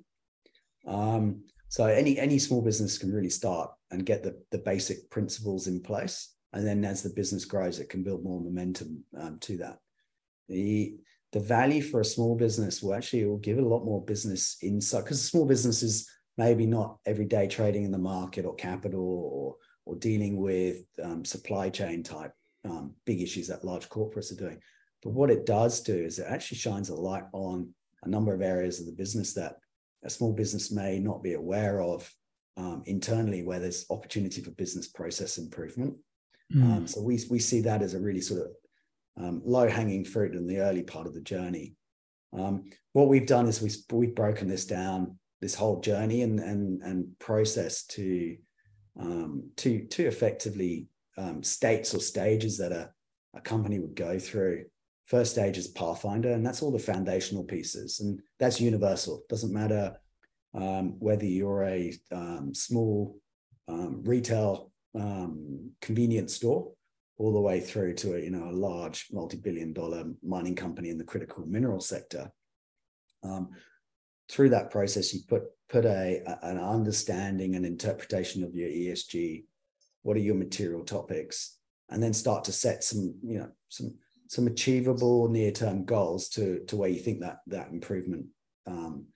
Um, 0.86 1.42
so 1.68 1.86
any 1.86 2.18
any 2.18 2.38
small 2.38 2.62
business 2.62 2.98
can 2.98 3.12
really 3.12 3.30
start 3.30 3.70
and 3.90 4.06
get 4.06 4.22
the 4.22 4.40
the 4.50 4.58
basic 4.58 5.10
principles 5.10 5.66
in 5.66 5.80
place, 5.80 6.34
and 6.52 6.66
then 6.66 6.84
as 6.84 7.02
the 7.02 7.10
business 7.10 7.44
grows, 7.44 7.80
it 7.80 7.88
can 7.88 8.02
build 8.02 8.24
more 8.24 8.40
momentum 8.40 9.04
um, 9.18 9.38
to 9.40 9.56
that. 9.58 9.78
The 10.48 10.96
the 11.32 11.40
value 11.40 11.82
for 11.82 12.00
a 12.00 12.04
small 12.04 12.36
business 12.36 12.82
will 12.82 12.94
actually 12.94 13.24
will 13.24 13.38
give 13.38 13.58
it 13.58 13.64
a 13.64 13.68
lot 13.68 13.84
more 13.84 14.04
business 14.04 14.56
insight 14.62 15.04
because 15.04 15.22
small 15.22 15.44
business 15.44 15.82
is 15.82 16.08
maybe 16.38 16.66
not 16.66 16.98
everyday 17.04 17.48
trading 17.48 17.84
in 17.84 17.90
the 17.90 17.98
market 17.98 18.44
or 18.44 18.54
capital 18.54 19.00
or 19.00 19.56
or 19.86 19.96
dealing 19.96 20.36
with 20.40 20.84
um, 21.02 21.24
supply 21.24 21.68
chain 21.68 22.02
type 22.02 22.32
um, 22.64 22.94
big 23.04 23.20
issues 23.20 23.48
that 23.48 23.64
large 23.64 23.88
corporates 23.88 24.32
are 24.32 24.36
doing. 24.36 24.60
But 25.02 25.12
what 25.12 25.30
it 25.30 25.46
does 25.46 25.80
do 25.80 25.94
is 25.94 26.18
it 26.18 26.26
actually 26.28 26.58
shines 26.58 26.88
a 26.88 26.94
light 26.94 27.24
on 27.32 27.72
a 28.02 28.08
number 28.08 28.34
of 28.34 28.42
areas 28.42 28.80
of 28.80 28.86
the 28.86 28.92
business 28.92 29.34
that 29.34 29.56
a 30.06 30.10
small 30.10 30.32
business 30.32 30.70
may 30.70 30.98
not 30.98 31.22
be 31.22 31.34
aware 31.34 31.82
of 31.82 32.10
um, 32.56 32.82
internally 32.86 33.42
where 33.42 33.58
there's 33.58 33.84
opportunity 33.90 34.40
for 34.40 34.52
business 34.52 34.88
process 34.88 35.36
improvement. 35.36 35.94
Mm. 36.54 36.62
Um, 36.62 36.86
so 36.86 37.02
we, 37.02 37.20
we 37.28 37.38
see 37.38 37.60
that 37.62 37.82
as 37.82 37.94
a 37.94 38.00
really 38.00 38.20
sort 38.20 38.42
of 38.42 38.48
um, 39.22 39.42
low 39.44 39.68
hanging 39.68 40.04
fruit 40.04 40.34
in 40.34 40.46
the 40.46 40.58
early 40.58 40.82
part 40.82 41.06
of 41.06 41.14
the 41.14 41.20
journey. 41.20 41.74
Um, 42.32 42.64
what 42.92 43.08
we've 43.08 43.26
done 43.26 43.46
is 43.48 43.60
we've, 43.60 43.76
we've 43.92 44.14
broken 44.14 44.48
this 44.48 44.64
down, 44.64 45.18
this 45.40 45.54
whole 45.54 45.80
journey 45.80 46.22
and, 46.22 46.38
and, 46.38 46.82
and 46.82 47.18
process 47.18 47.84
to, 47.86 48.36
um, 48.98 49.50
to, 49.56 49.86
to 49.86 50.06
effectively 50.06 50.88
um, 51.18 51.42
states 51.42 51.94
or 51.94 52.00
stages 52.00 52.58
that 52.58 52.72
a, 52.72 52.90
a 53.34 53.40
company 53.40 53.78
would 53.78 53.96
go 53.96 54.18
through 54.18 54.66
First 55.06 55.32
stage 55.32 55.56
is 55.56 55.68
Pathfinder, 55.68 56.32
and 56.32 56.44
that's 56.44 56.62
all 56.62 56.72
the 56.72 56.80
foundational 56.80 57.44
pieces, 57.44 58.00
and 58.00 58.20
that's 58.40 58.60
universal. 58.60 59.22
Doesn't 59.28 59.52
matter 59.52 59.96
um, 60.52 60.98
whether 60.98 61.24
you're 61.24 61.62
a 61.62 61.92
um, 62.10 62.52
small 62.52 63.16
um, 63.68 64.02
retail 64.04 64.72
um, 64.96 65.70
convenience 65.80 66.34
store, 66.34 66.72
all 67.18 67.32
the 67.32 67.40
way 67.40 67.60
through 67.60 67.94
to 67.94 68.16
a 68.16 68.20
you 68.20 68.30
know 68.30 68.50
a 68.50 68.50
large 68.50 69.06
multi-billion-dollar 69.12 70.04
mining 70.24 70.56
company 70.56 70.90
in 70.90 70.98
the 70.98 71.04
critical 71.04 71.46
mineral 71.46 71.80
sector. 71.80 72.32
Um, 73.22 73.50
through 74.28 74.50
that 74.50 74.72
process, 74.72 75.14
you 75.14 75.20
put 75.28 75.44
put 75.68 75.84
a, 75.84 76.22
a 76.26 76.38
an 76.48 76.58
understanding 76.58 77.54
and 77.54 77.64
interpretation 77.64 78.42
of 78.42 78.56
your 78.56 78.68
ESG. 78.68 79.44
What 80.02 80.16
are 80.16 80.20
your 80.20 80.34
material 80.34 80.84
topics? 80.84 81.58
And 81.90 82.02
then 82.02 82.12
start 82.12 82.42
to 82.44 82.52
set 82.52 82.82
some 82.82 83.14
you 83.22 83.38
know 83.38 83.50
some 83.68 83.94
some 84.28 84.46
achievable 84.46 85.28
near-term 85.28 85.84
goals 85.84 86.28
to 86.30 86.60
to 86.66 86.76
where 86.76 86.88
you 86.88 87.00
think 87.00 87.20
that 87.20 87.38
that 87.46 87.70
improvement 87.70 88.26
um, 88.66 89.06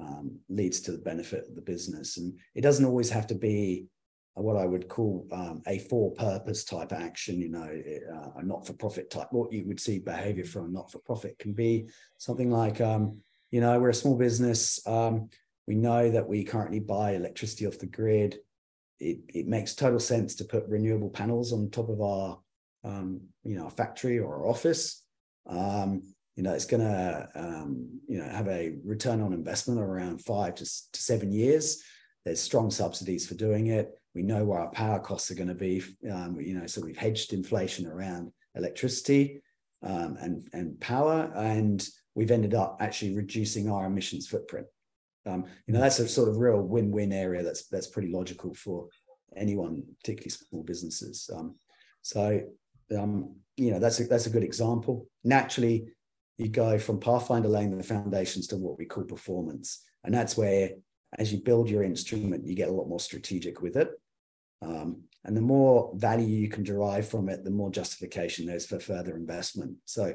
um, 0.00 0.38
leads 0.48 0.80
to 0.80 0.92
the 0.92 0.98
benefit 0.98 1.46
of 1.48 1.54
the 1.54 1.62
business. 1.62 2.16
And 2.16 2.38
it 2.54 2.62
doesn't 2.62 2.84
always 2.84 3.10
have 3.10 3.26
to 3.28 3.34
be 3.34 3.86
what 4.34 4.56
I 4.56 4.64
would 4.64 4.88
call 4.88 5.26
um, 5.32 5.62
a 5.66 5.78
for-purpose 5.78 6.64
type 6.64 6.92
action. 6.92 7.40
You 7.40 7.50
know, 7.50 7.82
uh, 8.14 8.40
a 8.40 8.42
not-for-profit 8.42 9.10
type. 9.10 9.28
What 9.30 9.52
you 9.52 9.66
would 9.66 9.80
see 9.80 9.98
behavior 9.98 10.44
from 10.44 10.66
a 10.66 10.68
not-for-profit 10.68 11.38
can 11.38 11.52
be 11.52 11.88
something 12.16 12.50
like, 12.50 12.80
um, 12.80 13.18
you 13.50 13.60
know, 13.60 13.78
we're 13.78 13.90
a 13.90 13.94
small 13.94 14.16
business. 14.16 14.86
Um, 14.86 15.28
we 15.66 15.74
know 15.74 16.10
that 16.10 16.28
we 16.28 16.44
currently 16.44 16.80
buy 16.80 17.12
electricity 17.12 17.66
off 17.66 17.78
the 17.78 17.86
grid. 17.86 18.38
It, 18.98 19.18
it 19.28 19.46
makes 19.46 19.74
total 19.74 20.00
sense 20.00 20.34
to 20.36 20.44
put 20.44 20.68
renewable 20.68 21.10
panels 21.10 21.52
on 21.52 21.70
top 21.70 21.88
of 21.88 22.00
our 22.00 22.38
um, 22.84 23.22
you 23.44 23.56
know, 23.56 23.66
a 23.66 23.70
factory 23.70 24.18
or 24.18 24.46
office, 24.46 25.04
um, 25.46 26.02
you 26.36 26.42
know, 26.42 26.54
it's 26.54 26.66
going 26.66 26.82
to, 26.82 27.28
um, 27.34 28.00
you 28.08 28.18
know, 28.18 28.28
have 28.28 28.48
a 28.48 28.76
return 28.84 29.20
on 29.20 29.32
investment 29.32 29.80
of 29.80 29.86
around 29.86 30.22
five 30.22 30.54
to, 30.54 30.64
to 30.64 31.02
seven 31.02 31.32
years. 31.32 31.82
There's 32.24 32.40
strong 32.40 32.70
subsidies 32.70 33.26
for 33.26 33.34
doing 33.34 33.68
it. 33.68 33.90
We 34.14 34.22
know 34.22 34.44
where 34.44 34.60
our 34.60 34.70
power 34.70 35.00
costs 35.00 35.30
are 35.30 35.34
going 35.34 35.48
to 35.48 35.54
be, 35.54 35.82
um, 36.10 36.40
you 36.40 36.54
know, 36.54 36.66
so 36.66 36.80
we've 36.80 36.96
hedged 36.96 37.32
inflation 37.32 37.86
around 37.86 38.32
electricity 38.54 39.42
um, 39.82 40.16
and, 40.20 40.48
and 40.52 40.80
power, 40.80 41.32
and 41.34 41.86
we've 42.14 42.30
ended 42.30 42.54
up 42.54 42.78
actually 42.80 43.14
reducing 43.14 43.70
our 43.70 43.86
emissions 43.86 44.26
footprint. 44.26 44.66
Um, 45.26 45.44
you 45.66 45.74
know, 45.74 45.80
that's 45.80 45.98
a 45.98 46.08
sort 46.08 46.28
of 46.28 46.38
real 46.38 46.60
win-win 46.60 47.12
area 47.12 47.42
that's 47.42 47.66
that's 47.68 47.86
pretty 47.86 48.10
logical 48.10 48.54
for 48.54 48.88
anyone, 49.36 49.82
particularly 50.00 50.30
small 50.30 50.62
businesses. 50.62 51.28
Um, 51.34 51.56
so 52.02 52.40
um, 52.96 53.36
you 53.56 53.70
know, 53.70 53.78
that's 53.78 54.00
a, 54.00 54.04
that's 54.04 54.26
a 54.26 54.30
good 54.30 54.44
example. 54.44 55.06
Naturally, 55.24 55.86
you 56.38 56.48
go 56.48 56.78
from 56.78 56.98
Pathfinder 56.98 57.48
laying 57.48 57.76
the 57.76 57.82
foundations 57.82 58.46
to 58.48 58.56
what 58.56 58.78
we 58.78 58.86
call 58.86 59.04
performance. 59.04 59.82
And 60.04 60.14
that's 60.14 60.36
where, 60.36 60.70
as 61.18 61.32
you 61.32 61.40
build 61.40 61.68
your 61.68 61.82
instrument, 61.82 62.46
you 62.46 62.54
get 62.54 62.68
a 62.68 62.72
lot 62.72 62.88
more 62.88 63.00
strategic 63.00 63.60
with 63.60 63.76
it. 63.76 63.90
Um, 64.62 65.02
and 65.24 65.36
the 65.36 65.42
more 65.42 65.92
value 65.94 66.26
you 66.26 66.48
can 66.48 66.62
derive 66.62 67.08
from 67.08 67.28
it, 67.28 67.44
the 67.44 67.50
more 67.50 67.70
justification 67.70 68.46
there's 68.46 68.66
for 68.66 68.80
further 68.80 69.16
investment. 69.16 69.76
So 69.84 70.14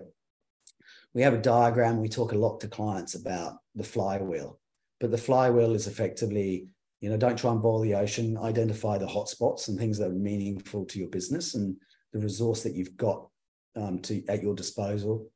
we 1.14 1.22
have 1.22 1.34
a 1.34 1.42
diagram, 1.42 2.02
we 2.02 2.10
talk 2.10 2.32
a 2.32 2.38
lot 2.38 2.60
to 2.62 2.68
clients 2.68 3.16
about 3.16 3.58
the 3.76 3.84
flywheel, 3.84 4.60
but 5.00 5.12
the 5.12 5.18
flywheel 5.18 5.74
is 5.74 5.88
effectively, 5.88 6.68
you 7.02 7.10
know, 7.10 7.18
don't 7.18 7.38
try 7.38 7.52
and 7.52 7.62
boil 7.62 7.82
the 7.82 7.96
ocean, 7.96 8.38
identify 8.38 8.98
the 8.98 9.06
hotspots 9.06 9.68
and 9.68 9.78
things 9.78 9.98
that 10.00 10.10
are 10.10 10.14
meaningful 10.14 10.86
to 10.86 11.00
your 11.00 11.10
business 11.10 11.54
and 11.54 11.76
the 12.16 12.22
resource 12.22 12.64
that 12.64 12.74
you've 12.74 12.96
got 12.96 13.28
um, 13.76 14.00
to 14.00 14.24
at 14.30 14.42
your 14.42 14.56
disposal 14.56 15.30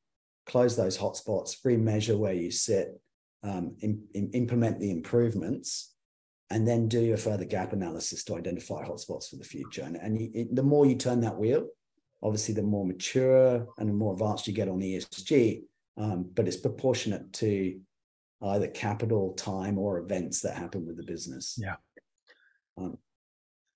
close 0.47 0.77
those 0.77 0.97
hotspots, 0.97 1.57
remeasure 1.65 2.17
where 2.17 2.34
you 2.34 2.49
sit, 2.49 2.99
um, 3.43 3.75
in, 3.82 4.01
in, 4.13 4.32
implement 4.32 4.80
the 4.80 4.89
improvements, 4.89 5.93
and 6.49 6.65
then 6.67 6.88
do 6.88 7.13
a 7.13 7.17
further 7.17 7.43
gap 7.45 7.73
analysis 7.73 8.23
to 8.23 8.36
identify 8.36 8.84
hotspots 8.84 9.30
for 9.30 9.36
the 9.36 9.43
future. 9.43 9.84
And, 9.84 9.97
and 9.97 10.19
you, 10.19 10.32
it, 10.34 10.55
the 10.55 10.63
more 10.63 10.86
you 10.86 10.95
turn 10.95 11.19
that 11.21 11.38
wheel, 11.38 11.67
obviously, 12.23 12.55
the 12.55 12.63
more 12.63 12.86
mature 12.86 13.67
and 13.77 13.89
the 13.89 13.93
more 13.93 14.13
advanced 14.13 14.47
you 14.47 14.53
get 14.53 14.69
on 14.69 14.80
ESG, 14.80 15.63
um, 15.97 16.32
but 16.34 16.47
it's 16.47 16.57
proportionate 16.57 17.32
to 17.34 17.77
either 18.41 18.67
capital, 18.69 19.34
time, 19.34 19.77
or 19.77 19.99
events 19.99 20.39
that 20.41 20.55
happen 20.55 20.88
with 20.88 20.95
the 20.95 21.03
business. 21.03 21.59
Yeah. 21.61 21.75
Um, 22.77 22.97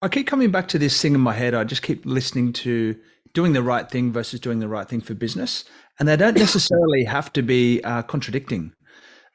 I 0.03 0.09
keep 0.09 0.27
coming 0.27 0.51
back 0.51 0.67
to 0.67 0.77
this 0.77 1.01
thing 1.01 1.15
in 1.15 1.21
my 1.21 1.31
head. 1.31 1.53
I 1.53 1.63
just 1.63 1.81
keep 1.81 2.05
listening 2.05 2.51
to 2.53 2.93
doing 3.33 3.53
the 3.53 3.63
right 3.63 3.89
thing 3.89 4.11
versus 4.11 4.41
doing 4.41 4.59
the 4.59 4.67
right 4.67 4.87
thing 4.87 4.99
for 4.99 5.13
business. 5.13 5.63
And 5.97 6.09
they 6.09 6.17
don't 6.17 6.37
necessarily 6.47 7.05
have 7.05 7.31
to 7.33 7.41
be 7.41 7.81
uh, 7.85 8.01
contradicting. 8.01 8.73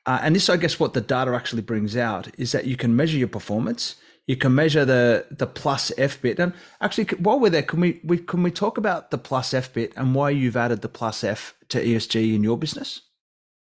Uh, 0.04 0.18
and 0.22 0.36
this, 0.36 0.50
I 0.50 0.58
guess, 0.58 0.78
what 0.78 0.92
the 0.92 1.00
data 1.00 1.32
actually 1.32 1.62
brings 1.62 1.96
out 1.96 2.28
is 2.38 2.52
that 2.52 2.66
you 2.66 2.76
can 2.76 2.94
measure 2.94 3.16
your 3.16 3.28
performance. 3.28 3.96
You 4.26 4.36
can 4.36 4.54
measure 4.54 4.84
the 4.84 5.24
the 5.30 5.46
plus 5.46 5.90
F 5.96 6.20
bit. 6.20 6.38
And 6.38 6.52
actually, 6.82 7.06
while 7.16 7.40
we're 7.40 7.48
there, 7.48 7.62
can 7.62 7.80
we, 7.80 7.98
we 8.04 8.18
can 8.18 8.42
we 8.42 8.50
talk 8.50 8.76
about 8.76 9.10
the 9.10 9.16
plus 9.16 9.54
F 9.54 9.72
bit 9.72 9.94
and 9.96 10.14
why 10.14 10.28
you've 10.28 10.56
added 10.56 10.82
the 10.82 10.88
plus 10.90 11.24
F 11.24 11.54
to 11.70 11.82
ESG 11.82 12.34
in 12.34 12.44
your 12.44 12.58
business? 12.58 13.00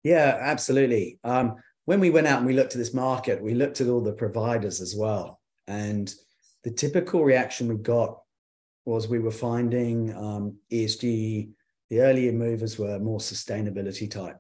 Yeah, 0.05 0.39
absolutely. 0.41 1.18
Um, 1.22 1.57
when 1.84 2.01
we 2.01 2.09
went 2.09 2.28
out 2.28 2.39
and 2.39 2.47
we 2.47 2.55
looked 2.55 2.72
at 2.72 2.78
this 2.78 2.95
market, 2.95 3.43
we 3.43 3.53
looked 3.53 3.82
at 3.82 3.89
all 3.89 4.01
the 4.01 4.12
providers 4.12 4.80
as 4.80 4.95
well, 4.97 5.39
and 5.66 6.14
the 6.69 6.75
typical 6.75 7.25
reaction 7.25 7.66
we 7.66 7.77
got 7.77 8.21
was 8.85 9.09
we 9.09 9.21
were 9.21 9.31
finding 9.31 10.14
um, 10.14 10.55
ESG, 10.71 11.49
the 11.89 12.01
earlier 12.01 12.31
movers 12.31 12.79
were 12.79 12.99
more 12.99 13.21
sustainability 13.21 14.11
type 14.11 14.37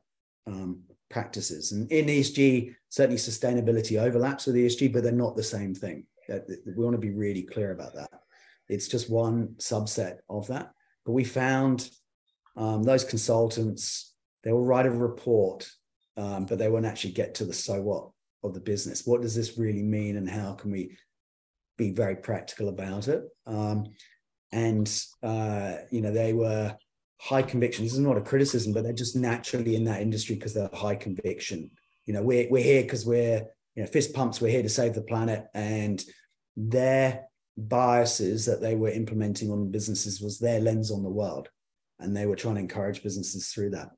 um, 0.46 0.82
practices. 1.10 1.72
And 1.72 1.90
in 1.90 2.04
ESG, 2.04 2.74
certainly 2.90 3.16
sustainability 3.16 3.98
overlaps 3.98 4.44
with 4.44 4.56
ESG, 4.56 4.92
but 4.92 5.02
they're 5.02 5.12
not 5.12 5.36
the 5.36 5.42
same 5.42 5.74
thing. 5.74 6.04
We 6.28 6.84
want 6.84 6.92
to 6.92 6.98
be 6.98 7.12
really 7.12 7.44
clear 7.44 7.70
about 7.70 7.94
that. 7.94 8.10
It's 8.68 8.88
just 8.88 9.08
one 9.08 9.54
subset 9.56 10.18
of 10.28 10.46
that. 10.48 10.72
But 11.06 11.12
we 11.12 11.24
found 11.24 11.88
um, 12.58 12.82
those 12.82 13.04
consultants, 13.04 14.12
they 14.44 14.52
will 14.52 14.66
write 14.66 14.84
a 14.84 14.90
report, 14.90 15.70
um, 16.18 16.44
but 16.44 16.58
they 16.58 16.68
won't 16.68 16.84
actually 16.84 17.12
get 17.12 17.36
to 17.36 17.46
the 17.46 17.54
so 17.54 17.80
what 17.80 18.10
of 18.44 18.52
the 18.52 18.60
business. 18.60 19.06
What 19.06 19.22
does 19.22 19.34
this 19.34 19.56
really 19.56 19.82
mean, 19.82 20.18
and 20.18 20.28
how 20.28 20.52
can 20.52 20.70
we 20.70 20.98
be 21.78 21.92
very 21.92 22.16
practical 22.16 22.68
about 22.68 23.08
it. 23.08 23.24
Um, 23.46 23.86
and 24.52 24.90
uh, 25.22 25.76
you 25.90 26.02
know, 26.02 26.12
they 26.12 26.34
were 26.34 26.76
high 27.20 27.42
conviction. 27.42 27.84
This 27.84 27.94
is 27.94 27.98
not 28.00 28.18
a 28.18 28.22
criticism, 28.22 28.72
but 28.72 28.82
they're 28.84 28.92
just 28.92 29.16
naturally 29.16 29.76
in 29.76 29.84
that 29.84 30.02
industry 30.02 30.34
because 30.34 30.52
they're 30.52 30.68
high 30.72 30.96
conviction. 30.96 31.70
You 32.04 32.14
know, 32.14 32.22
we're 32.22 32.48
we're 32.50 32.62
here 32.62 32.82
because 32.82 33.06
we're 33.06 33.46
you 33.74 33.82
know 33.82 33.86
fist 33.86 34.12
pumps. 34.12 34.40
We're 34.40 34.50
here 34.50 34.62
to 34.62 34.68
save 34.68 34.94
the 34.94 35.02
planet, 35.02 35.46
and 35.54 36.02
their 36.56 37.24
biases 37.56 38.46
that 38.46 38.60
they 38.60 38.74
were 38.74 38.90
implementing 38.90 39.50
on 39.50 39.70
businesses 39.70 40.20
was 40.20 40.38
their 40.38 40.60
lens 40.60 40.90
on 40.90 41.02
the 41.02 41.10
world, 41.10 41.48
and 41.98 42.16
they 42.16 42.26
were 42.26 42.36
trying 42.36 42.56
to 42.56 42.60
encourage 42.60 43.02
businesses 43.02 43.48
through 43.48 43.70
that. 43.70 43.90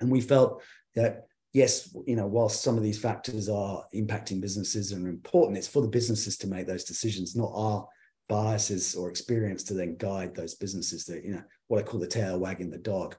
And 0.00 0.10
we 0.10 0.20
felt 0.20 0.62
that 0.96 1.26
yes, 1.54 1.96
you 2.06 2.16
know, 2.16 2.26
whilst 2.26 2.62
some 2.62 2.76
of 2.76 2.82
these 2.82 2.98
factors 2.98 3.48
are 3.48 3.84
impacting 3.94 4.40
businesses 4.40 4.92
and 4.92 5.06
are 5.06 5.10
important, 5.10 5.56
it's 5.56 5.68
for 5.68 5.80
the 5.80 5.88
businesses 5.88 6.36
to 6.38 6.48
make 6.48 6.66
those 6.66 6.84
decisions, 6.84 7.36
not 7.36 7.52
our 7.54 7.86
biases 8.28 8.94
or 8.96 9.08
experience 9.08 9.62
to 9.62 9.74
then 9.74 9.96
guide 9.96 10.34
those 10.34 10.56
businesses 10.56 11.04
that, 11.04 11.24
you 11.24 11.32
know, 11.32 11.42
what 11.68 11.78
I 11.78 11.82
call 11.82 12.00
the 12.00 12.06
tail 12.06 12.38
wagging 12.38 12.70
the 12.70 12.78
dog. 12.78 13.16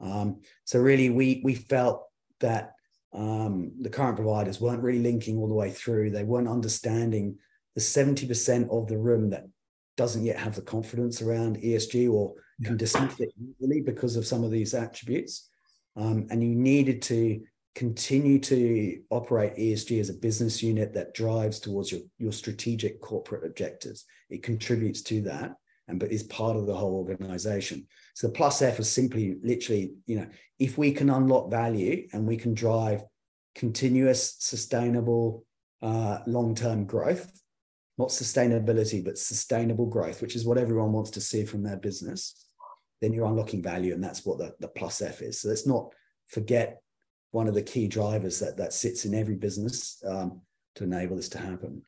Um, 0.00 0.40
so 0.64 0.78
really 0.80 1.10
we 1.10 1.40
we 1.44 1.54
felt 1.54 2.04
that 2.40 2.72
um, 3.12 3.72
the 3.80 3.90
current 3.90 4.16
providers 4.16 4.60
weren't 4.60 4.82
really 4.82 4.98
linking 4.98 5.38
all 5.38 5.48
the 5.48 5.54
way 5.54 5.70
through. 5.70 6.10
They 6.10 6.24
weren't 6.24 6.48
understanding 6.48 7.38
the 7.74 7.80
70% 7.80 8.70
of 8.70 8.88
the 8.88 8.98
room 8.98 9.30
that 9.30 9.44
doesn't 9.96 10.24
yet 10.24 10.38
have 10.38 10.54
the 10.54 10.62
confidence 10.62 11.22
around 11.22 11.58
ESG 11.58 12.10
or 12.10 12.34
yeah. 12.58 12.68
can 12.68 12.76
dismiss 12.76 13.20
it 13.20 13.32
easily 13.38 13.80
because 13.80 14.16
of 14.16 14.26
some 14.26 14.44
of 14.44 14.50
these 14.50 14.74
attributes. 14.74 15.48
Um, 15.94 16.26
and 16.30 16.42
you 16.42 16.54
needed 16.54 17.00
to 17.02 17.40
continue 17.76 18.38
to 18.38 19.02
operate 19.10 19.54
ESG 19.56 20.00
as 20.00 20.08
a 20.08 20.14
business 20.14 20.62
unit 20.62 20.94
that 20.94 21.12
drives 21.12 21.60
towards 21.60 21.92
your, 21.92 22.00
your 22.16 22.32
strategic 22.32 23.02
corporate 23.02 23.44
objectives. 23.44 24.06
It 24.30 24.42
contributes 24.42 25.02
to 25.02 25.20
that 25.22 25.56
and 25.86 26.00
but 26.00 26.10
is 26.10 26.22
part 26.22 26.56
of 26.56 26.66
the 26.66 26.74
whole 26.74 26.94
organization. 26.94 27.86
So 28.14 28.28
the 28.28 28.32
plus 28.32 28.62
F 28.62 28.80
is 28.80 28.90
simply 28.90 29.36
literally, 29.42 29.92
you 30.06 30.16
know, 30.16 30.26
if 30.58 30.78
we 30.78 30.90
can 30.90 31.10
unlock 31.10 31.50
value 31.50 32.08
and 32.14 32.26
we 32.26 32.38
can 32.38 32.54
drive 32.54 33.02
continuous, 33.54 34.36
sustainable, 34.38 35.44
uh, 35.82 36.20
long-term 36.26 36.86
growth, 36.86 37.30
not 37.98 38.08
sustainability, 38.08 39.04
but 39.04 39.18
sustainable 39.18 39.86
growth, 39.86 40.22
which 40.22 40.34
is 40.34 40.46
what 40.46 40.58
everyone 40.58 40.92
wants 40.92 41.10
to 41.10 41.20
see 41.20 41.44
from 41.44 41.62
their 41.62 41.76
business, 41.76 42.48
then 43.02 43.12
you're 43.12 43.26
unlocking 43.26 43.62
value. 43.62 43.92
And 43.92 44.02
that's 44.02 44.24
what 44.24 44.38
the, 44.38 44.54
the 44.60 44.68
plus 44.68 45.02
F 45.02 45.20
is. 45.20 45.42
So 45.42 45.50
let's 45.50 45.66
not 45.66 45.92
forget 46.26 46.80
one 47.36 47.48
of 47.48 47.54
the 47.54 47.62
key 47.62 47.86
drivers 47.86 48.38
that 48.40 48.56
that 48.56 48.72
sits 48.72 49.04
in 49.04 49.14
every 49.14 49.36
business 49.36 50.02
um, 50.08 50.40
to 50.74 50.84
enable 50.84 51.16
this 51.16 51.28
to 51.28 51.38
happen. 51.38 51.82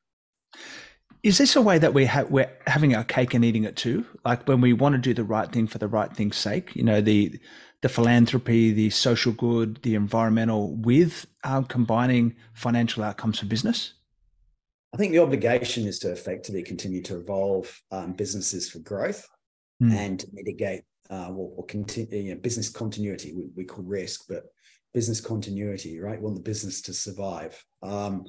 Is 1.23 1.39
this 1.39 1.57
a 1.57 1.63
way 1.63 1.79
that 1.79 1.95
we 1.95 2.05
ha- 2.05 2.27
we're 2.29 2.53
having 2.67 2.95
our 2.95 3.03
cake 3.03 3.33
and 3.33 3.43
eating 3.43 3.65
it 3.65 3.75
too? 3.75 4.05
Like 4.27 4.47
when 4.47 4.61
we 4.61 4.75
want 4.75 4.93
to 4.93 4.99
do 4.99 5.15
the 5.15 5.25
right 5.25 5.51
thing 5.51 5.67
for 5.67 5.79
the 5.79 5.89
right 5.89 6.15
thing's 6.15 6.37
sake, 6.37 6.77
you 6.77 6.85
know, 6.85 7.01
the 7.01 7.41
the 7.81 7.89
philanthropy, 7.89 8.73
the 8.73 8.91
social 8.91 9.33
good, 9.33 9.81
the 9.83 9.95
environmental, 9.95 10.77
with 10.77 11.27
um, 11.45 11.65
combining 11.65 12.37
financial 12.53 13.03
outcomes 13.03 13.39
for 13.39 13.47
business. 13.47 13.95
I 14.93 14.99
think 14.99 15.13
the 15.13 15.21
obligation 15.21 15.87
is 15.87 15.99
to 16.01 16.13
effectively 16.13 16.63
continue 16.63 17.03
to 17.05 17.17
evolve 17.17 17.67
um, 17.91 18.13
businesses 18.13 18.69
for 18.69 18.81
growth 18.81 19.27
mm. 19.83 19.93
and 19.93 20.23
mitigate 20.33 20.83
uh, 21.11 21.29
or, 21.31 21.53
or 21.57 21.65
continue 21.65 22.09
you 22.25 22.35
know, 22.35 22.41
business 22.41 22.69
continuity. 22.69 23.33
We, 23.33 23.45
we 23.57 23.65
call 23.65 23.85
risk, 23.85 24.25
but 24.29 24.45
business 24.95 25.21
continuity, 25.21 25.99
right? 26.01 26.19
We 26.19 26.25
want 26.25 26.37
the 26.37 26.43
business 26.43 26.83
to 26.83 26.95
survive. 26.95 27.63
Um, 27.83 28.25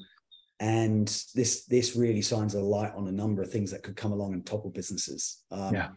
and 0.59 1.07
this 1.35 1.65
this 1.65 1.95
really 1.95 2.21
shines 2.21 2.53
a 2.53 2.61
light 2.61 2.93
on 2.93 3.07
a 3.07 3.11
number 3.11 3.41
of 3.41 3.51
things 3.51 3.71
that 3.71 3.83
could 3.83 3.95
come 3.95 4.11
along 4.11 4.33
and 4.33 4.45
topple 4.45 4.71
businesses. 4.71 5.43
Um, 5.51 5.73
yeah. 5.73 5.89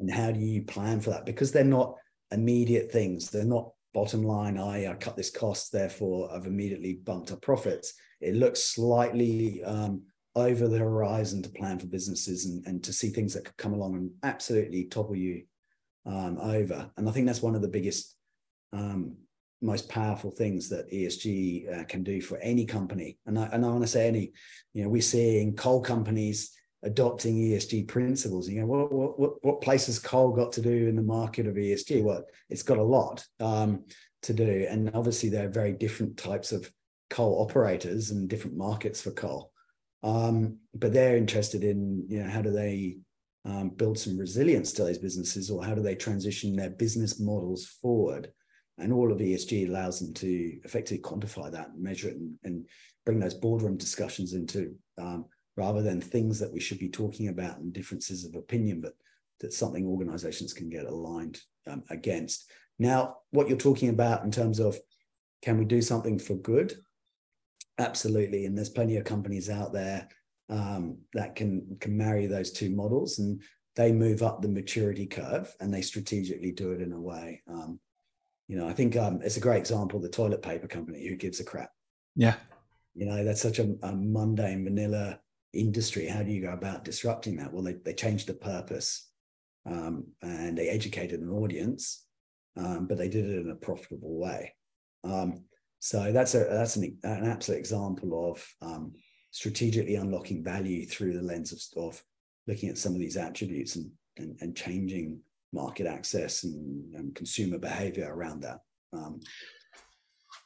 And 0.00 0.10
how 0.10 0.32
do 0.32 0.40
you 0.40 0.62
plan 0.62 1.00
for 1.00 1.10
that? 1.10 1.26
Because 1.26 1.52
they're 1.52 1.64
not 1.64 1.94
immediate 2.30 2.90
things. 2.90 3.30
They're 3.30 3.44
not 3.44 3.70
bottom 3.94 4.22
line. 4.22 4.58
I, 4.58 4.90
I 4.90 4.94
cut 4.94 5.16
this 5.16 5.30
cost, 5.30 5.72
therefore 5.72 6.30
I've 6.32 6.46
immediately 6.46 6.94
bumped 6.94 7.32
up 7.32 7.42
profits. 7.42 7.94
It 8.20 8.34
looks 8.34 8.62
slightly 8.62 9.62
um, 9.64 10.02
over 10.34 10.68
the 10.68 10.78
horizon 10.78 11.42
to 11.42 11.48
plan 11.48 11.78
for 11.78 11.86
businesses 11.86 12.46
and, 12.46 12.64
and 12.66 12.84
to 12.84 12.92
see 12.92 13.10
things 13.10 13.34
that 13.34 13.44
could 13.44 13.56
come 13.56 13.72
along 13.72 13.96
and 13.96 14.10
absolutely 14.22 14.84
topple 14.84 15.16
you 15.16 15.44
um, 16.06 16.38
over. 16.40 16.90
And 16.96 17.08
I 17.08 17.12
think 17.12 17.26
that's 17.26 17.42
one 17.42 17.54
of 17.54 17.62
the 17.62 17.68
biggest 17.68 18.16
um, 18.72 19.16
most 19.60 19.88
powerful 19.88 20.30
things 20.30 20.68
that 20.68 20.90
ESG 20.90 21.80
uh, 21.80 21.84
can 21.84 22.02
do 22.02 22.20
for 22.20 22.38
any 22.38 22.64
company. 22.64 23.18
And 23.26 23.38
I, 23.38 23.46
and 23.46 23.64
I 23.64 23.68
want 23.68 23.82
to 23.82 23.88
say 23.88 24.06
any, 24.06 24.32
you 24.72 24.82
know, 24.82 24.88
we're 24.88 25.02
seeing 25.02 25.56
coal 25.56 25.80
companies 25.80 26.52
adopting 26.82 27.36
ESG 27.36 27.88
principles. 27.88 28.48
You 28.48 28.60
know, 28.60 28.66
what, 28.66 29.18
what, 29.18 29.44
what 29.44 29.60
place 29.60 29.86
has 29.86 29.98
coal 29.98 30.32
got 30.32 30.52
to 30.52 30.62
do 30.62 30.88
in 30.88 30.96
the 30.96 31.02
market 31.02 31.46
of 31.46 31.54
ESG? 31.54 32.02
Well, 32.02 32.24
it's 32.48 32.62
got 32.62 32.78
a 32.78 32.82
lot 32.82 33.24
um, 33.40 33.84
to 34.22 34.32
do. 34.32 34.66
And 34.68 34.90
obviously 34.94 35.28
there 35.28 35.46
are 35.46 35.50
very 35.50 35.72
different 35.72 36.16
types 36.16 36.52
of 36.52 36.70
coal 37.10 37.42
operators 37.42 38.10
and 38.10 38.28
different 38.28 38.56
markets 38.56 39.00
for 39.00 39.10
coal. 39.10 39.52
Um, 40.02 40.58
but 40.74 40.92
they're 40.92 41.16
interested 41.16 41.64
in, 41.64 42.06
you 42.08 42.22
know, 42.22 42.30
how 42.30 42.42
do 42.42 42.52
they 42.52 42.98
um, 43.44 43.70
build 43.70 43.98
some 43.98 44.16
resilience 44.16 44.72
to 44.72 44.84
those 44.84 44.98
businesses 44.98 45.50
or 45.50 45.64
how 45.64 45.74
do 45.74 45.82
they 45.82 45.96
transition 45.96 46.54
their 46.54 46.70
business 46.70 47.18
models 47.18 47.66
forward? 47.66 48.30
And 48.78 48.92
all 48.92 49.10
of 49.12 49.18
ESG 49.18 49.68
allows 49.68 50.00
them 50.00 50.14
to 50.14 50.60
effectively 50.64 50.98
quantify 50.98 51.50
that, 51.52 51.76
measure 51.76 52.08
it, 52.08 52.16
and, 52.16 52.34
and 52.44 52.66
bring 53.04 53.18
those 53.18 53.34
boardroom 53.34 53.76
discussions 53.76 54.34
into 54.34 54.74
um, 54.98 55.26
rather 55.56 55.82
than 55.82 56.00
things 56.00 56.38
that 56.38 56.52
we 56.52 56.60
should 56.60 56.78
be 56.78 56.88
talking 56.88 57.28
about 57.28 57.58
and 57.58 57.72
differences 57.72 58.24
of 58.24 58.34
opinion, 58.34 58.80
but 58.80 58.92
that's 59.40 59.58
something 59.58 59.86
organizations 59.86 60.52
can 60.52 60.68
get 60.68 60.86
aligned 60.86 61.40
um, 61.66 61.82
against. 61.90 62.50
Now, 62.78 63.16
what 63.30 63.48
you're 63.48 63.58
talking 63.58 63.88
about 63.88 64.24
in 64.24 64.30
terms 64.30 64.60
of 64.60 64.78
can 65.42 65.58
we 65.58 65.64
do 65.64 65.82
something 65.82 66.18
for 66.18 66.34
good? 66.34 66.74
Absolutely. 67.78 68.46
And 68.46 68.56
there's 68.56 68.70
plenty 68.70 68.96
of 68.96 69.04
companies 69.04 69.50
out 69.50 69.72
there 69.72 70.08
um, 70.48 70.98
that 71.12 71.36
can 71.36 71.76
can 71.80 71.96
marry 71.96 72.26
those 72.26 72.50
two 72.50 72.70
models 72.70 73.18
and 73.18 73.42
they 73.76 73.92
move 73.92 74.22
up 74.22 74.42
the 74.42 74.48
maturity 74.48 75.06
curve 75.06 75.54
and 75.60 75.72
they 75.72 75.82
strategically 75.82 76.52
do 76.52 76.72
it 76.72 76.80
in 76.80 76.92
a 76.92 77.00
way. 77.00 77.42
Um, 77.48 77.78
you 78.48 78.56
know, 78.56 78.66
I 78.66 78.72
think 78.72 78.96
um, 78.96 79.20
it's 79.22 79.36
a 79.36 79.40
great 79.40 79.58
example, 79.58 80.00
the 80.00 80.08
toilet 80.08 80.42
paper 80.42 80.66
company 80.66 81.06
who 81.06 81.16
gives 81.16 81.38
a 81.38 81.44
crap. 81.44 81.70
Yeah. 82.16 82.36
You 82.94 83.06
know, 83.06 83.22
that's 83.22 83.42
such 83.42 83.58
a, 83.58 83.76
a 83.82 83.92
mundane, 83.92 84.64
vanilla 84.64 85.20
industry. 85.52 86.08
How 86.08 86.22
do 86.22 86.32
you 86.32 86.42
go 86.42 86.52
about 86.52 86.84
disrupting 86.84 87.36
that? 87.36 87.52
Well, 87.52 87.62
they, 87.62 87.74
they 87.74 87.92
changed 87.92 88.26
the 88.26 88.34
purpose 88.34 89.08
um, 89.66 90.06
and 90.22 90.56
they 90.56 90.68
educated 90.68 91.20
an 91.20 91.30
audience, 91.30 92.06
um, 92.56 92.86
but 92.86 92.98
they 92.98 93.08
did 93.08 93.26
it 93.26 93.38
in 93.40 93.50
a 93.50 93.54
profitable 93.54 94.18
way. 94.18 94.54
Um, 95.04 95.44
so 95.80 96.10
that's 96.10 96.34
a 96.34 96.40
that's 96.50 96.74
an, 96.76 96.98
an 97.04 97.24
absolute 97.30 97.58
example 97.58 98.32
of 98.32 98.46
um, 98.62 98.94
strategically 99.30 99.94
unlocking 99.94 100.42
value 100.42 100.86
through 100.86 101.12
the 101.12 101.22
lens 101.22 101.52
of, 101.52 101.84
of 101.84 102.02
looking 102.46 102.68
at 102.68 102.78
some 102.78 102.94
of 102.94 102.98
these 102.98 103.16
attributes 103.16 103.76
and, 103.76 103.90
and, 104.16 104.36
and 104.40 104.56
changing 104.56 105.20
market 105.52 105.86
access 105.86 106.44
and, 106.44 106.94
and, 106.94 107.14
consumer 107.14 107.58
behavior 107.58 108.12
around 108.12 108.42
that. 108.42 108.60
Um, 108.92 109.20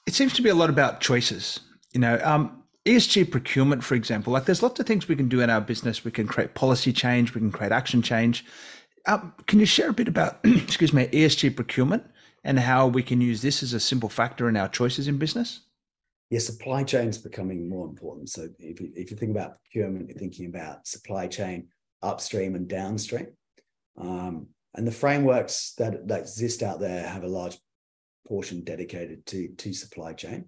it 0.06 0.14
seems 0.14 0.32
to 0.34 0.42
be 0.42 0.48
a 0.48 0.54
lot 0.54 0.70
about 0.70 1.00
choices. 1.00 1.60
You 1.92 2.00
know, 2.00 2.20
um, 2.22 2.62
ESG 2.84 3.30
procurement, 3.30 3.84
for 3.84 3.94
example, 3.94 4.32
like 4.32 4.44
there's 4.44 4.62
lots 4.62 4.80
of 4.80 4.86
things 4.86 5.08
we 5.08 5.16
can 5.16 5.28
do 5.28 5.40
in 5.40 5.50
our 5.50 5.60
business. 5.60 6.04
We 6.04 6.10
can 6.10 6.26
create 6.26 6.54
policy 6.54 6.92
change, 6.92 7.34
we 7.34 7.40
can 7.40 7.52
create 7.52 7.72
action 7.72 8.02
change. 8.02 8.44
Um, 9.06 9.34
can 9.46 9.58
you 9.58 9.66
share 9.66 9.90
a 9.90 9.92
bit 9.92 10.08
about, 10.08 10.38
excuse 10.44 10.92
me, 10.92 11.06
ESG 11.08 11.56
procurement 11.56 12.04
and 12.44 12.58
how 12.58 12.86
we 12.86 13.02
can 13.02 13.20
use 13.20 13.42
this 13.42 13.62
as 13.62 13.72
a 13.72 13.80
simple 13.80 14.08
factor 14.08 14.48
in 14.48 14.56
our 14.56 14.68
choices 14.68 15.08
in 15.08 15.18
business? 15.18 15.60
Yeah, 16.30 16.38
supply 16.38 16.82
chain 16.82 17.08
is 17.08 17.18
becoming 17.18 17.68
more 17.68 17.86
important. 17.86 18.30
So 18.30 18.48
if 18.58 18.80
you, 18.80 18.90
if 18.96 19.10
you 19.10 19.16
think 19.16 19.32
about 19.32 19.58
procurement, 19.62 20.08
you're 20.08 20.18
thinking 20.18 20.46
about 20.46 20.86
supply 20.86 21.26
chain 21.26 21.68
upstream 22.02 22.54
and 22.54 22.66
downstream. 22.66 23.28
Um, 23.96 24.48
and 24.74 24.86
the 24.86 24.92
frameworks 24.92 25.74
that, 25.78 26.08
that 26.08 26.20
exist 26.20 26.62
out 26.62 26.80
there 26.80 27.06
have 27.06 27.24
a 27.24 27.28
large 27.28 27.58
portion 28.26 28.64
dedicated 28.64 29.26
to, 29.26 29.48
to 29.58 29.72
supply 29.72 30.12
chain. 30.12 30.46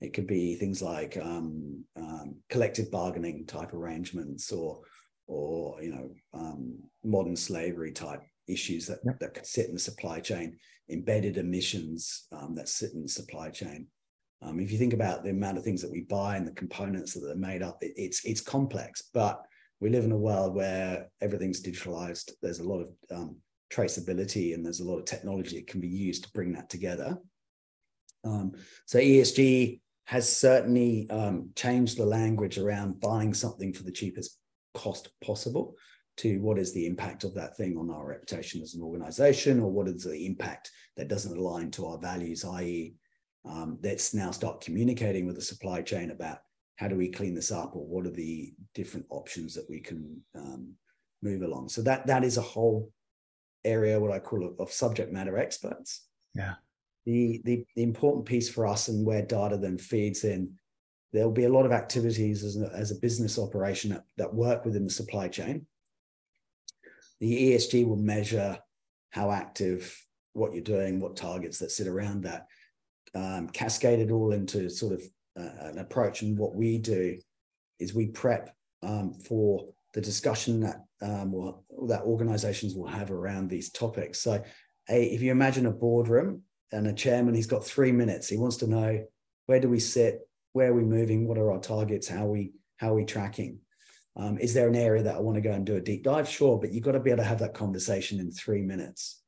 It 0.00 0.12
could 0.14 0.26
be 0.26 0.56
things 0.56 0.80
like 0.80 1.16
um, 1.18 1.84
um, 1.96 2.36
collective 2.48 2.90
bargaining 2.90 3.46
type 3.46 3.74
arrangements 3.74 4.50
or, 4.50 4.80
or 5.26 5.82
you 5.82 5.90
know, 5.90 6.10
um, 6.34 6.78
modern 7.04 7.36
slavery 7.36 7.92
type 7.92 8.22
issues 8.48 8.86
that, 8.86 9.00
yep. 9.04 9.20
that 9.20 9.34
could 9.34 9.46
sit 9.46 9.66
in 9.66 9.74
the 9.74 9.78
supply 9.78 10.20
chain, 10.20 10.56
embedded 10.88 11.36
emissions 11.36 12.26
um, 12.32 12.54
that 12.54 12.68
sit 12.68 12.92
in 12.94 13.02
the 13.02 13.08
supply 13.08 13.50
chain. 13.50 13.86
Um, 14.42 14.58
if 14.58 14.72
you 14.72 14.78
think 14.78 14.94
about 14.94 15.22
the 15.22 15.30
amount 15.30 15.58
of 15.58 15.64
things 15.64 15.82
that 15.82 15.90
we 15.90 16.00
buy 16.02 16.36
and 16.36 16.46
the 16.46 16.52
components 16.52 17.12
that 17.12 17.30
are 17.30 17.36
made 17.36 17.62
up, 17.62 17.78
it, 17.82 17.92
it's 17.96 18.24
it's 18.24 18.40
complex. 18.40 19.10
But 19.12 19.42
we 19.80 19.90
live 19.90 20.04
in 20.04 20.12
a 20.12 20.16
world 20.16 20.54
where 20.54 21.08
everything's 21.20 21.62
digitalized. 21.62 22.30
There's 22.40 22.60
a 22.60 22.68
lot 22.68 22.80
of 22.80 22.88
um, 23.10 23.36
traceability 23.72 24.54
and 24.54 24.64
there's 24.64 24.80
a 24.80 24.84
lot 24.84 24.98
of 24.98 25.04
technology 25.04 25.56
that 25.56 25.66
can 25.66 25.80
be 25.80 25.88
used 25.88 26.24
to 26.24 26.32
bring 26.32 26.52
that 26.52 26.68
together. 26.68 27.18
Um, 28.24 28.52
so 28.86 28.98
ESG 28.98 29.80
has 30.04 30.36
certainly 30.36 31.08
um, 31.10 31.50
changed 31.54 31.96
the 31.96 32.04
language 32.04 32.58
around 32.58 33.00
buying 33.00 33.32
something 33.32 33.72
for 33.72 33.84
the 33.84 33.92
cheapest 33.92 34.38
cost 34.74 35.08
possible 35.24 35.76
to 36.16 36.38
what 36.40 36.58
is 36.58 36.72
the 36.72 36.86
impact 36.86 37.24
of 37.24 37.34
that 37.34 37.56
thing 37.56 37.76
on 37.78 37.90
our 37.90 38.06
reputation 38.06 38.60
as 38.60 38.74
an 38.74 38.82
organization 38.82 39.60
or 39.60 39.70
what 39.70 39.88
is 39.88 40.04
the 40.04 40.26
impact 40.26 40.70
that 40.96 41.08
doesn't 41.08 41.38
align 41.38 41.70
to 41.70 41.86
our 41.86 41.98
values, 41.98 42.44
i.e., 42.44 42.94
um, 43.48 43.78
let's 43.82 44.12
now 44.12 44.30
start 44.30 44.60
communicating 44.60 45.26
with 45.26 45.36
the 45.36 45.42
supply 45.42 45.80
chain 45.80 46.10
about 46.10 46.40
how 46.76 46.88
do 46.88 46.96
we 46.96 47.08
clean 47.08 47.34
this 47.34 47.50
up 47.50 47.74
or 47.74 47.86
what 47.86 48.06
are 48.06 48.10
the 48.10 48.52
different 48.74 49.06
options 49.10 49.54
that 49.54 49.64
we 49.70 49.80
can 49.80 50.20
um, 50.34 50.74
move 51.22 51.42
along. 51.42 51.68
So 51.68 51.82
that 51.82 52.06
that 52.06 52.24
is 52.24 52.36
a 52.36 52.42
whole 52.42 52.90
area, 53.64 54.00
what 54.00 54.12
I 54.12 54.18
call 54.18 54.46
of, 54.46 54.58
of 54.58 54.72
subject 54.72 55.12
matter 55.12 55.38
experts. 55.38 56.06
Yeah. 56.34 56.54
The, 57.06 57.40
the, 57.44 57.64
the 57.76 57.82
important 57.82 58.26
piece 58.26 58.48
for 58.48 58.66
us 58.66 58.88
and 58.88 59.06
where 59.06 59.22
data 59.22 59.56
then 59.56 59.78
feeds 59.78 60.24
in, 60.24 60.54
there'll 61.12 61.32
be 61.32 61.44
a 61.44 61.52
lot 61.52 61.66
of 61.66 61.72
activities 61.72 62.44
as 62.44 62.56
a, 62.56 62.70
as 62.74 62.90
a 62.90 63.00
business 63.00 63.38
operation 63.38 63.90
that, 63.90 64.04
that 64.16 64.34
work 64.34 64.64
within 64.64 64.84
the 64.84 64.90
supply 64.90 65.28
chain. 65.28 65.66
The 67.20 67.52
ESG 67.52 67.86
will 67.86 67.96
measure 67.96 68.58
how 69.10 69.30
active, 69.30 69.94
what 70.32 70.52
you're 70.54 70.62
doing, 70.62 71.00
what 71.00 71.16
targets 71.16 71.58
that 71.58 71.72
sit 71.72 71.86
around 71.86 72.22
that, 72.24 72.46
um, 73.14 73.48
cascaded 73.48 74.10
all 74.10 74.32
into 74.32 74.70
sort 74.70 74.92
of 74.92 75.02
uh, 75.38 75.68
an 75.68 75.78
approach. 75.78 76.22
And 76.22 76.38
what 76.38 76.54
we 76.54 76.78
do 76.78 77.18
is 77.78 77.94
we 77.94 78.06
prep 78.06 78.54
um, 78.82 79.14
for 79.14 79.68
the 79.92 80.00
discussion 80.00 80.60
that 80.60 80.84
um, 81.02 81.32
will, 81.32 81.64
that 81.88 82.02
organizations 82.02 82.74
will 82.74 82.86
have 82.86 83.10
around 83.10 83.48
these 83.48 83.70
topics. 83.70 84.20
So, 84.20 84.42
a, 84.88 85.04
if 85.04 85.22
you 85.22 85.30
imagine 85.30 85.66
a 85.66 85.72
boardroom 85.72 86.42
and 86.72 86.86
a 86.86 86.92
chairman, 86.92 87.34
he's 87.34 87.46
got 87.46 87.64
three 87.64 87.92
minutes. 87.92 88.28
He 88.28 88.36
wants 88.36 88.56
to 88.58 88.66
know 88.66 89.04
where 89.46 89.60
do 89.60 89.68
we 89.68 89.80
sit, 89.80 90.20
where 90.52 90.70
are 90.70 90.74
we 90.74 90.84
moving, 90.84 91.26
what 91.26 91.38
are 91.38 91.52
our 91.52 91.60
targets, 91.60 92.08
how 92.08 92.26
we 92.26 92.52
how 92.76 92.92
are 92.92 92.96
we 92.96 93.04
tracking. 93.04 93.58
Um, 94.16 94.38
is 94.38 94.54
there 94.54 94.68
an 94.68 94.76
area 94.76 95.02
that 95.02 95.16
I 95.16 95.20
want 95.20 95.36
to 95.36 95.40
go 95.40 95.52
and 95.52 95.66
do 95.66 95.76
a 95.76 95.80
deep 95.80 96.02
dive? 96.02 96.28
Sure, 96.28 96.58
but 96.58 96.72
you've 96.72 96.84
got 96.84 96.92
to 96.92 97.00
be 97.00 97.10
able 97.10 97.22
to 97.22 97.28
have 97.28 97.38
that 97.40 97.54
conversation 97.54 98.18
in 98.18 98.30
three 98.30 98.62
minutes. 98.62 99.22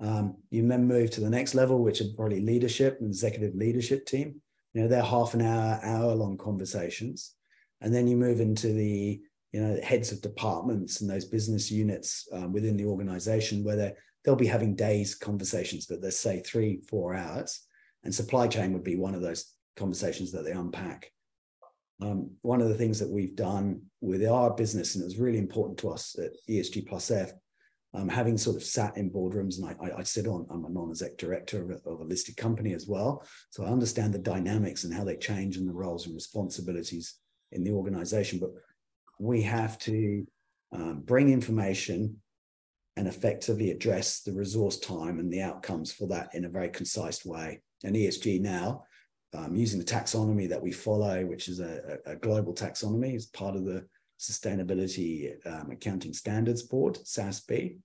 Um, 0.00 0.36
you 0.50 0.66
then 0.66 0.86
move 0.86 1.10
to 1.12 1.20
the 1.20 1.30
next 1.30 1.54
level, 1.54 1.78
which 1.78 2.00
is 2.00 2.14
probably 2.14 2.40
leadership 2.40 2.98
and 3.00 3.08
executive 3.08 3.54
leadership 3.54 4.06
team. 4.06 4.40
You 4.72 4.82
know, 4.82 4.88
they're 4.88 5.02
half 5.02 5.34
an 5.34 5.42
hour, 5.42 5.80
hour 5.82 6.14
long 6.14 6.36
conversations. 6.36 7.34
And 7.80 7.94
then 7.94 8.08
you 8.08 8.16
move 8.16 8.40
into 8.40 8.68
the 8.68 9.20
you 9.54 9.60
know 9.60 9.80
heads 9.84 10.10
of 10.10 10.20
departments 10.20 11.00
and 11.00 11.08
those 11.08 11.24
business 11.24 11.70
units 11.70 12.26
um, 12.32 12.52
within 12.52 12.76
the 12.76 12.84
organization 12.84 13.62
where 13.62 13.76
they 13.76 13.92
they'll 14.24 14.34
be 14.34 14.48
having 14.48 14.74
days 14.74 15.14
conversations 15.14 15.86
but 15.86 16.00
let's 16.02 16.18
say 16.18 16.40
three 16.40 16.80
four 16.90 17.14
hours 17.14 17.60
and 18.02 18.12
supply 18.12 18.48
chain 18.48 18.72
would 18.72 18.82
be 18.82 18.96
one 18.96 19.14
of 19.14 19.22
those 19.22 19.54
conversations 19.76 20.32
that 20.32 20.44
they 20.44 20.50
unpack. 20.50 21.10
Um, 22.02 22.32
one 22.42 22.60
of 22.60 22.68
the 22.68 22.74
things 22.74 22.98
that 22.98 23.08
we've 23.08 23.36
done 23.36 23.82
with 24.00 24.26
our 24.26 24.52
business 24.52 24.96
and 24.96 25.02
it 25.02 25.06
was 25.06 25.18
really 25.18 25.38
important 25.38 25.78
to 25.78 25.90
us 25.90 26.16
at 26.18 26.32
esg 26.50 26.88
plus 26.88 27.12
f 27.12 27.30
um, 27.94 28.08
having 28.08 28.36
sort 28.36 28.56
of 28.56 28.64
sat 28.64 28.96
in 28.96 29.08
boardrooms 29.08 29.58
and 29.58 29.66
I, 29.66 29.86
I, 29.86 29.98
I 29.98 30.02
sit 30.02 30.26
on 30.26 30.48
i'm 30.50 30.64
a 30.64 30.68
non-exec 30.68 31.16
director 31.16 31.62
of 31.62 31.70
a, 31.70 31.88
of 31.88 32.00
a 32.00 32.04
listed 32.04 32.36
company 32.36 32.74
as 32.74 32.88
well. 32.88 33.24
So 33.50 33.62
i 33.64 33.68
understand 33.68 34.12
the 34.12 34.18
dynamics 34.18 34.82
and 34.82 34.92
how 34.92 35.04
they 35.04 35.16
change 35.16 35.56
and 35.56 35.68
the 35.68 35.72
roles 35.72 36.06
and 36.06 36.14
responsibilities 36.16 37.20
in 37.52 37.62
the 37.62 37.70
organization 37.70 38.40
but 38.40 38.50
we 39.18 39.42
have 39.42 39.78
to 39.80 40.26
um, 40.72 41.02
bring 41.04 41.30
information 41.30 42.20
and 42.96 43.08
effectively 43.08 43.70
address 43.70 44.20
the 44.20 44.32
resource 44.32 44.78
time 44.78 45.18
and 45.18 45.32
the 45.32 45.42
outcomes 45.42 45.92
for 45.92 46.06
that 46.08 46.34
in 46.34 46.44
a 46.44 46.48
very 46.48 46.68
concise 46.68 47.24
way. 47.24 47.60
And 47.82 47.96
ESG 47.96 48.40
now, 48.40 48.84
um, 49.34 49.56
using 49.56 49.80
the 49.80 49.84
taxonomy 49.84 50.48
that 50.48 50.62
we 50.62 50.70
follow, 50.70 51.26
which 51.26 51.48
is 51.48 51.58
a, 51.60 51.98
a 52.06 52.16
global 52.16 52.54
taxonomy, 52.54 53.16
is 53.16 53.26
part 53.26 53.56
of 53.56 53.64
the 53.64 53.84
Sustainability 54.20 55.34
um, 55.46 55.70
Accounting 55.72 56.12
Standards 56.12 56.62
Board, 56.62 56.98
SASB, 57.04 57.78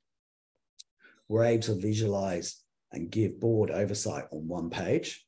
we're 1.27 1.45
able 1.45 1.63
to 1.63 1.75
visualize 1.75 2.63
and 2.91 3.11
give 3.11 3.39
board 3.39 3.71
oversight 3.71 4.25
on 4.31 4.47
one 4.47 4.69
page 4.69 5.25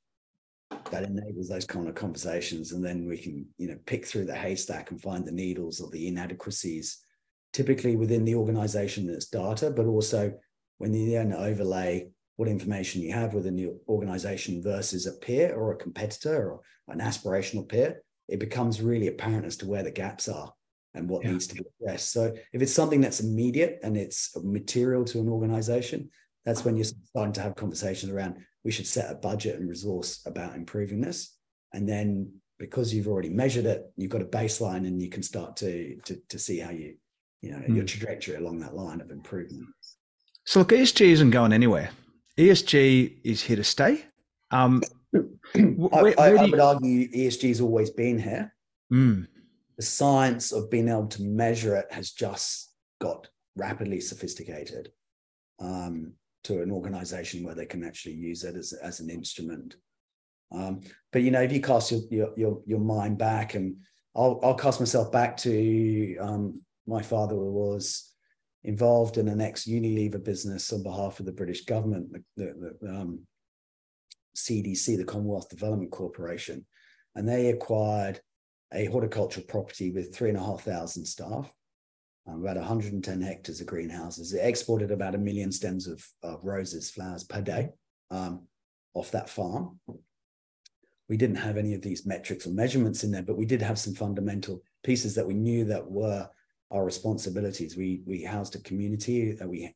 that 0.92 1.04
enables 1.04 1.48
those 1.48 1.66
kind 1.66 1.88
of 1.88 1.96
conversations 1.96 2.72
and 2.72 2.84
then 2.84 3.08
we 3.08 3.18
can 3.18 3.46
you 3.58 3.68
know 3.68 3.78
pick 3.86 4.06
through 4.06 4.26
the 4.26 4.36
haystack 4.36 4.92
and 4.92 5.02
find 5.02 5.26
the 5.26 5.32
needles 5.32 5.80
or 5.80 5.90
the 5.90 6.08
inadequacies 6.08 7.04
typically 7.54 7.96
within 7.96 8.26
the 8.26 8.36
organization 8.36 9.08
that's 9.08 9.28
data 9.28 9.72
but 9.72 9.86
also 9.86 10.34
when 10.78 10.94
you 10.94 11.12
then 11.12 11.34
overlay 11.34 12.08
what 12.36 12.48
information 12.48 13.02
you 13.02 13.14
have 13.14 13.34
within 13.34 13.56
the 13.56 13.72
organization 13.88 14.62
versus 14.62 15.06
a 15.06 15.14
peer 15.14 15.54
or 15.56 15.72
a 15.72 15.78
competitor 15.78 16.52
or 16.52 16.62
an 16.88 17.00
aspirational 17.00 17.68
peer 17.68 18.02
it 18.28 18.40
becomes 18.40 18.82
really 18.82 19.08
apparent 19.08 19.46
as 19.46 19.58
to 19.58 19.68
where 19.68 19.84
the 19.84 19.92
gaps 19.92 20.28
are 20.28 20.54
and 20.94 21.08
what 21.08 21.24
yeah. 21.24 21.32
needs 21.32 21.48
to 21.48 21.56
be 21.56 21.64
addressed 21.82 22.12
so 22.12 22.34
if 22.54 22.62
it's 22.62 22.74
something 22.74 23.02
that's 23.02 23.20
immediate 23.20 23.80
and 23.84 23.96
it's 23.96 24.36
material 24.44 25.06
to 25.06 25.20
an 25.20 25.30
organization 25.30 26.10
that's 26.46 26.66
when 26.66 26.76
you're 26.76 26.86
starting 26.86 27.34
to 27.34 27.42
have 27.42 27.56
conversations 27.56 28.12
around 28.12 28.36
we 28.64 28.72
should 28.72 28.88
set 28.88 29.12
a 29.12 29.16
budget 29.16 29.60
and 29.60 29.70
resource 29.70 30.22
about 30.26 30.56
improving 30.56 31.02
this. 31.02 31.36
And 31.74 31.88
then 31.88 32.32
because 32.60 32.94
you've 32.94 33.08
already 33.08 33.30
measured 33.30 33.66
it, 33.66 33.92
you've 33.98 34.12
got 34.12 34.22
a 34.22 34.26
baseline 34.26 34.88
and 34.88 35.02
you 35.02 35.10
can 35.10 35.24
start 35.24 35.58
to 35.58 35.98
to, 36.06 36.22
to 36.30 36.38
see 36.40 36.60
how 36.60 36.72
you, 36.72 36.96
you 37.42 37.52
know, 37.52 37.58
mm. 37.58 37.76
your 37.76 37.86
trajectory 37.86 38.36
along 38.36 38.60
that 38.60 38.76
line 38.76 39.02
of 39.02 39.10
improvement. 39.10 39.68
So 40.46 40.60
look, 40.60 40.70
ESG 40.70 41.08
isn't 41.08 41.32
going 41.32 41.54
anywhere. 41.54 41.92
ESG 42.38 43.20
is 43.24 43.42
here 43.44 43.56
to 43.56 43.64
stay. 43.64 44.06
Um, 44.52 44.82
where, 45.12 46.20
I, 46.20 46.30
I, 46.30 46.30
I, 46.36 46.46
would 46.46 46.60
argue 46.60 47.10
ESG 47.10 47.50
has 47.50 47.62
always 47.62 47.90
been 47.90 48.20
here. 48.20 48.54
Mm. 48.92 49.28
The 49.78 49.84
science 49.84 50.52
of 50.52 50.70
being 50.70 50.90
able 50.90 51.08
to 51.08 51.24
measure 51.24 51.76
it 51.76 51.92
has 51.92 52.12
just 52.12 52.74
got 53.00 53.28
rapidly 53.56 54.02
sophisticated 54.02 54.92
um, 55.60 56.14
to 56.44 56.62
an 56.62 56.72
organization 56.72 57.44
where 57.44 57.56
they 57.56 57.66
can 57.66 57.84
actually 57.84 58.16
use 58.16 58.44
it 58.44 58.56
as, 58.56 58.74
as 58.74 59.00
an 59.00 59.10
instrument. 59.10 59.76
Um, 60.52 60.82
but 61.12 61.22
you 61.22 61.32
know, 61.32 61.42
if 61.42 61.52
you 61.52 61.62
cast 61.62 61.92
your, 61.92 62.02
your 62.10 62.30
your 62.36 62.62
your, 62.66 62.80
mind 62.80 63.18
back, 63.18 63.54
and 63.54 63.78
I'll 64.16 64.40
I'll 64.44 64.56
cast 64.56 64.80
myself 64.80 65.12
back 65.12 65.38
to 65.38 66.18
um, 66.18 66.62
my 66.86 67.02
father 67.02 67.36
was 67.36 68.12
involved 68.64 69.18
in 69.18 69.28
an 69.28 69.40
ex 69.40 69.66
Unilever 69.66 70.24
business 70.24 70.72
on 70.74 70.84
behalf 70.84 71.20
of 71.20 71.26
the 71.26 71.32
British 71.32 71.66
government, 71.66 72.12
the, 72.12 72.24
the, 72.36 72.78
the 72.82 72.90
um, 72.90 73.22
CDC, 74.36 74.98
the 74.98 75.06
Commonwealth 75.06 75.50
Development 75.50 75.92
Corporation, 75.92 76.66
and 77.16 77.28
they 77.28 77.48
acquired 77.48 78.20
a 78.74 78.86
horticultural 78.86 79.46
property 79.46 79.92
with 79.92 80.14
three 80.14 80.30
and 80.30 80.38
a 80.38 80.44
half 80.44 80.64
thousand 80.64 81.06
staff 81.06 81.52
about 82.28 82.58
110 82.58 83.22
hectares 83.22 83.62
of 83.62 83.68
greenhouses. 83.68 84.34
It 84.34 84.46
exported 84.46 84.92
about 84.92 85.16
a 85.16 85.20
million 85.20 85.52
stems 85.52 85.88
of, 85.88 86.06
of 86.24 86.44
roses, 86.44 86.92
flowers 86.92 87.24
per 87.24 87.42
day 87.42 87.70
um, 88.10 88.44
off 88.94 89.12
that 89.12 89.30
farm. 89.30 89.80
We 91.10 91.18
didn't 91.18 91.38
have 91.38 91.58
any 91.58 91.74
of 91.74 91.82
these 91.82 92.06
metrics 92.06 92.46
or 92.48 92.52
measurements 92.52 93.04
in 93.04 93.12
there, 93.12 93.24
but 93.24 93.38
we 93.38 93.46
did 93.46 93.62
have 93.62 93.80
some 93.80 93.94
fundamental 93.94 94.62
pieces 94.84 95.16
that 95.16 95.28
we 95.28 95.34
knew 95.34 95.66
that 95.66 95.90
were 95.90 96.30
our 96.72 96.86
responsibilities. 96.86 97.76
We 97.76 98.02
we 98.06 98.24
housed 98.24 98.56
a 98.56 98.60
community. 98.60 99.38
Uh, 99.38 99.48
we 99.48 99.76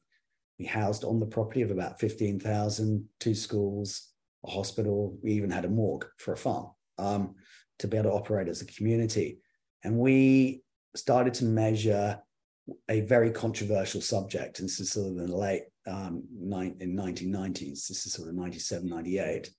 we 0.57 0.65
housed 0.65 1.03
on 1.03 1.19
the 1.19 1.25
property 1.25 1.61
of 1.61 1.71
about 1.71 1.99
15,000, 1.99 3.09
two 3.19 3.35
schools, 3.35 4.09
a 4.45 4.49
hospital. 4.49 5.17
We 5.21 5.33
even 5.33 5.51
had 5.51 5.65
a 5.65 5.69
morgue 5.69 6.05
for 6.17 6.33
a 6.33 6.37
farm 6.37 6.69
um, 6.97 7.35
to 7.79 7.87
be 7.89 7.97
able 7.97 8.11
to 8.11 8.15
operate 8.15 8.47
as 8.47 8.61
a 8.61 8.65
community. 8.65 9.39
And 9.83 9.97
we 9.97 10.63
started 10.95 11.33
to 11.35 11.45
measure 11.45 12.19
a 12.89 13.01
very 13.01 13.32
controversial 13.32 14.01
subject. 14.01 14.59
And 14.59 14.68
this 14.68 14.80
is 14.80 14.91
sort 14.91 15.07
of 15.07 15.18
in 15.18 15.28
the 15.28 15.36
late 15.36 15.63
um, 15.88 16.24
nine, 16.34 16.78
in 16.80 16.95
1990s. 16.95 17.88
This 17.88 18.05
is 18.05 18.13
sort 18.13 18.30
of 18.30 18.36
97, 18.36 18.88
98. 18.88 19.49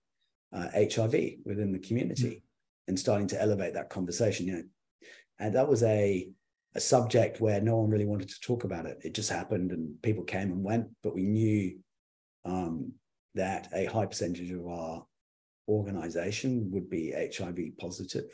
Uh, 0.53 0.69
HIV 0.73 1.13
within 1.45 1.73
the 1.73 1.79
community 1.81 2.25
mm-hmm. 2.25 2.89
and 2.89 2.99
starting 2.99 3.27
to 3.27 3.41
elevate 3.41 3.75
that 3.75 3.91
conversation. 3.91 4.47
You 4.47 4.53
know, 4.53 4.63
and 5.41 5.55
that 5.55 5.69
was 5.69 5.83
a 5.83 6.31
a 6.77 6.81
subject 6.81 7.41
where 7.41 7.61
no 7.61 7.77
one 7.77 7.91
really 7.91 8.05
wanted 8.05 8.29
to 8.29 8.41
talk 8.41 8.65
about 8.65 8.85
it. 8.85 8.99
It 9.03 9.15
just 9.15 9.31
happened, 9.31 9.73
and 9.73 10.01
people 10.03 10.25
came 10.25 10.53
and 10.53 10.63
went. 10.63 10.89
But 11.03 11.15
we 11.15 11.25
knew 11.25 11.79
um, 12.45 12.93
that 13.35 13.69
a 13.75 13.87
high 13.87 14.07
percentage 14.07 14.51
of 14.51 14.67
our 14.67 15.05
organization 15.69 16.71
would 16.73 16.89
be 16.89 17.13
HIV 17.13 17.59
positive. 17.79 18.27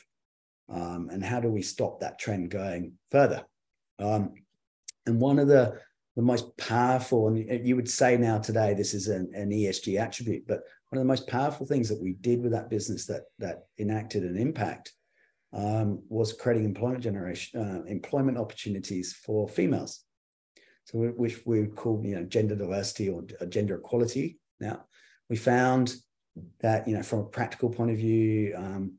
Um, 0.68 1.09
and 1.11 1.25
how 1.25 1.41
do 1.41 1.49
we 1.49 1.62
stop 1.62 2.01
that 2.01 2.18
trend 2.18 2.51
going 2.51 2.95
further? 3.11 3.45
Um, 3.99 4.35
and 5.07 5.20
one 5.20 5.38
of 5.38 5.48
the 5.48 5.78
the 6.14 6.22
most 6.22 6.55
powerful, 6.59 7.28
and 7.28 7.66
you 7.66 7.74
would 7.74 7.88
say 7.88 8.18
now 8.18 8.38
today 8.38 8.74
this 8.74 8.92
is 8.92 9.09
an, 9.09 9.32
an, 9.34 9.50
ESG 9.50 9.98
attribute, 9.98 10.46
but 10.46 10.61
one 10.90 10.98
of 10.98 10.98
the 10.98 11.05
most 11.09 11.26
powerful 11.26 11.64
things 11.64 11.88
that 11.88 12.03
we 12.03 12.12
did 12.12 12.42
with 12.42 12.53
that 12.53 12.68
business 12.68 13.07
that 13.07 13.22
that 13.38 13.64
enacted 13.78 14.22
an 14.22 14.36
impact 14.36 14.92
um, 15.55 16.03
was 16.09 16.34
creating 16.34 16.64
employment 16.64 17.03
generation, 17.03 17.61
uh, 17.61 17.82
employment 17.90 18.36
opportunities 18.36 19.14
for 19.24 19.48
females. 19.48 20.05
So 20.84 20.98
we, 20.98 21.09
which 21.09 21.40
we 21.46 21.61
would 21.61 21.76
call 21.76 22.03
you 22.05 22.16
know 22.16 22.24
gender 22.24 22.57
diversity 22.57 23.09
or 23.09 23.22
gender 23.48 23.76
equality. 23.76 24.38
Now 24.61 24.84
we 25.30 25.36
found 25.36 25.94
that 26.61 26.86
you 26.86 26.94
know 26.94 27.03
from 27.03 27.20
a 27.20 27.24
practical 27.24 27.70
point 27.70 27.90
of 27.90 27.96
view, 27.96 28.55
um, 28.57 28.94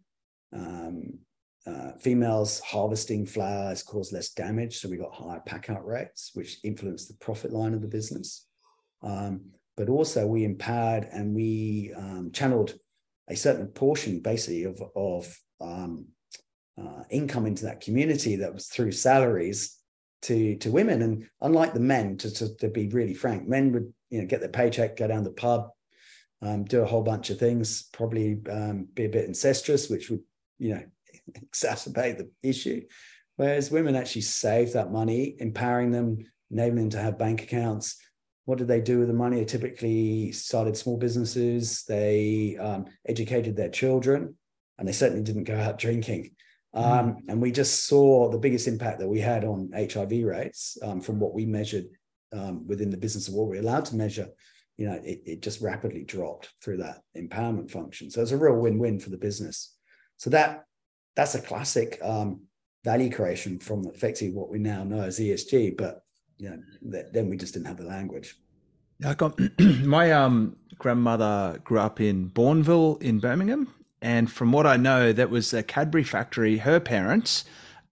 um, 0.52 1.20
uh, 1.66 1.94
females 2.00 2.60
harvesting 2.60 3.26
flowers 3.26 3.84
cause 3.84 4.12
less 4.12 4.32
damage, 4.32 4.80
so 4.80 4.90
we 4.90 4.98
got 4.98 5.14
higher 5.14 5.42
pack 5.46 5.70
out 5.70 5.86
rates, 5.86 6.32
which 6.34 6.58
influenced 6.64 7.08
the 7.08 7.16
profit 7.16 7.54
line 7.54 7.74
of 7.74 7.82
the 7.82 7.88
business. 7.88 8.48
Um, 9.02 9.52
but 9.78 9.90
also, 9.90 10.28
we 10.28 10.44
empowered 10.44 11.08
and 11.12 11.34
we 11.34 11.94
um, 11.96 12.32
channeled 12.34 12.76
a 13.30 13.36
certain 13.36 13.68
portion, 13.68 14.20
basically, 14.20 14.66
of 14.66 14.82
of 14.96 15.40
um, 15.62 16.08
uh, 16.80 17.04
income 17.10 17.46
into 17.46 17.66
that 17.66 17.82
community 17.82 18.36
that 18.38 18.54
was 18.54 18.68
through 18.68 18.92
salaries 18.92 19.78
to 20.24 20.58
to 20.58 20.70
women. 20.70 21.02
And 21.02 21.28
unlike 21.42 21.74
the 21.74 21.80
men, 21.80 22.18
to, 22.18 22.34
to, 22.34 22.56
to 22.58 22.68
be 22.70 22.90
really 22.90 23.14
frank, 23.14 23.48
men 23.48 23.72
would 23.72 23.94
you 24.10 24.22
know 24.22 24.28
get 24.28 24.42
their 24.42 24.50
paycheck, 24.50 24.98
go 24.98 25.08
down 25.08 25.24
the 25.24 25.32
pub, 25.32 25.70
um, 26.42 26.66
do 26.66 26.82
a 26.82 26.86
whole 26.86 27.04
bunch 27.04 27.30
of 27.30 27.40
things, 27.40 27.84
probably 27.94 28.40
um, 28.50 28.88
be 28.94 29.06
a 29.06 29.10
bit 29.10 29.26
incestuous, 29.26 29.90
which 29.90 30.10
would 30.10 30.22
you 30.60 30.76
know 30.76 30.84
exacerbate 31.32 32.18
the 32.18 32.30
issue. 32.42 32.82
Whereas 33.36 33.72
women 33.72 33.96
actually 33.96 34.22
save 34.22 34.74
that 34.74 34.92
money, 34.92 35.36
empowering 35.40 35.92
them, 35.92 36.20
enabling 36.52 36.90
them 36.90 36.90
to 36.92 37.02
have 37.02 37.18
bank 37.18 37.42
accounts. 37.42 37.98
What 38.46 38.58
did 38.58 38.68
they 38.68 38.82
do 38.82 39.00
with 39.00 39.08
the 39.08 39.14
money? 39.14 39.38
They 39.38 39.46
typically 39.46 40.32
started 40.34 40.78
small 40.78 40.98
businesses. 40.98 41.84
They 41.88 42.58
um, 42.58 42.86
educated 43.08 43.56
their 43.56 43.70
children, 43.70 44.36
and 44.78 44.88
they 44.88 44.92
certainly 44.92 45.24
didn't 45.24 45.46
go 45.46 45.58
out 45.58 45.80
drinking. 45.80 46.36
Um, 46.76 46.84
mm. 46.84 47.16
and 47.30 47.42
we 47.42 47.52
just 47.52 47.88
saw 47.88 48.30
the 48.30 48.38
biggest 48.38 48.68
impact 48.68 49.00
that 49.00 49.08
we 49.08 49.20
had 49.20 49.46
on 49.46 49.72
HIV 49.74 50.24
rates 50.24 50.78
um, 50.82 51.02
from 51.02 51.20
what 51.20 51.34
we 51.34 51.46
measured 51.46 51.86
um, 52.34 52.68
within 52.68 52.90
the 52.90 52.98
business 52.98 53.28
of 53.28 53.36
what 53.36 53.48
we're 53.48 53.62
allowed 53.62 53.86
to 53.86 53.96
measure. 53.96 54.28
You 54.78 54.88
know, 54.88 55.00
it, 55.04 55.22
it 55.26 55.42
just 55.42 55.62
rapidly 55.62 56.04
dropped 56.04 56.50
through 56.64 56.78
that 56.78 57.02
empowerment 57.16 57.70
function. 57.70 58.10
So 58.10 58.22
it's 58.22 58.32
a 58.32 58.38
real 58.38 58.56
win-win 58.56 59.00
for 59.00 59.12
the 59.12 59.18
business. 59.18 59.76
So 60.18 60.32
that 60.32 60.64
that's 61.16 61.36
a 61.36 61.42
classic 61.42 62.00
um, 62.02 62.42
value 62.84 63.12
creation 63.12 63.60
from 63.60 63.86
effectively 63.88 64.34
what 64.34 64.50
we 64.50 64.60
now 64.60 64.84
know 64.84 65.02
as 65.02 65.20
ESG. 65.20 65.78
But 65.78 66.04
you 66.38 66.50
know, 66.50 66.60
th- 66.92 67.08
then 67.14 67.30
we 67.30 67.38
just 67.38 67.54
didn't 67.54 67.68
have 67.68 67.78
the 67.78 67.84
language. 67.84 68.36
I 69.06 69.14
got 69.14 69.40
my 69.60 70.12
um, 70.12 70.56
grandmother 70.78 71.60
grew 71.64 71.80
up 71.80 72.00
in 72.00 72.30
Bournville 72.30 73.02
in 73.02 73.20
Birmingham, 73.20 73.74
and 74.02 74.32
from 74.32 74.52
what 74.52 74.66
I 74.66 74.78
know, 74.78 75.14
that 75.14 75.30
was 75.30 75.54
a 75.54 75.64
Cadbury 75.64 76.04
factory. 76.04 76.58
Her 76.58 76.80
parents 76.80 77.46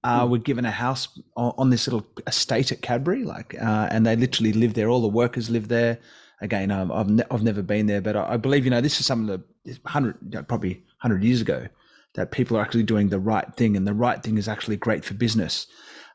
uh, 0.04 0.26
mm. 0.26 0.30
were 0.30 0.38
given 0.38 0.66
a 0.66 0.72
house 0.72 1.20
on, 1.36 1.54
on, 1.58 1.70
this 1.70 1.88
little 1.88 2.08
estate 2.28 2.72
at 2.72 2.82
Cadbury, 2.82 3.24
like, 3.24 3.56
uh, 3.62 3.88
and 3.92 4.06
they 4.06 4.16
literally 4.16 4.54
lived 4.54 4.76
there. 4.76 4.90
All 4.90 5.02
the 5.02 5.08
workers 5.08 5.50
lived 5.50 5.70
there. 5.70 6.00
Again, 6.42 6.72
um, 6.72 6.92
I've 6.92 7.10
ne- 7.10 7.24
I've 7.30 7.44
never 7.44 7.62
been 7.62 7.86
there, 7.86 8.02
but 8.02 8.16
I, 8.16 8.34
I, 8.34 8.38
believe 8.38 8.66
you 8.66 8.72
know 8.72 8.82
this 8.82 9.00
is 9.00 9.06
some 9.06 9.30
of 9.30 9.44
the 9.64 9.80
hundred 9.86 10.18
you 10.24 10.40
know, 10.40 10.44
probably 10.44 10.84
hundred 10.98 11.24
years 11.24 11.42
ago 11.42 11.68
that 12.16 12.32
people 12.32 12.58
are 12.58 12.62
actually 12.62 12.84
doing 12.84 13.10
the 13.10 13.20
right 13.20 13.54
thing, 13.56 13.76
and 13.78 13.88
the 13.88 13.94
right 13.94 14.22
thing 14.22 14.38
is 14.38 14.48
actually 14.48 14.78
great 14.78 15.06
for 15.06 15.14
business. 15.14 15.68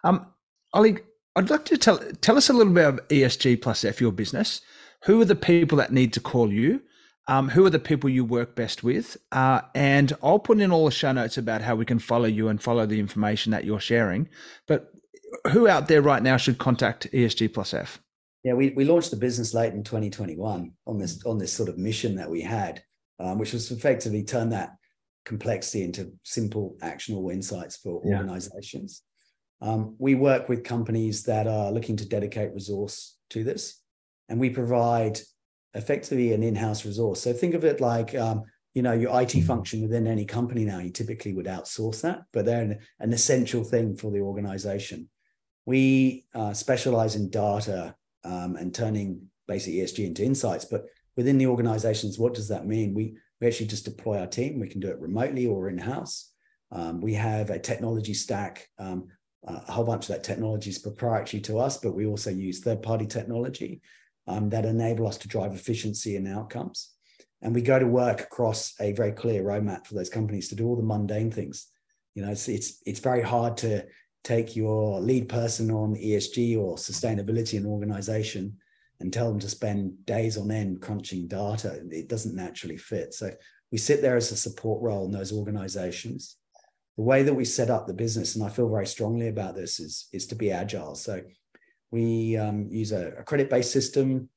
Um, 0.05 0.26
I'd 0.74 1.51
like 1.51 1.64
to 1.66 1.76
tell 1.76 1.99
tell 2.20 2.36
us 2.36 2.49
a 2.49 2.53
little 2.53 2.72
bit 2.72 2.86
of 2.86 3.09
ESG 3.09 3.61
plus 3.62 3.84
F 3.84 4.01
your 4.01 4.12
business. 4.12 4.61
Who 5.05 5.20
are 5.20 5.26
the 5.26 5.36
people 5.36 5.78
that 5.78 5.92
need 5.92 6.12
to 6.14 6.20
call 6.20 6.53
you? 6.53 6.82
Um, 7.28 7.49
who 7.49 7.66
are 7.66 7.70
the 7.70 7.78
people 7.78 8.09
you 8.09 8.24
work 8.24 8.55
best 8.55 8.84
with? 8.84 9.16
Uh, 9.32 9.61
and 9.74 10.12
I'll 10.22 10.38
put 10.38 10.61
in 10.61 10.70
all 10.70 10.84
the 10.84 10.92
show 10.92 11.12
notes 11.12 11.36
about 11.36 11.61
how 11.61 11.74
we 11.74 11.84
can 11.84 11.99
follow 11.99 12.26
you 12.26 12.49
and 12.49 12.62
follow 12.62 12.86
the 12.86 13.01
information 13.01 13.51
that 13.51 13.64
you're 13.64 13.80
sharing. 13.80 14.28
But 14.68 14.92
who 15.51 15.66
out 15.66 15.88
there 15.88 16.03
right 16.03 16.22
now 16.22 16.36
should 16.36 16.59
contact 16.59 17.11
ESG 17.12 17.53
plus 17.53 17.74
F? 17.74 18.01
Yeah, 18.44 18.55
we, 18.55 18.70
we 18.70 18.84
launched 18.84 19.11
the 19.11 19.16
business 19.16 19.55
late 19.55 19.72
in 19.72 19.82
2021 19.82 20.72
on 20.86 20.99
this 20.99 21.24
on 21.26 21.38
this 21.38 21.53
sort 21.53 21.68
of 21.68 21.78
mission 21.78 22.14
that 22.16 22.30
we 22.30 22.42
had, 22.42 22.82
um, 23.18 23.38
which 23.38 23.53
was 23.53 23.70
effectively 23.70 24.22
turn 24.22 24.51
that 24.51 24.76
complexity 25.27 25.83
into 25.83 26.12
simple, 26.22 26.77
actionable 26.81 27.29
insights 27.29 27.77
for 27.77 28.01
yeah. 28.05 28.18
organizations. 28.18 29.03
Um, 29.61 29.97
we 29.99 30.14
work 30.14 30.49
with 30.49 30.64
companies 30.64 31.24
that 31.24 31.47
are 31.47 31.70
looking 31.70 31.97
to 31.97 32.09
dedicate 32.09 32.55
resource 32.55 33.18
to 33.31 33.45
this, 33.45 33.83
and 34.29 34.41
we 34.41 34.49
provide 34.51 35.18
effectively 35.74 36.33
an 36.33 36.43
in-house 36.43 36.87
resource. 36.87 37.20
So 37.20 37.33
think 37.33 37.55
of 37.55 37.64
it 37.64 37.81
like 37.81 38.14
um, 38.14 38.45
you 38.74 38.83
know 38.83 38.93
your 38.93 39.20
IT 39.20 39.33
function 39.43 39.83
within 39.83 40.07
any 40.07 40.24
company 40.24 40.64
now. 40.64 40.79
You 40.79 40.91
typically 40.91 41.35
would 41.35 41.47
outsource 41.47 42.01
that, 42.03 42.22
but 42.33 42.47
they're 42.47 42.62
an, 42.62 42.79
an 43.01 43.12
essential 43.12 43.64
thing 43.64 43.97
for 43.97 44.11
the 44.11 44.20
organization. 44.20 45.09
We 45.64 46.27
uh, 46.35 46.53
specialize 46.53 47.16
in 47.16 47.29
data 47.31 47.97
um, 48.24 48.57
and 48.57 48.72
turning 48.72 49.22
basic 49.49 49.74
ESG 49.74 50.07
into 50.07 50.24
insights, 50.24 50.64
but 50.64 50.85
within 51.16 51.39
the 51.39 51.47
organizations, 51.47 52.18
what 52.18 52.35
does 52.35 52.49
that 52.49 52.66
mean? 52.66 52.95
We 52.95 53.16
we 53.41 53.47
actually 53.47 53.66
just 53.66 53.84
deploy 53.84 54.18
our 54.18 54.26
team. 54.26 54.61
We 54.61 54.68
can 54.68 54.80
do 54.80 54.89
it 54.89 54.99
remotely 54.99 55.47
or 55.47 55.68
in-house. 55.68 56.32
Um, 56.72 57.01
we 57.01 57.14
have 57.14 57.51
a 57.51 57.59
technology 57.59 58.14
stack. 58.14 58.68
Um, 58.78 59.09
a 59.47 59.72
whole 59.72 59.84
bunch 59.84 60.05
of 60.05 60.09
that 60.09 60.24
technology 60.24 60.70
is 60.70 60.78
proprietary 60.78 61.41
to 61.43 61.59
us, 61.59 61.78
but 61.78 61.95
we 61.95 62.07
also 62.07 62.30
use 62.30 62.61
third-party 62.61 63.07
technology 63.07 63.80
um, 64.26 64.51
that 64.51 64.64
enable 64.64 65.07
us 65.07 65.18
to 65.18 65.28
drive 65.28 65.55
efficiency 65.55 66.16
and 66.16 66.26
outcomes. 66.26 66.93
And 67.43 67.55
we 67.55 67.62
go 67.62 67.78
to 67.78 67.87
work 67.87 68.22
across 68.22 68.74
a 68.80 68.93
very 68.93 69.12
clear 69.12 69.45
roadmap 69.45 69.87
for 69.87 69.95
those 69.95 70.11
companies 70.11 70.49
to 70.49 70.57
do 70.57 70.66
all 70.66 70.76
the 70.76 70.82
mundane 70.82 71.30
things. 71.30 71.68
You 72.14 72.24
know, 72.24 72.32
it's 72.32 72.49
it's 72.49 72.82
it's 72.87 73.01
very 73.01 73.22
hard 73.22 73.59
to 73.59 73.84
take 74.24 74.57
your 74.57 75.01
lead 75.01 75.28
person 75.28 75.70
on 75.70 75.95
ESG 75.95 76.59
or 76.59 76.76
sustainability 76.76 77.55
in 77.55 77.64
an 77.64 77.70
organization 77.70 78.57
and 79.01 79.12
tell 79.12 79.28
them 79.28 79.40
to 79.40 79.49
spend 79.49 80.05
days 80.07 80.36
on 80.36 80.51
end 80.51 80.80
crunching 80.80 81.26
data. 81.26 81.80
It 81.90 82.09
doesn't 82.09 82.34
naturally 82.34 82.76
fit. 82.76 83.14
So 83.14 83.30
we 83.70 83.78
sit 83.78 84.03
there 84.03 84.16
as 84.16 84.32
a 84.32 84.36
support 84.36 84.82
role 84.82 85.05
in 85.05 85.12
those 85.12 85.32
organizations. 85.32 86.36
The 86.97 87.03
way 87.03 87.22
that 87.22 87.34
we 87.34 87.44
set 87.44 87.68
up 87.68 87.86
the 87.86 87.94
business, 87.94 88.34
and 88.34 88.44
I 88.44 88.49
feel 88.49 88.68
very 88.68 88.86
strongly 88.86 89.28
about 89.28 89.55
this, 89.55 89.80
is, 89.80 90.09
is 90.12 90.26
to 90.28 90.34
be 90.34 90.51
agile. 90.51 90.94
So 90.94 91.20
we 91.90 92.36
um, 92.36 92.68
use 92.70 92.92
a, 92.92 93.09
a 93.18 93.22
credit 93.22 93.51
based 93.51 93.72
system. 93.72 94.30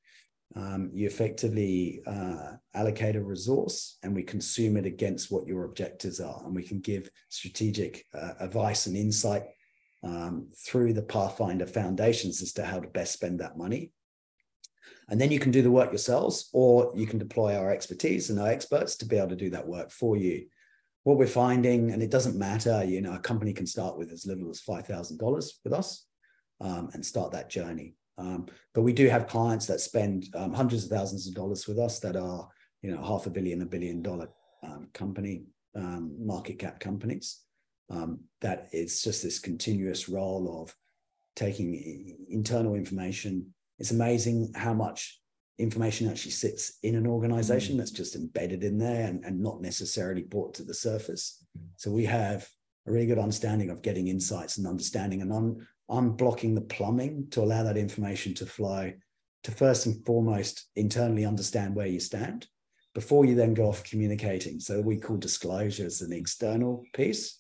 Um, 0.56 0.90
you 0.94 1.06
effectively 1.06 2.02
uh, 2.08 2.54
allocate 2.74 3.16
a 3.16 3.24
resource 3.24 4.00
and 4.02 4.16
we 4.16 4.24
consume 4.24 4.78
it 4.78 4.86
against 4.86 5.32
what 5.32 5.46
your 5.46 5.66
objectives 5.66 6.20
are. 6.20 6.42
And 6.44 6.56
we 6.56 6.64
can 6.64 6.80
give 6.80 7.10
strategic 7.30 8.04
uh, 8.16 8.34
advice 8.40 8.88
and 8.88 8.98
insight 8.98 9.44
um, 10.04 10.48
through 10.66 10.94
the 10.94 11.04
Pathfinder 11.04 11.68
foundations 11.68 12.42
as 12.42 12.54
to 12.54 12.66
how 12.66 12.80
to 12.80 12.88
best 12.88 13.14
spend 13.14 13.40
that 13.40 13.58
money. 13.58 13.92
And 15.10 15.20
then 15.20 15.32
you 15.32 15.40
can 15.40 15.52
do 15.52 15.62
the 15.62 15.72
work 15.72 15.92
yourselves, 15.92 16.50
or 16.54 16.92
you 16.96 17.08
can 17.08 17.20
deploy 17.20 17.56
our 17.56 17.72
expertise 17.72 18.30
and 18.30 18.40
our 18.40 18.48
experts 18.48 18.96
to 18.98 19.06
be 19.06 19.18
able 19.18 19.30
to 19.30 19.36
do 19.36 19.50
that 19.50 19.68
work 19.68 19.92
for 19.92 20.16
you. 20.16 20.46
What 21.04 21.18
we're 21.18 21.28
finding, 21.28 21.92
and 21.92 22.04
it 22.04 22.12
doesn't 22.12 22.38
matter, 22.38 22.84
you 22.84 23.02
know, 23.02 23.14
a 23.14 23.20
company 23.20 23.54
can 23.54 23.66
start 23.66 23.98
with 23.98 24.12
as 24.12 24.26
little 24.26 24.50
as 24.50 24.62
$5,000 24.62 25.52
with 25.64 25.74
us 25.74 26.06
um, 26.62 26.90
and 26.94 27.04
start 27.04 27.32
that 27.32 27.50
journey. 27.50 27.96
Um, 28.20 28.48
but 28.74 28.82
we 28.82 28.94
do 28.94 29.08
have 29.08 29.28
clients 29.28 29.66
that 29.68 29.80
spend 29.80 30.28
um, 30.36 30.54
hundreds 30.54 30.84
of 30.84 30.92
thousands 30.92 31.28
of 31.28 31.34
dollars 31.34 31.68
with 31.68 31.80
us 31.80 32.00
that 32.02 32.16
are, 32.16 32.48
you 32.82 32.92
know, 32.92 33.02
half 33.02 33.26
a 33.26 33.30
billion, 33.30 33.62
a 33.62 33.66
billion 33.66 34.02
dollar 34.02 34.30
um, 34.62 34.90
company, 34.94 35.44
um, 35.76 36.16
market 36.20 36.60
cap 36.60 36.80
companies. 36.80 37.42
Um, 37.92 38.20
that 38.42 38.68
it's 38.72 39.02
just 39.02 39.24
this 39.24 39.40
continuous 39.40 40.08
role 40.08 40.62
of 40.62 40.76
taking 41.36 42.18
internal 42.30 42.76
information. 42.76 43.52
It's 43.80 43.92
amazing 43.92 44.52
how 44.56 44.74
much 44.74 45.20
information 45.58 46.10
actually 46.10 46.32
sits 46.32 46.78
in 46.84 46.96
an 46.96 47.06
organization 47.06 47.76
mm. 47.76 47.80
that's 47.80 47.92
just 47.92 48.16
embedded 48.16 48.64
in 48.64 48.78
there 48.78 49.08
and, 49.08 49.24
and 49.26 49.42
not 49.42 49.62
necessarily 49.62 50.22
brought 50.22 50.54
to 50.56 50.64
the 50.64 50.74
surface. 50.74 51.44
So 51.76 51.92
we 51.92 52.06
have 52.06 52.48
a 52.88 52.92
really 52.92 53.08
good 53.08 53.20
understanding 53.20 53.70
of 53.70 53.82
getting 53.82 54.08
insights 54.08 54.58
and 54.58 54.66
understanding 54.66 55.22
and 55.22 55.34
un, 55.34 55.68
unblocking 55.90 56.56
the 56.56 56.62
plumbing 56.62 57.28
to 57.32 57.42
allow 57.42 57.64
that 57.64 57.78
information 57.78 58.34
to 58.36 58.46
flow 58.46 58.92
to 59.44 59.52
first 59.52 59.86
and 59.86 60.06
foremost 60.06 60.68
internally 60.76 61.26
understand 61.26 61.76
where 61.76 61.88
you 61.88 62.00
stand 62.00 62.48
before 62.94 63.26
you 63.26 63.36
then 63.36 63.54
go 63.54 63.68
off 63.68 63.84
communicating. 63.84 64.60
So 64.60 64.82
we 64.82 64.98
call 64.98 65.18
disclosures 65.18 66.02
an 66.02 66.12
external 66.12 66.84
piece. 66.94 67.40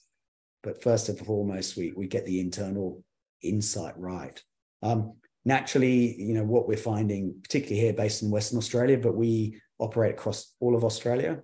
But 0.61 0.81
first 0.83 1.09
and 1.09 1.17
foremost, 1.17 1.77
we, 1.77 1.93
we 1.95 2.07
get 2.07 2.25
the 2.25 2.39
internal 2.39 3.03
insight 3.41 3.97
right. 3.97 4.41
Um, 4.81 5.13
naturally, 5.45 6.21
you 6.21 6.33
know, 6.33 6.43
what 6.43 6.67
we're 6.67 6.77
finding, 6.77 7.35
particularly 7.41 7.81
here 7.81 7.93
based 7.93 8.21
in 8.21 8.31
Western 8.31 8.57
Australia, 8.57 8.97
but 8.97 9.15
we 9.15 9.59
operate 9.79 10.13
across 10.13 10.53
all 10.59 10.75
of 10.75 10.83
Australia. 10.83 11.41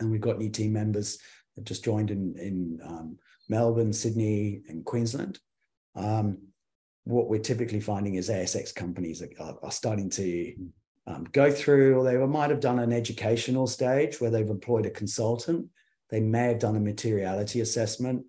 And 0.00 0.10
we've 0.10 0.20
got 0.20 0.38
new 0.38 0.50
team 0.50 0.72
members 0.72 1.18
that 1.56 1.64
just 1.64 1.84
joined 1.84 2.10
in, 2.10 2.34
in 2.38 2.80
um, 2.84 3.18
Melbourne, 3.48 3.92
Sydney, 3.92 4.62
and 4.68 4.84
Queensland. 4.84 5.38
Um, 5.96 6.38
what 7.04 7.28
we're 7.28 7.40
typically 7.40 7.80
finding 7.80 8.14
is 8.14 8.28
ASX 8.28 8.74
companies 8.74 9.22
are, 9.22 9.56
are 9.62 9.72
starting 9.72 10.10
to 10.10 10.54
um, 11.06 11.24
go 11.32 11.50
through, 11.50 11.98
or 11.98 12.04
they 12.04 12.18
might 12.18 12.50
have 12.50 12.60
done 12.60 12.78
an 12.78 12.92
educational 12.92 13.66
stage 13.66 14.20
where 14.20 14.30
they've 14.30 14.48
employed 14.48 14.84
a 14.86 14.90
consultant. 14.90 15.66
They 16.10 16.20
may 16.20 16.48
have 16.48 16.58
done 16.58 16.76
a 16.76 16.80
materiality 16.80 17.60
assessment. 17.60 18.24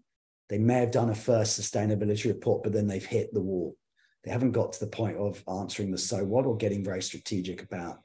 They 0.48 0.58
may 0.58 0.80
have 0.80 0.92
done 0.92 1.10
a 1.10 1.16
first 1.16 1.60
sustainability 1.60 2.26
report, 2.26 2.64
but 2.64 2.74
then 2.74 2.88
they've 2.88 3.06
hit 3.06 3.34
the 3.34 3.42
wall. 3.42 3.76
They 4.24 4.32
haven't 4.32 4.52
got 4.52 4.74
to 4.74 4.80
the 4.80 4.92
point 4.92 5.18
of 5.18 5.44
answering 5.48 5.92
the 5.92 5.98
so 5.98 6.24
what 6.24 6.46
or 6.46 6.58
getting 6.58 6.84
very 6.84 7.02
strategic 7.02 7.64
about 7.64 8.00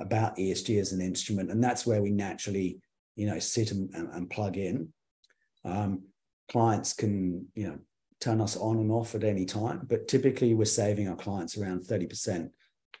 about 0.00 0.36
ESG 0.36 0.80
as 0.80 0.92
an 0.92 1.00
instrument, 1.00 1.50
and 1.50 1.62
that's 1.62 1.86
where 1.86 2.02
we 2.02 2.10
naturally, 2.10 2.80
you 3.14 3.26
know, 3.26 3.38
sit 3.38 3.70
and, 3.70 3.94
and, 3.94 4.08
and 4.12 4.30
plug 4.30 4.56
in. 4.56 4.92
Um, 5.64 6.02
clients 6.50 6.92
can, 6.92 7.46
you 7.54 7.68
know, 7.68 7.78
turn 8.20 8.40
us 8.40 8.56
on 8.56 8.78
and 8.78 8.90
off 8.90 9.14
at 9.14 9.24
any 9.24 9.44
time, 9.44 9.86
but 9.88 10.08
typically 10.08 10.52
we're 10.52 10.64
saving 10.64 11.08
our 11.08 11.16
clients 11.16 11.56
around 11.56 11.84
thirty 11.84 12.06
percent 12.06 12.50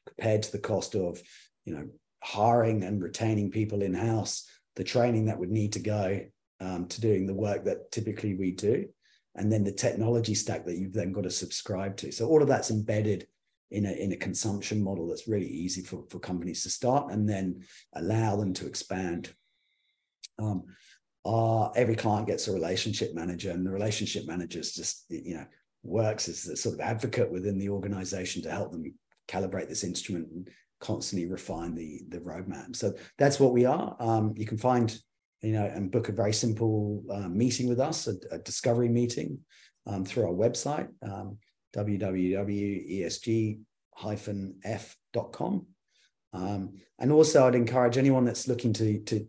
compared 0.06 0.42
to 0.44 0.52
the 0.52 0.58
cost 0.58 0.94
of, 0.94 1.20
you 1.64 1.74
know, 1.74 1.88
hiring 2.22 2.84
and 2.84 3.02
retaining 3.02 3.50
people 3.50 3.82
in 3.82 3.94
house, 3.94 4.48
the 4.76 4.84
training 4.84 5.26
that 5.26 5.38
would 5.38 5.50
need 5.50 5.72
to 5.72 5.80
go 5.80 6.20
um, 6.60 6.86
to 6.86 7.00
doing 7.00 7.26
the 7.26 7.34
work 7.34 7.64
that 7.64 7.90
typically 7.90 8.34
we 8.34 8.52
do 8.52 8.86
and 9.36 9.50
then 9.50 9.64
the 9.64 9.72
technology 9.72 10.34
stack 10.34 10.64
that 10.64 10.76
you've 10.76 10.92
then 10.92 11.12
got 11.12 11.24
to 11.24 11.30
subscribe 11.30 11.96
to. 11.98 12.12
So 12.12 12.26
all 12.26 12.42
of 12.42 12.48
that's 12.48 12.70
embedded 12.70 13.26
in 13.70 13.86
a, 13.86 13.92
in 13.92 14.12
a 14.12 14.16
consumption 14.16 14.82
model 14.82 15.08
that's 15.08 15.28
really 15.28 15.48
easy 15.48 15.82
for, 15.82 16.04
for 16.08 16.20
companies 16.20 16.62
to 16.62 16.70
start 16.70 17.12
and 17.12 17.28
then 17.28 17.64
allow 17.94 18.36
them 18.36 18.52
to 18.54 18.66
expand. 18.66 19.32
Um, 20.38 20.64
our, 21.24 21.72
every 21.74 21.96
client 21.96 22.28
gets 22.28 22.46
a 22.46 22.52
relationship 22.52 23.14
manager 23.14 23.50
and 23.50 23.66
the 23.66 23.70
relationship 23.70 24.26
manager 24.26 24.60
is 24.60 24.74
just, 24.74 25.06
you 25.08 25.34
know, 25.34 25.46
works 25.82 26.28
as 26.28 26.46
a 26.46 26.56
sort 26.56 26.74
of 26.74 26.80
advocate 26.80 27.30
within 27.30 27.58
the 27.58 27.68
organization 27.68 28.42
to 28.42 28.50
help 28.50 28.70
them 28.70 28.84
calibrate 29.28 29.68
this 29.68 29.84
instrument 29.84 30.28
and 30.30 30.50
constantly 30.80 31.28
refine 31.28 31.74
the, 31.74 32.02
the 32.08 32.18
roadmap. 32.18 32.76
So 32.76 32.94
that's 33.18 33.40
what 33.40 33.52
we 33.52 33.64
are. 33.64 33.96
Um, 33.98 34.34
you 34.36 34.46
can 34.46 34.58
find 34.58 34.96
you 35.44 35.52
know, 35.52 35.66
and 35.66 35.90
book 35.90 36.08
a 36.08 36.12
very 36.12 36.32
simple 36.32 37.04
uh, 37.10 37.28
meeting 37.28 37.68
with 37.68 37.78
us, 37.78 38.06
a, 38.06 38.14
a 38.30 38.38
discovery 38.38 38.88
meeting 38.88 39.38
um, 39.86 40.04
through 40.04 40.24
our 40.24 40.32
website, 40.32 40.88
um, 41.02 41.36
www.esg-f.com. 41.76 42.46
Um, 46.32 46.72
and 46.98 47.12
also, 47.12 47.46
I'd 47.46 47.54
encourage 47.54 47.96
anyone 47.98 48.24
that's 48.24 48.48
looking 48.48 48.72
to, 48.74 48.98
to 49.00 49.28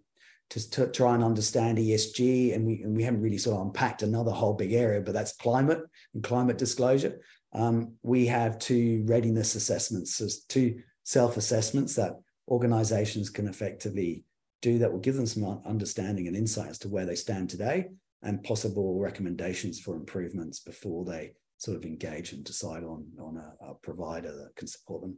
to, 0.51 0.69
to 0.71 0.87
try 0.87 1.15
and 1.15 1.23
understand 1.23 1.77
ESG, 1.79 2.53
and 2.53 2.65
we 2.65 2.83
and 2.83 2.95
we 2.95 3.03
haven't 3.03 3.21
really 3.21 3.37
sort 3.37 3.57
of 3.57 3.65
unpacked 3.65 4.03
another 4.03 4.31
whole 4.31 4.53
big 4.53 4.73
area, 4.73 5.01
but 5.01 5.13
that's 5.13 5.35
climate 5.35 5.81
and 6.13 6.23
climate 6.23 6.57
disclosure. 6.57 7.19
Um, 7.53 7.93
we 8.03 8.27
have 8.27 8.59
two 8.59 9.03
readiness 9.07 9.55
assessments, 9.55 10.15
so 10.15 10.27
two 10.49 10.81
self 11.03 11.37
assessments 11.37 11.95
that 11.95 12.19
organizations 12.47 13.29
can 13.29 13.47
effectively 13.47 14.24
do 14.69 14.79
that 14.79 14.91
will 14.91 15.05
give 15.07 15.15
them 15.15 15.27
some 15.33 15.61
understanding 15.65 16.27
and 16.27 16.35
insight 16.35 16.69
as 16.69 16.79
to 16.79 16.89
where 16.89 17.05
they 17.05 17.19
stand 17.25 17.49
today 17.49 17.79
and 18.21 18.43
possible 18.43 18.99
recommendations 19.09 19.79
for 19.79 19.95
improvements 19.95 20.59
before 20.59 21.05
they 21.05 21.23
sort 21.57 21.77
of 21.77 21.85
engage 21.85 22.33
and 22.33 22.43
decide 22.43 22.83
on 22.83 23.01
on 23.27 23.33
a, 23.37 23.49
a 23.69 23.75
provider 23.87 24.31
that 24.39 24.55
can 24.55 24.67
support 24.67 25.01
them. 25.01 25.15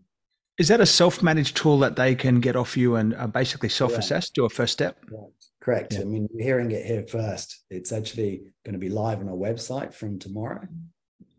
Is 0.64 0.68
that 0.70 0.82
a 0.82 0.86
self-managed 0.86 1.56
tool 1.56 1.78
that 1.80 1.96
they 1.96 2.14
can 2.16 2.40
get 2.48 2.56
off 2.56 2.76
you 2.76 2.96
and 2.96 3.14
uh, 3.14 3.28
basically 3.28 3.70
self-assess, 3.70 4.32
do 4.32 4.46
a 4.46 4.50
first 4.50 4.74
step? 4.74 4.94
Right. 5.12 5.32
Correct. 5.66 5.94
Yeah. 5.94 6.02
I 6.02 6.06
mean, 6.06 6.28
you're 6.34 6.48
hearing 6.50 6.72
it 6.72 6.86
here 6.92 7.06
first. 7.20 7.48
It's 7.70 7.92
actually 7.92 8.34
going 8.66 8.74
to 8.74 8.86
be 8.88 8.90
live 8.90 9.20
on 9.20 9.30
our 9.30 9.42
website 9.50 9.94
from 9.94 10.18
tomorrow. 10.18 10.68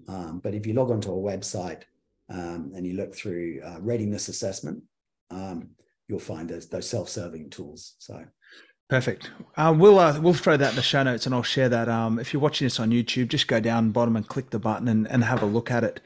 Um, 0.07 0.41
but 0.45 0.55
if 0.55 0.67
you 0.67 0.75
log 0.75 0.91
onto 0.91 1.11
our 1.11 1.25
website 1.33 1.83
um, 2.39 2.73
and 2.75 2.87
you 2.87 2.95
look 3.01 3.13
through 3.15 3.61
uh, 3.69 3.79
readiness 3.81 4.29
assessment, 4.29 4.79
um, 5.31 5.71
you'll 6.09 6.19
find 6.19 6.49
those, 6.49 6.69
those 6.69 6.89
self-serving 6.89 7.51
tools. 7.51 7.95
So 7.99 8.25
perfect. 8.89 9.31
Uh, 9.57 9.75
we'll 9.77 9.99
uh, 9.99 10.19
we'll 10.21 10.35
throw 10.35 10.57
that 10.57 10.71
in 10.71 10.77
the 10.77 10.83
show 10.83 11.03
notes, 11.03 11.27
and 11.27 11.35
I'll 11.35 11.43
share 11.43 11.69
that. 11.69 11.89
Um, 11.89 12.19
if 12.19 12.33
you're 12.33 12.43
watching 12.43 12.65
this 12.67 12.81
on 12.81 12.91
YouTube, 12.91 13.29
just 13.29 13.47
go 13.47 13.61
down 13.61 13.91
bottom 13.91 14.17
and 14.17 14.27
click 14.27 14.51
the 14.51 14.59
button 14.59 14.89
and, 14.89 15.07
and 15.09 15.25
have 15.25 15.43
a 15.43 15.47
look 15.47 15.71
at 15.71 15.85
it. 15.85 16.01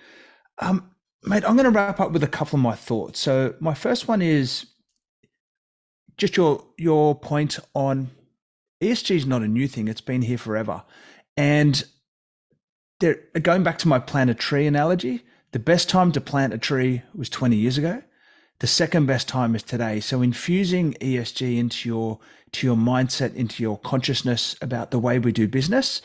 Um, 0.59 0.91
mate, 1.23 1.45
I'm 1.47 1.57
going 1.57 1.65
to 1.65 1.71
wrap 1.71 2.01
up 2.01 2.13
with 2.13 2.25
a 2.25 2.29
couple 2.29 2.57
of 2.57 2.63
my 2.63 2.75
thoughts. 2.75 3.21
So 3.21 3.55
my 3.61 3.75
first 3.75 4.09
one 4.09 4.21
is 4.21 4.67
just 6.19 6.37
your 6.37 6.65
your 6.77 7.15
point 7.15 7.59
on 7.75 8.11
ESG 8.83 9.17
is 9.17 9.27
not 9.27 9.43
a 9.43 9.49
new 9.49 9.69
thing; 9.69 9.89
it's 9.89 10.01
been 10.01 10.23
here 10.23 10.39
forever, 10.39 10.83
and 11.37 11.85
there, 13.01 13.21
going 13.41 13.63
back 13.63 13.79
to 13.79 13.89
my 13.89 13.99
plant 13.99 14.31
a 14.31 14.35
tree 14.35 14.67
analogy, 14.67 15.25
the 15.53 15.59
best 15.59 15.89
time 15.89 16.13
to 16.13 16.21
plant 16.21 16.53
a 16.53 16.59
tree 16.59 17.03
was 17.15 17.29
20 17.29 17.57
years 17.57 17.79
ago 17.79 18.03
the 18.63 18.69
second 18.69 19.07
best 19.07 19.27
time 19.27 19.57
is 19.57 19.65
today. 19.65 19.99
So 19.99 20.23
infusing 20.23 20.95
ESG 20.95 21.59
into 21.59 21.89
your 21.89 22.21
to 22.53 22.65
your 22.65 22.77
mindset, 22.77 23.35
into 23.35 23.61
your 23.61 23.77
consciousness 23.77 24.55
about 24.63 24.93
the 24.93 25.01
way 25.01 25.19
we 25.19 25.33
do 25.33 25.49
business, 25.49 26.01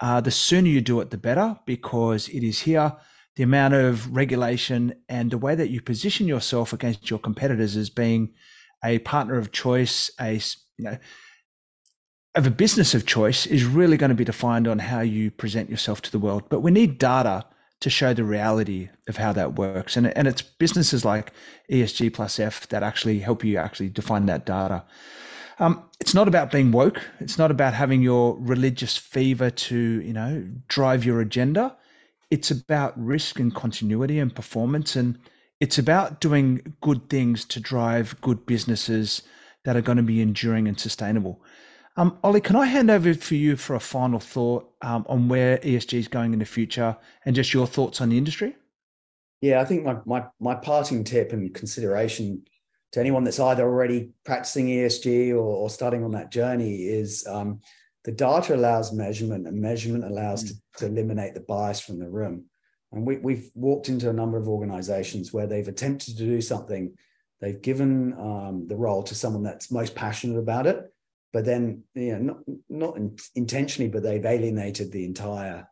uh, 0.00 0.20
the 0.20 0.30
sooner 0.30 0.68
you 0.68 0.82
do 0.82 1.00
it, 1.00 1.10
the 1.10 1.16
better, 1.16 1.58
because 1.64 2.28
it 2.28 2.44
is 2.44 2.60
here. 2.60 2.92
The 3.36 3.42
amount 3.42 3.72
of 3.72 4.14
regulation 4.14 4.94
and 5.08 5.30
the 5.30 5.38
way 5.38 5.54
that 5.54 5.70
you 5.70 5.80
position 5.80 6.28
yourself 6.28 6.74
against 6.74 7.08
your 7.08 7.18
competitors 7.18 7.74
as 7.74 7.88
being 7.88 8.34
a 8.84 8.98
partner 8.98 9.38
of 9.38 9.50
choice, 9.50 10.10
a 10.20 10.34
you 10.76 10.84
know, 10.84 10.98
of 12.34 12.46
a 12.46 12.50
business 12.50 12.94
of 12.94 13.06
choice 13.06 13.46
is 13.46 13.64
really 13.64 13.96
going 13.96 14.10
to 14.10 14.14
be 14.14 14.26
defined 14.26 14.68
on 14.68 14.78
how 14.78 15.00
you 15.00 15.30
present 15.30 15.70
yourself 15.70 16.02
to 16.02 16.12
the 16.12 16.18
world. 16.18 16.42
But 16.50 16.60
we 16.60 16.70
need 16.70 16.98
data 16.98 17.46
to 17.84 17.90
show 17.90 18.14
the 18.14 18.24
reality 18.24 18.88
of 19.08 19.18
how 19.18 19.30
that 19.30 19.56
works. 19.56 19.94
And, 19.94 20.06
and 20.16 20.26
it's 20.26 20.40
businesses 20.40 21.04
like 21.04 21.34
ESG 21.70 22.14
plus 22.14 22.40
F 22.40 22.66
that 22.68 22.82
actually 22.82 23.18
help 23.18 23.44
you 23.44 23.58
actually 23.58 23.90
define 23.90 24.24
that 24.24 24.46
data. 24.46 24.82
Um, 25.58 25.84
it's 26.00 26.14
not 26.14 26.26
about 26.26 26.50
being 26.50 26.72
woke. 26.72 27.02
It's 27.20 27.36
not 27.36 27.50
about 27.50 27.74
having 27.74 28.00
your 28.00 28.38
religious 28.40 28.96
fever 28.96 29.50
to, 29.50 29.76
you 30.00 30.14
know, 30.14 30.48
drive 30.66 31.04
your 31.04 31.20
agenda. 31.20 31.76
It's 32.30 32.50
about 32.50 32.94
risk 32.96 33.38
and 33.38 33.54
continuity 33.54 34.18
and 34.18 34.34
performance. 34.34 34.96
And 34.96 35.18
it's 35.60 35.76
about 35.76 36.22
doing 36.22 36.74
good 36.80 37.10
things 37.10 37.44
to 37.44 37.60
drive 37.60 38.18
good 38.22 38.46
businesses 38.46 39.20
that 39.64 39.76
are 39.76 39.82
going 39.82 39.98
to 39.98 40.02
be 40.02 40.22
enduring 40.22 40.68
and 40.68 40.80
sustainable. 40.80 41.43
Um, 41.96 42.18
Ollie, 42.24 42.40
can 42.40 42.56
I 42.56 42.66
hand 42.66 42.90
over 42.90 43.14
for 43.14 43.36
you 43.36 43.56
for 43.56 43.74
a 43.76 43.80
final 43.80 44.18
thought 44.18 44.68
um, 44.82 45.06
on 45.08 45.28
where 45.28 45.58
ESG 45.58 45.98
is 45.98 46.08
going 46.08 46.32
in 46.32 46.40
the 46.40 46.44
future 46.44 46.96
and 47.24 47.36
just 47.36 47.54
your 47.54 47.66
thoughts 47.66 48.00
on 48.00 48.08
the 48.08 48.18
industry? 48.18 48.56
Yeah, 49.40 49.60
I 49.60 49.64
think 49.64 49.84
my 49.84 49.98
my 50.04 50.24
my 50.40 50.54
parting 50.54 51.04
tip 51.04 51.32
and 51.32 51.54
consideration 51.54 52.42
to 52.92 53.00
anyone 53.00 53.24
that's 53.24 53.40
either 53.40 53.64
already 53.64 54.10
practicing 54.24 54.66
ESG 54.68 55.30
or, 55.30 55.36
or 55.36 55.68
starting 55.68 56.02
on 56.02 56.12
that 56.12 56.30
journey 56.30 56.84
is 56.84 57.26
um, 57.26 57.60
the 58.04 58.12
data 58.12 58.54
allows 58.54 58.92
measurement, 58.92 59.46
and 59.46 59.60
measurement 59.60 60.04
allows 60.04 60.44
mm. 60.44 60.48
to, 60.48 60.54
to 60.78 60.86
eliminate 60.86 61.34
the 61.34 61.40
bias 61.40 61.80
from 61.80 61.98
the 61.98 62.08
room. 62.08 62.44
And 62.92 63.04
we, 63.04 63.16
we've 63.16 63.50
walked 63.54 63.88
into 63.88 64.08
a 64.08 64.12
number 64.12 64.38
of 64.38 64.48
organizations 64.48 65.32
where 65.32 65.48
they've 65.48 65.66
attempted 65.66 66.16
to 66.16 66.24
do 66.24 66.40
something. 66.40 66.94
They've 67.40 67.60
given 67.60 68.12
um, 68.12 68.66
the 68.68 68.76
role 68.76 69.02
to 69.02 69.14
someone 69.14 69.42
that's 69.42 69.72
most 69.72 69.96
passionate 69.96 70.38
about 70.38 70.68
it, 70.68 70.93
but 71.34 71.44
then, 71.44 71.82
you 71.96 72.16
know, 72.16 72.20
not, 72.20 72.38
not 72.68 72.96
in, 72.96 73.16
intentionally, 73.34 73.90
but 73.90 74.04
they've 74.04 74.24
alienated 74.24 74.92
the 74.92 75.04
entire 75.04 75.66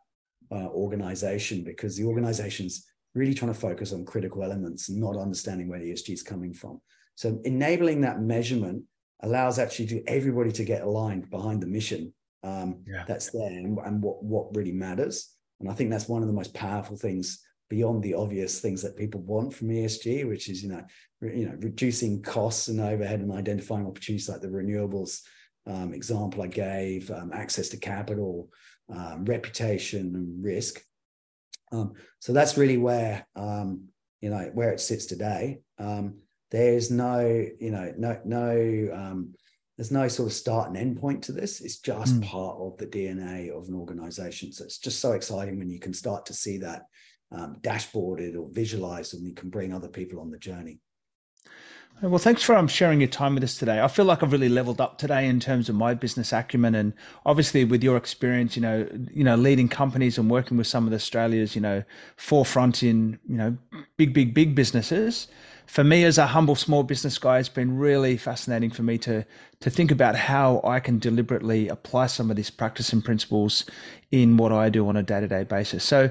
uh, 0.51 0.67
organization 0.67 1.63
because 1.63 1.95
the 1.95 2.03
organization's 2.03 2.85
really 3.15 3.33
trying 3.33 3.53
to 3.53 3.59
focus 3.59 3.93
on 3.93 4.03
critical 4.03 4.43
elements 4.43 4.89
and 4.89 4.99
not 4.99 5.15
understanding 5.15 5.69
where 5.69 5.79
the 5.79 5.89
ESG 5.89 6.15
is 6.15 6.21
coming 6.21 6.53
from. 6.53 6.81
So 7.15 7.39
enabling 7.45 8.01
that 8.01 8.21
measurement 8.21 8.83
allows 9.21 9.57
actually 9.57 9.87
to 9.87 10.03
everybody 10.05 10.51
to 10.51 10.65
get 10.65 10.81
aligned 10.81 11.29
behind 11.29 11.61
the 11.61 11.67
mission 11.67 12.13
um, 12.43 12.83
yeah. 12.85 13.05
that's 13.07 13.29
there 13.31 13.47
and, 13.47 13.77
and 13.85 14.03
what 14.03 14.21
what 14.21 14.53
really 14.53 14.73
matters. 14.73 15.33
And 15.61 15.69
I 15.69 15.73
think 15.73 15.91
that's 15.91 16.09
one 16.09 16.21
of 16.21 16.27
the 16.27 16.33
most 16.33 16.53
powerful 16.53 16.97
things 16.97 17.41
beyond 17.69 18.03
the 18.03 18.15
obvious 18.15 18.59
things 18.59 18.81
that 18.81 18.97
people 18.97 19.21
want 19.21 19.53
from 19.53 19.69
ESG, 19.69 20.27
which 20.27 20.49
is 20.49 20.61
you 20.61 20.69
know 20.69 20.83
re, 21.21 21.39
you 21.39 21.45
know 21.45 21.55
reducing 21.59 22.21
costs 22.21 22.67
and 22.67 22.81
overhead 22.81 23.21
and 23.21 23.31
identifying 23.31 23.87
opportunities 23.87 24.27
like 24.27 24.41
the 24.41 24.47
renewables 24.47 25.21
um, 25.65 25.93
example 25.93 26.41
I 26.41 26.47
gave, 26.47 27.09
um, 27.11 27.31
access 27.33 27.69
to 27.69 27.77
capital, 27.77 28.49
um, 28.89 29.25
reputation 29.25 30.15
and 30.15 30.43
risk. 30.43 30.81
Um, 31.71 31.93
so 32.19 32.33
that's 32.33 32.57
really 32.57 32.77
where 32.77 33.27
um, 33.35 33.85
you 34.21 34.29
know 34.29 34.51
where 34.53 34.71
it 34.71 34.79
sits 34.79 35.05
today. 35.05 35.61
Um, 35.79 36.19
there's 36.51 36.91
no 36.91 37.19
you 37.59 37.71
know 37.71 37.93
no 37.97 38.19
no 38.25 39.25
there's 39.77 39.91
no 39.91 40.07
sort 40.07 40.27
of 40.27 40.33
start 40.33 40.67
and 40.67 40.77
end 40.77 40.99
point 40.99 41.23
to 41.23 41.31
this. 41.31 41.61
It's 41.61 41.79
just 41.79 42.19
mm. 42.19 42.25
part 42.25 42.57
of 42.59 42.77
the 42.77 42.85
DNA 42.85 43.49
of 43.49 43.67
an 43.67 43.73
organization. 43.73 44.51
So 44.51 44.63
it's 44.63 44.77
just 44.77 44.99
so 44.99 45.13
exciting 45.13 45.57
when 45.57 45.69
you 45.69 45.79
can 45.79 45.93
start 45.93 46.27
to 46.27 46.33
see 46.33 46.59
that 46.59 46.83
um, 47.31 47.57
dashboarded 47.61 48.37
or 48.37 48.49
visualized 48.51 49.15
and 49.15 49.25
you 49.25 49.33
can 49.33 49.49
bring 49.49 49.73
other 49.73 49.87
people 49.87 50.19
on 50.19 50.29
the 50.29 50.37
journey. 50.37 50.79
Well, 52.03 52.19
thanks 52.19 52.43
for 52.43 52.53
um, 52.57 52.67
sharing 52.67 52.99
your 52.99 53.07
time 53.07 53.33
with 53.33 53.45
us 53.45 53.57
today. 53.57 53.79
I 53.79 53.87
feel 53.87 54.03
like 54.03 54.23
I've 54.23 54.33
really 54.33 54.49
leveled 54.49 54.81
up 54.81 54.97
today 54.97 55.25
in 55.25 55.39
terms 55.39 55.69
of 55.69 55.75
my 55.75 55.93
business 55.93 56.33
acumen, 56.33 56.75
and 56.75 56.91
obviously 57.25 57.63
with 57.63 57.81
your 57.81 57.95
experience, 57.95 58.57
you 58.57 58.61
know, 58.61 58.85
you 59.13 59.23
know, 59.23 59.37
leading 59.37 59.69
companies 59.69 60.17
and 60.17 60.29
working 60.29 60.57
with 60.57 60.67
some 60.67 60.85
of 60.85 60.91
Australia's, 60.91 61.55
you 61.55 61.61
know, 61.61 61.81
forefront 62.17 62.83
in, 62.83 63.17
you 63.25 63.37
know, 63.37 63.57
big, 63.95 64.13
big, 64.13 64.33
big 64.33 64.53
businesses 64.53 65.29
for 65.65 65.83
me 65.83 66.03
as 66.03 66.17
a 66.17 66.27
humble 66.27 66.55
small 66.55 66.83
business 66.83 67.17
guy, 67.17 67.39
it's 67.39 67.49
been 67.49 67.77
really 67.77 68.17
fascinating 68.17 68.69
for 68.69 68.83
me 68.83 68.97
to 68.99 69.25
to 69.61 69.69
think 69.69 69.91
about 69.91 70.15
how 70.15 70.59
I 70.63 70.79
can 70.79 70.99
deliberately 70.99 71.69
apply 71.69 72.07
some 72.07 72.29
of 72.29 72.35
these 72.35 72.49
practice 72.49 72.91
and 72.91 73.03
principles 73.03 73.65
in 74.11 74.35
what 74.35 74.51
I 74.51 74.69
do 74.69 74.87
on 74.89 74.97
a 74.97 75.03
day 75.03 75.21
to 75.21 75.27
day 75.27 75.43
basis. 75.43 75.83
So, 75.83 76.09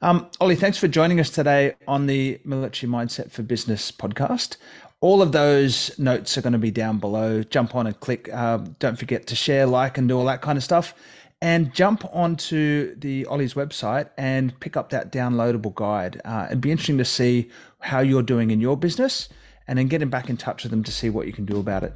um, 0.00 0.26
Ollie, 0.40 0.56
thanks 0.56 0.78
for 0.78 0.88
joining 0.88 1.20
us 1.20 1.28
today 1.30 1.74
on 1.86 2.06
the 2.06 2.40
Military 2.44 2.90
Mindset 2.90 3.30
for 3.30 3.42
Business 3.42 3.92
podcast. 3.92 4.56
All 5.04 5.20
of 5.20 5.32
those 5.32 5.96
notes 5.98 6.38
are 6.38 6.40
going 6.40 6.54
to 6.54 6.58
be 6.58 6.70
down 6.70 6.98
below. 6.98 7.42
Jump 7.42 7.74
on 7.74 7.86
and 7.86 8.00
click. 8.00 8.32
Uh, 8.32 8.60
don't 8.78 8.98
forget 8.98 9.26
to 9.26 9.36
share, 9.36 9.66
like, 9.66 9.98
and 9.98 10.08
do 10.08 10.16
all 10.16 10.24
that 10.24 10.40
kind 10.40 10.56
of 10.56 10.64
stuff 10.64 10.94
and 11.42 11.74
jump 11.74 12.06
onto 12.10 12.94
the 13.00 13.26
Ollie's 13.26 13.52
website 13.52 14.08
and 14.16 14.58
pick 14.60 14.78
up 14.78 14.88
that 14.88 15.12
downloadable 15.12 15.74
guide. 15.74 16.22
Uh, 16.24 16.46
it'd 16.46 16.62
be 16.62 16.70
interesting 16.70 16.96
to 16.96 17.04
see 17.04 17.50
how 17.80 18.00
you're 18.00 18.22
doing 18.22 18.50
in 18.50 18.62
your 18.62 18.78
business 18.78 19.28
and 19.68 19.78
then 19.78 19.88
getting 19.88 20.08
back 20.08 20.30
in 20.30 20.38
touch 20.38 20.62
with 20.62 20.70
them 20.70 20.82
to 20.82 20.90
see 20.90 21.10
what 21.10 21.26
you 21.26 21.34
can 21.34 21.44
do 21.44 21.58
about 21.58 21.84
it. 21.84 21.92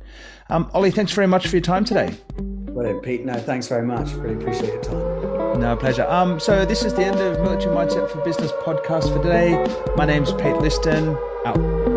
Um, 0.50 0.70
Ollie, 0.74 0.90
thanks 0.90 1.12
very 1.12 1.26
much 1.26 1.46
for 1.46 1.56
your 1.56 1.62
time 1.62 1.86
today. 1.86 2.14
Brilliant, 2.36 3.02
Pete. 3.02 3.24
No, 3.24 3.38
thanks 3.38 3.68
very 3.68 3.86
much. 3.86 4.11
Really 4.12 4.34
appreciate 4.34 4.74
your 4.74 4.82
time. 4.82 5.61
No, 5.62 5.74
pleasure. 5.76 6.04
Um, 6.11 6.38
so 6.38 6.66
this 6.66 6.84
is 6.84 6.92
the 6.92 7.06
end 7.06 7.18
of 7.20 7.40
Military 7.40 7.74
Mindset 7.74 8.11
for 8.11 8.22
Business 8.22 8.52
podcast 8.66 9.11
for 9.11 9.22
today. 9.22 9.64
My 9.96 10.04
name's 10.04 10.30
Pete 10.32 10.59
Liston. 10.59 11.16
Out. 11.46 11.88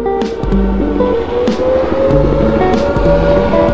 Thank 3.03 3.55
you. 3.55 3.70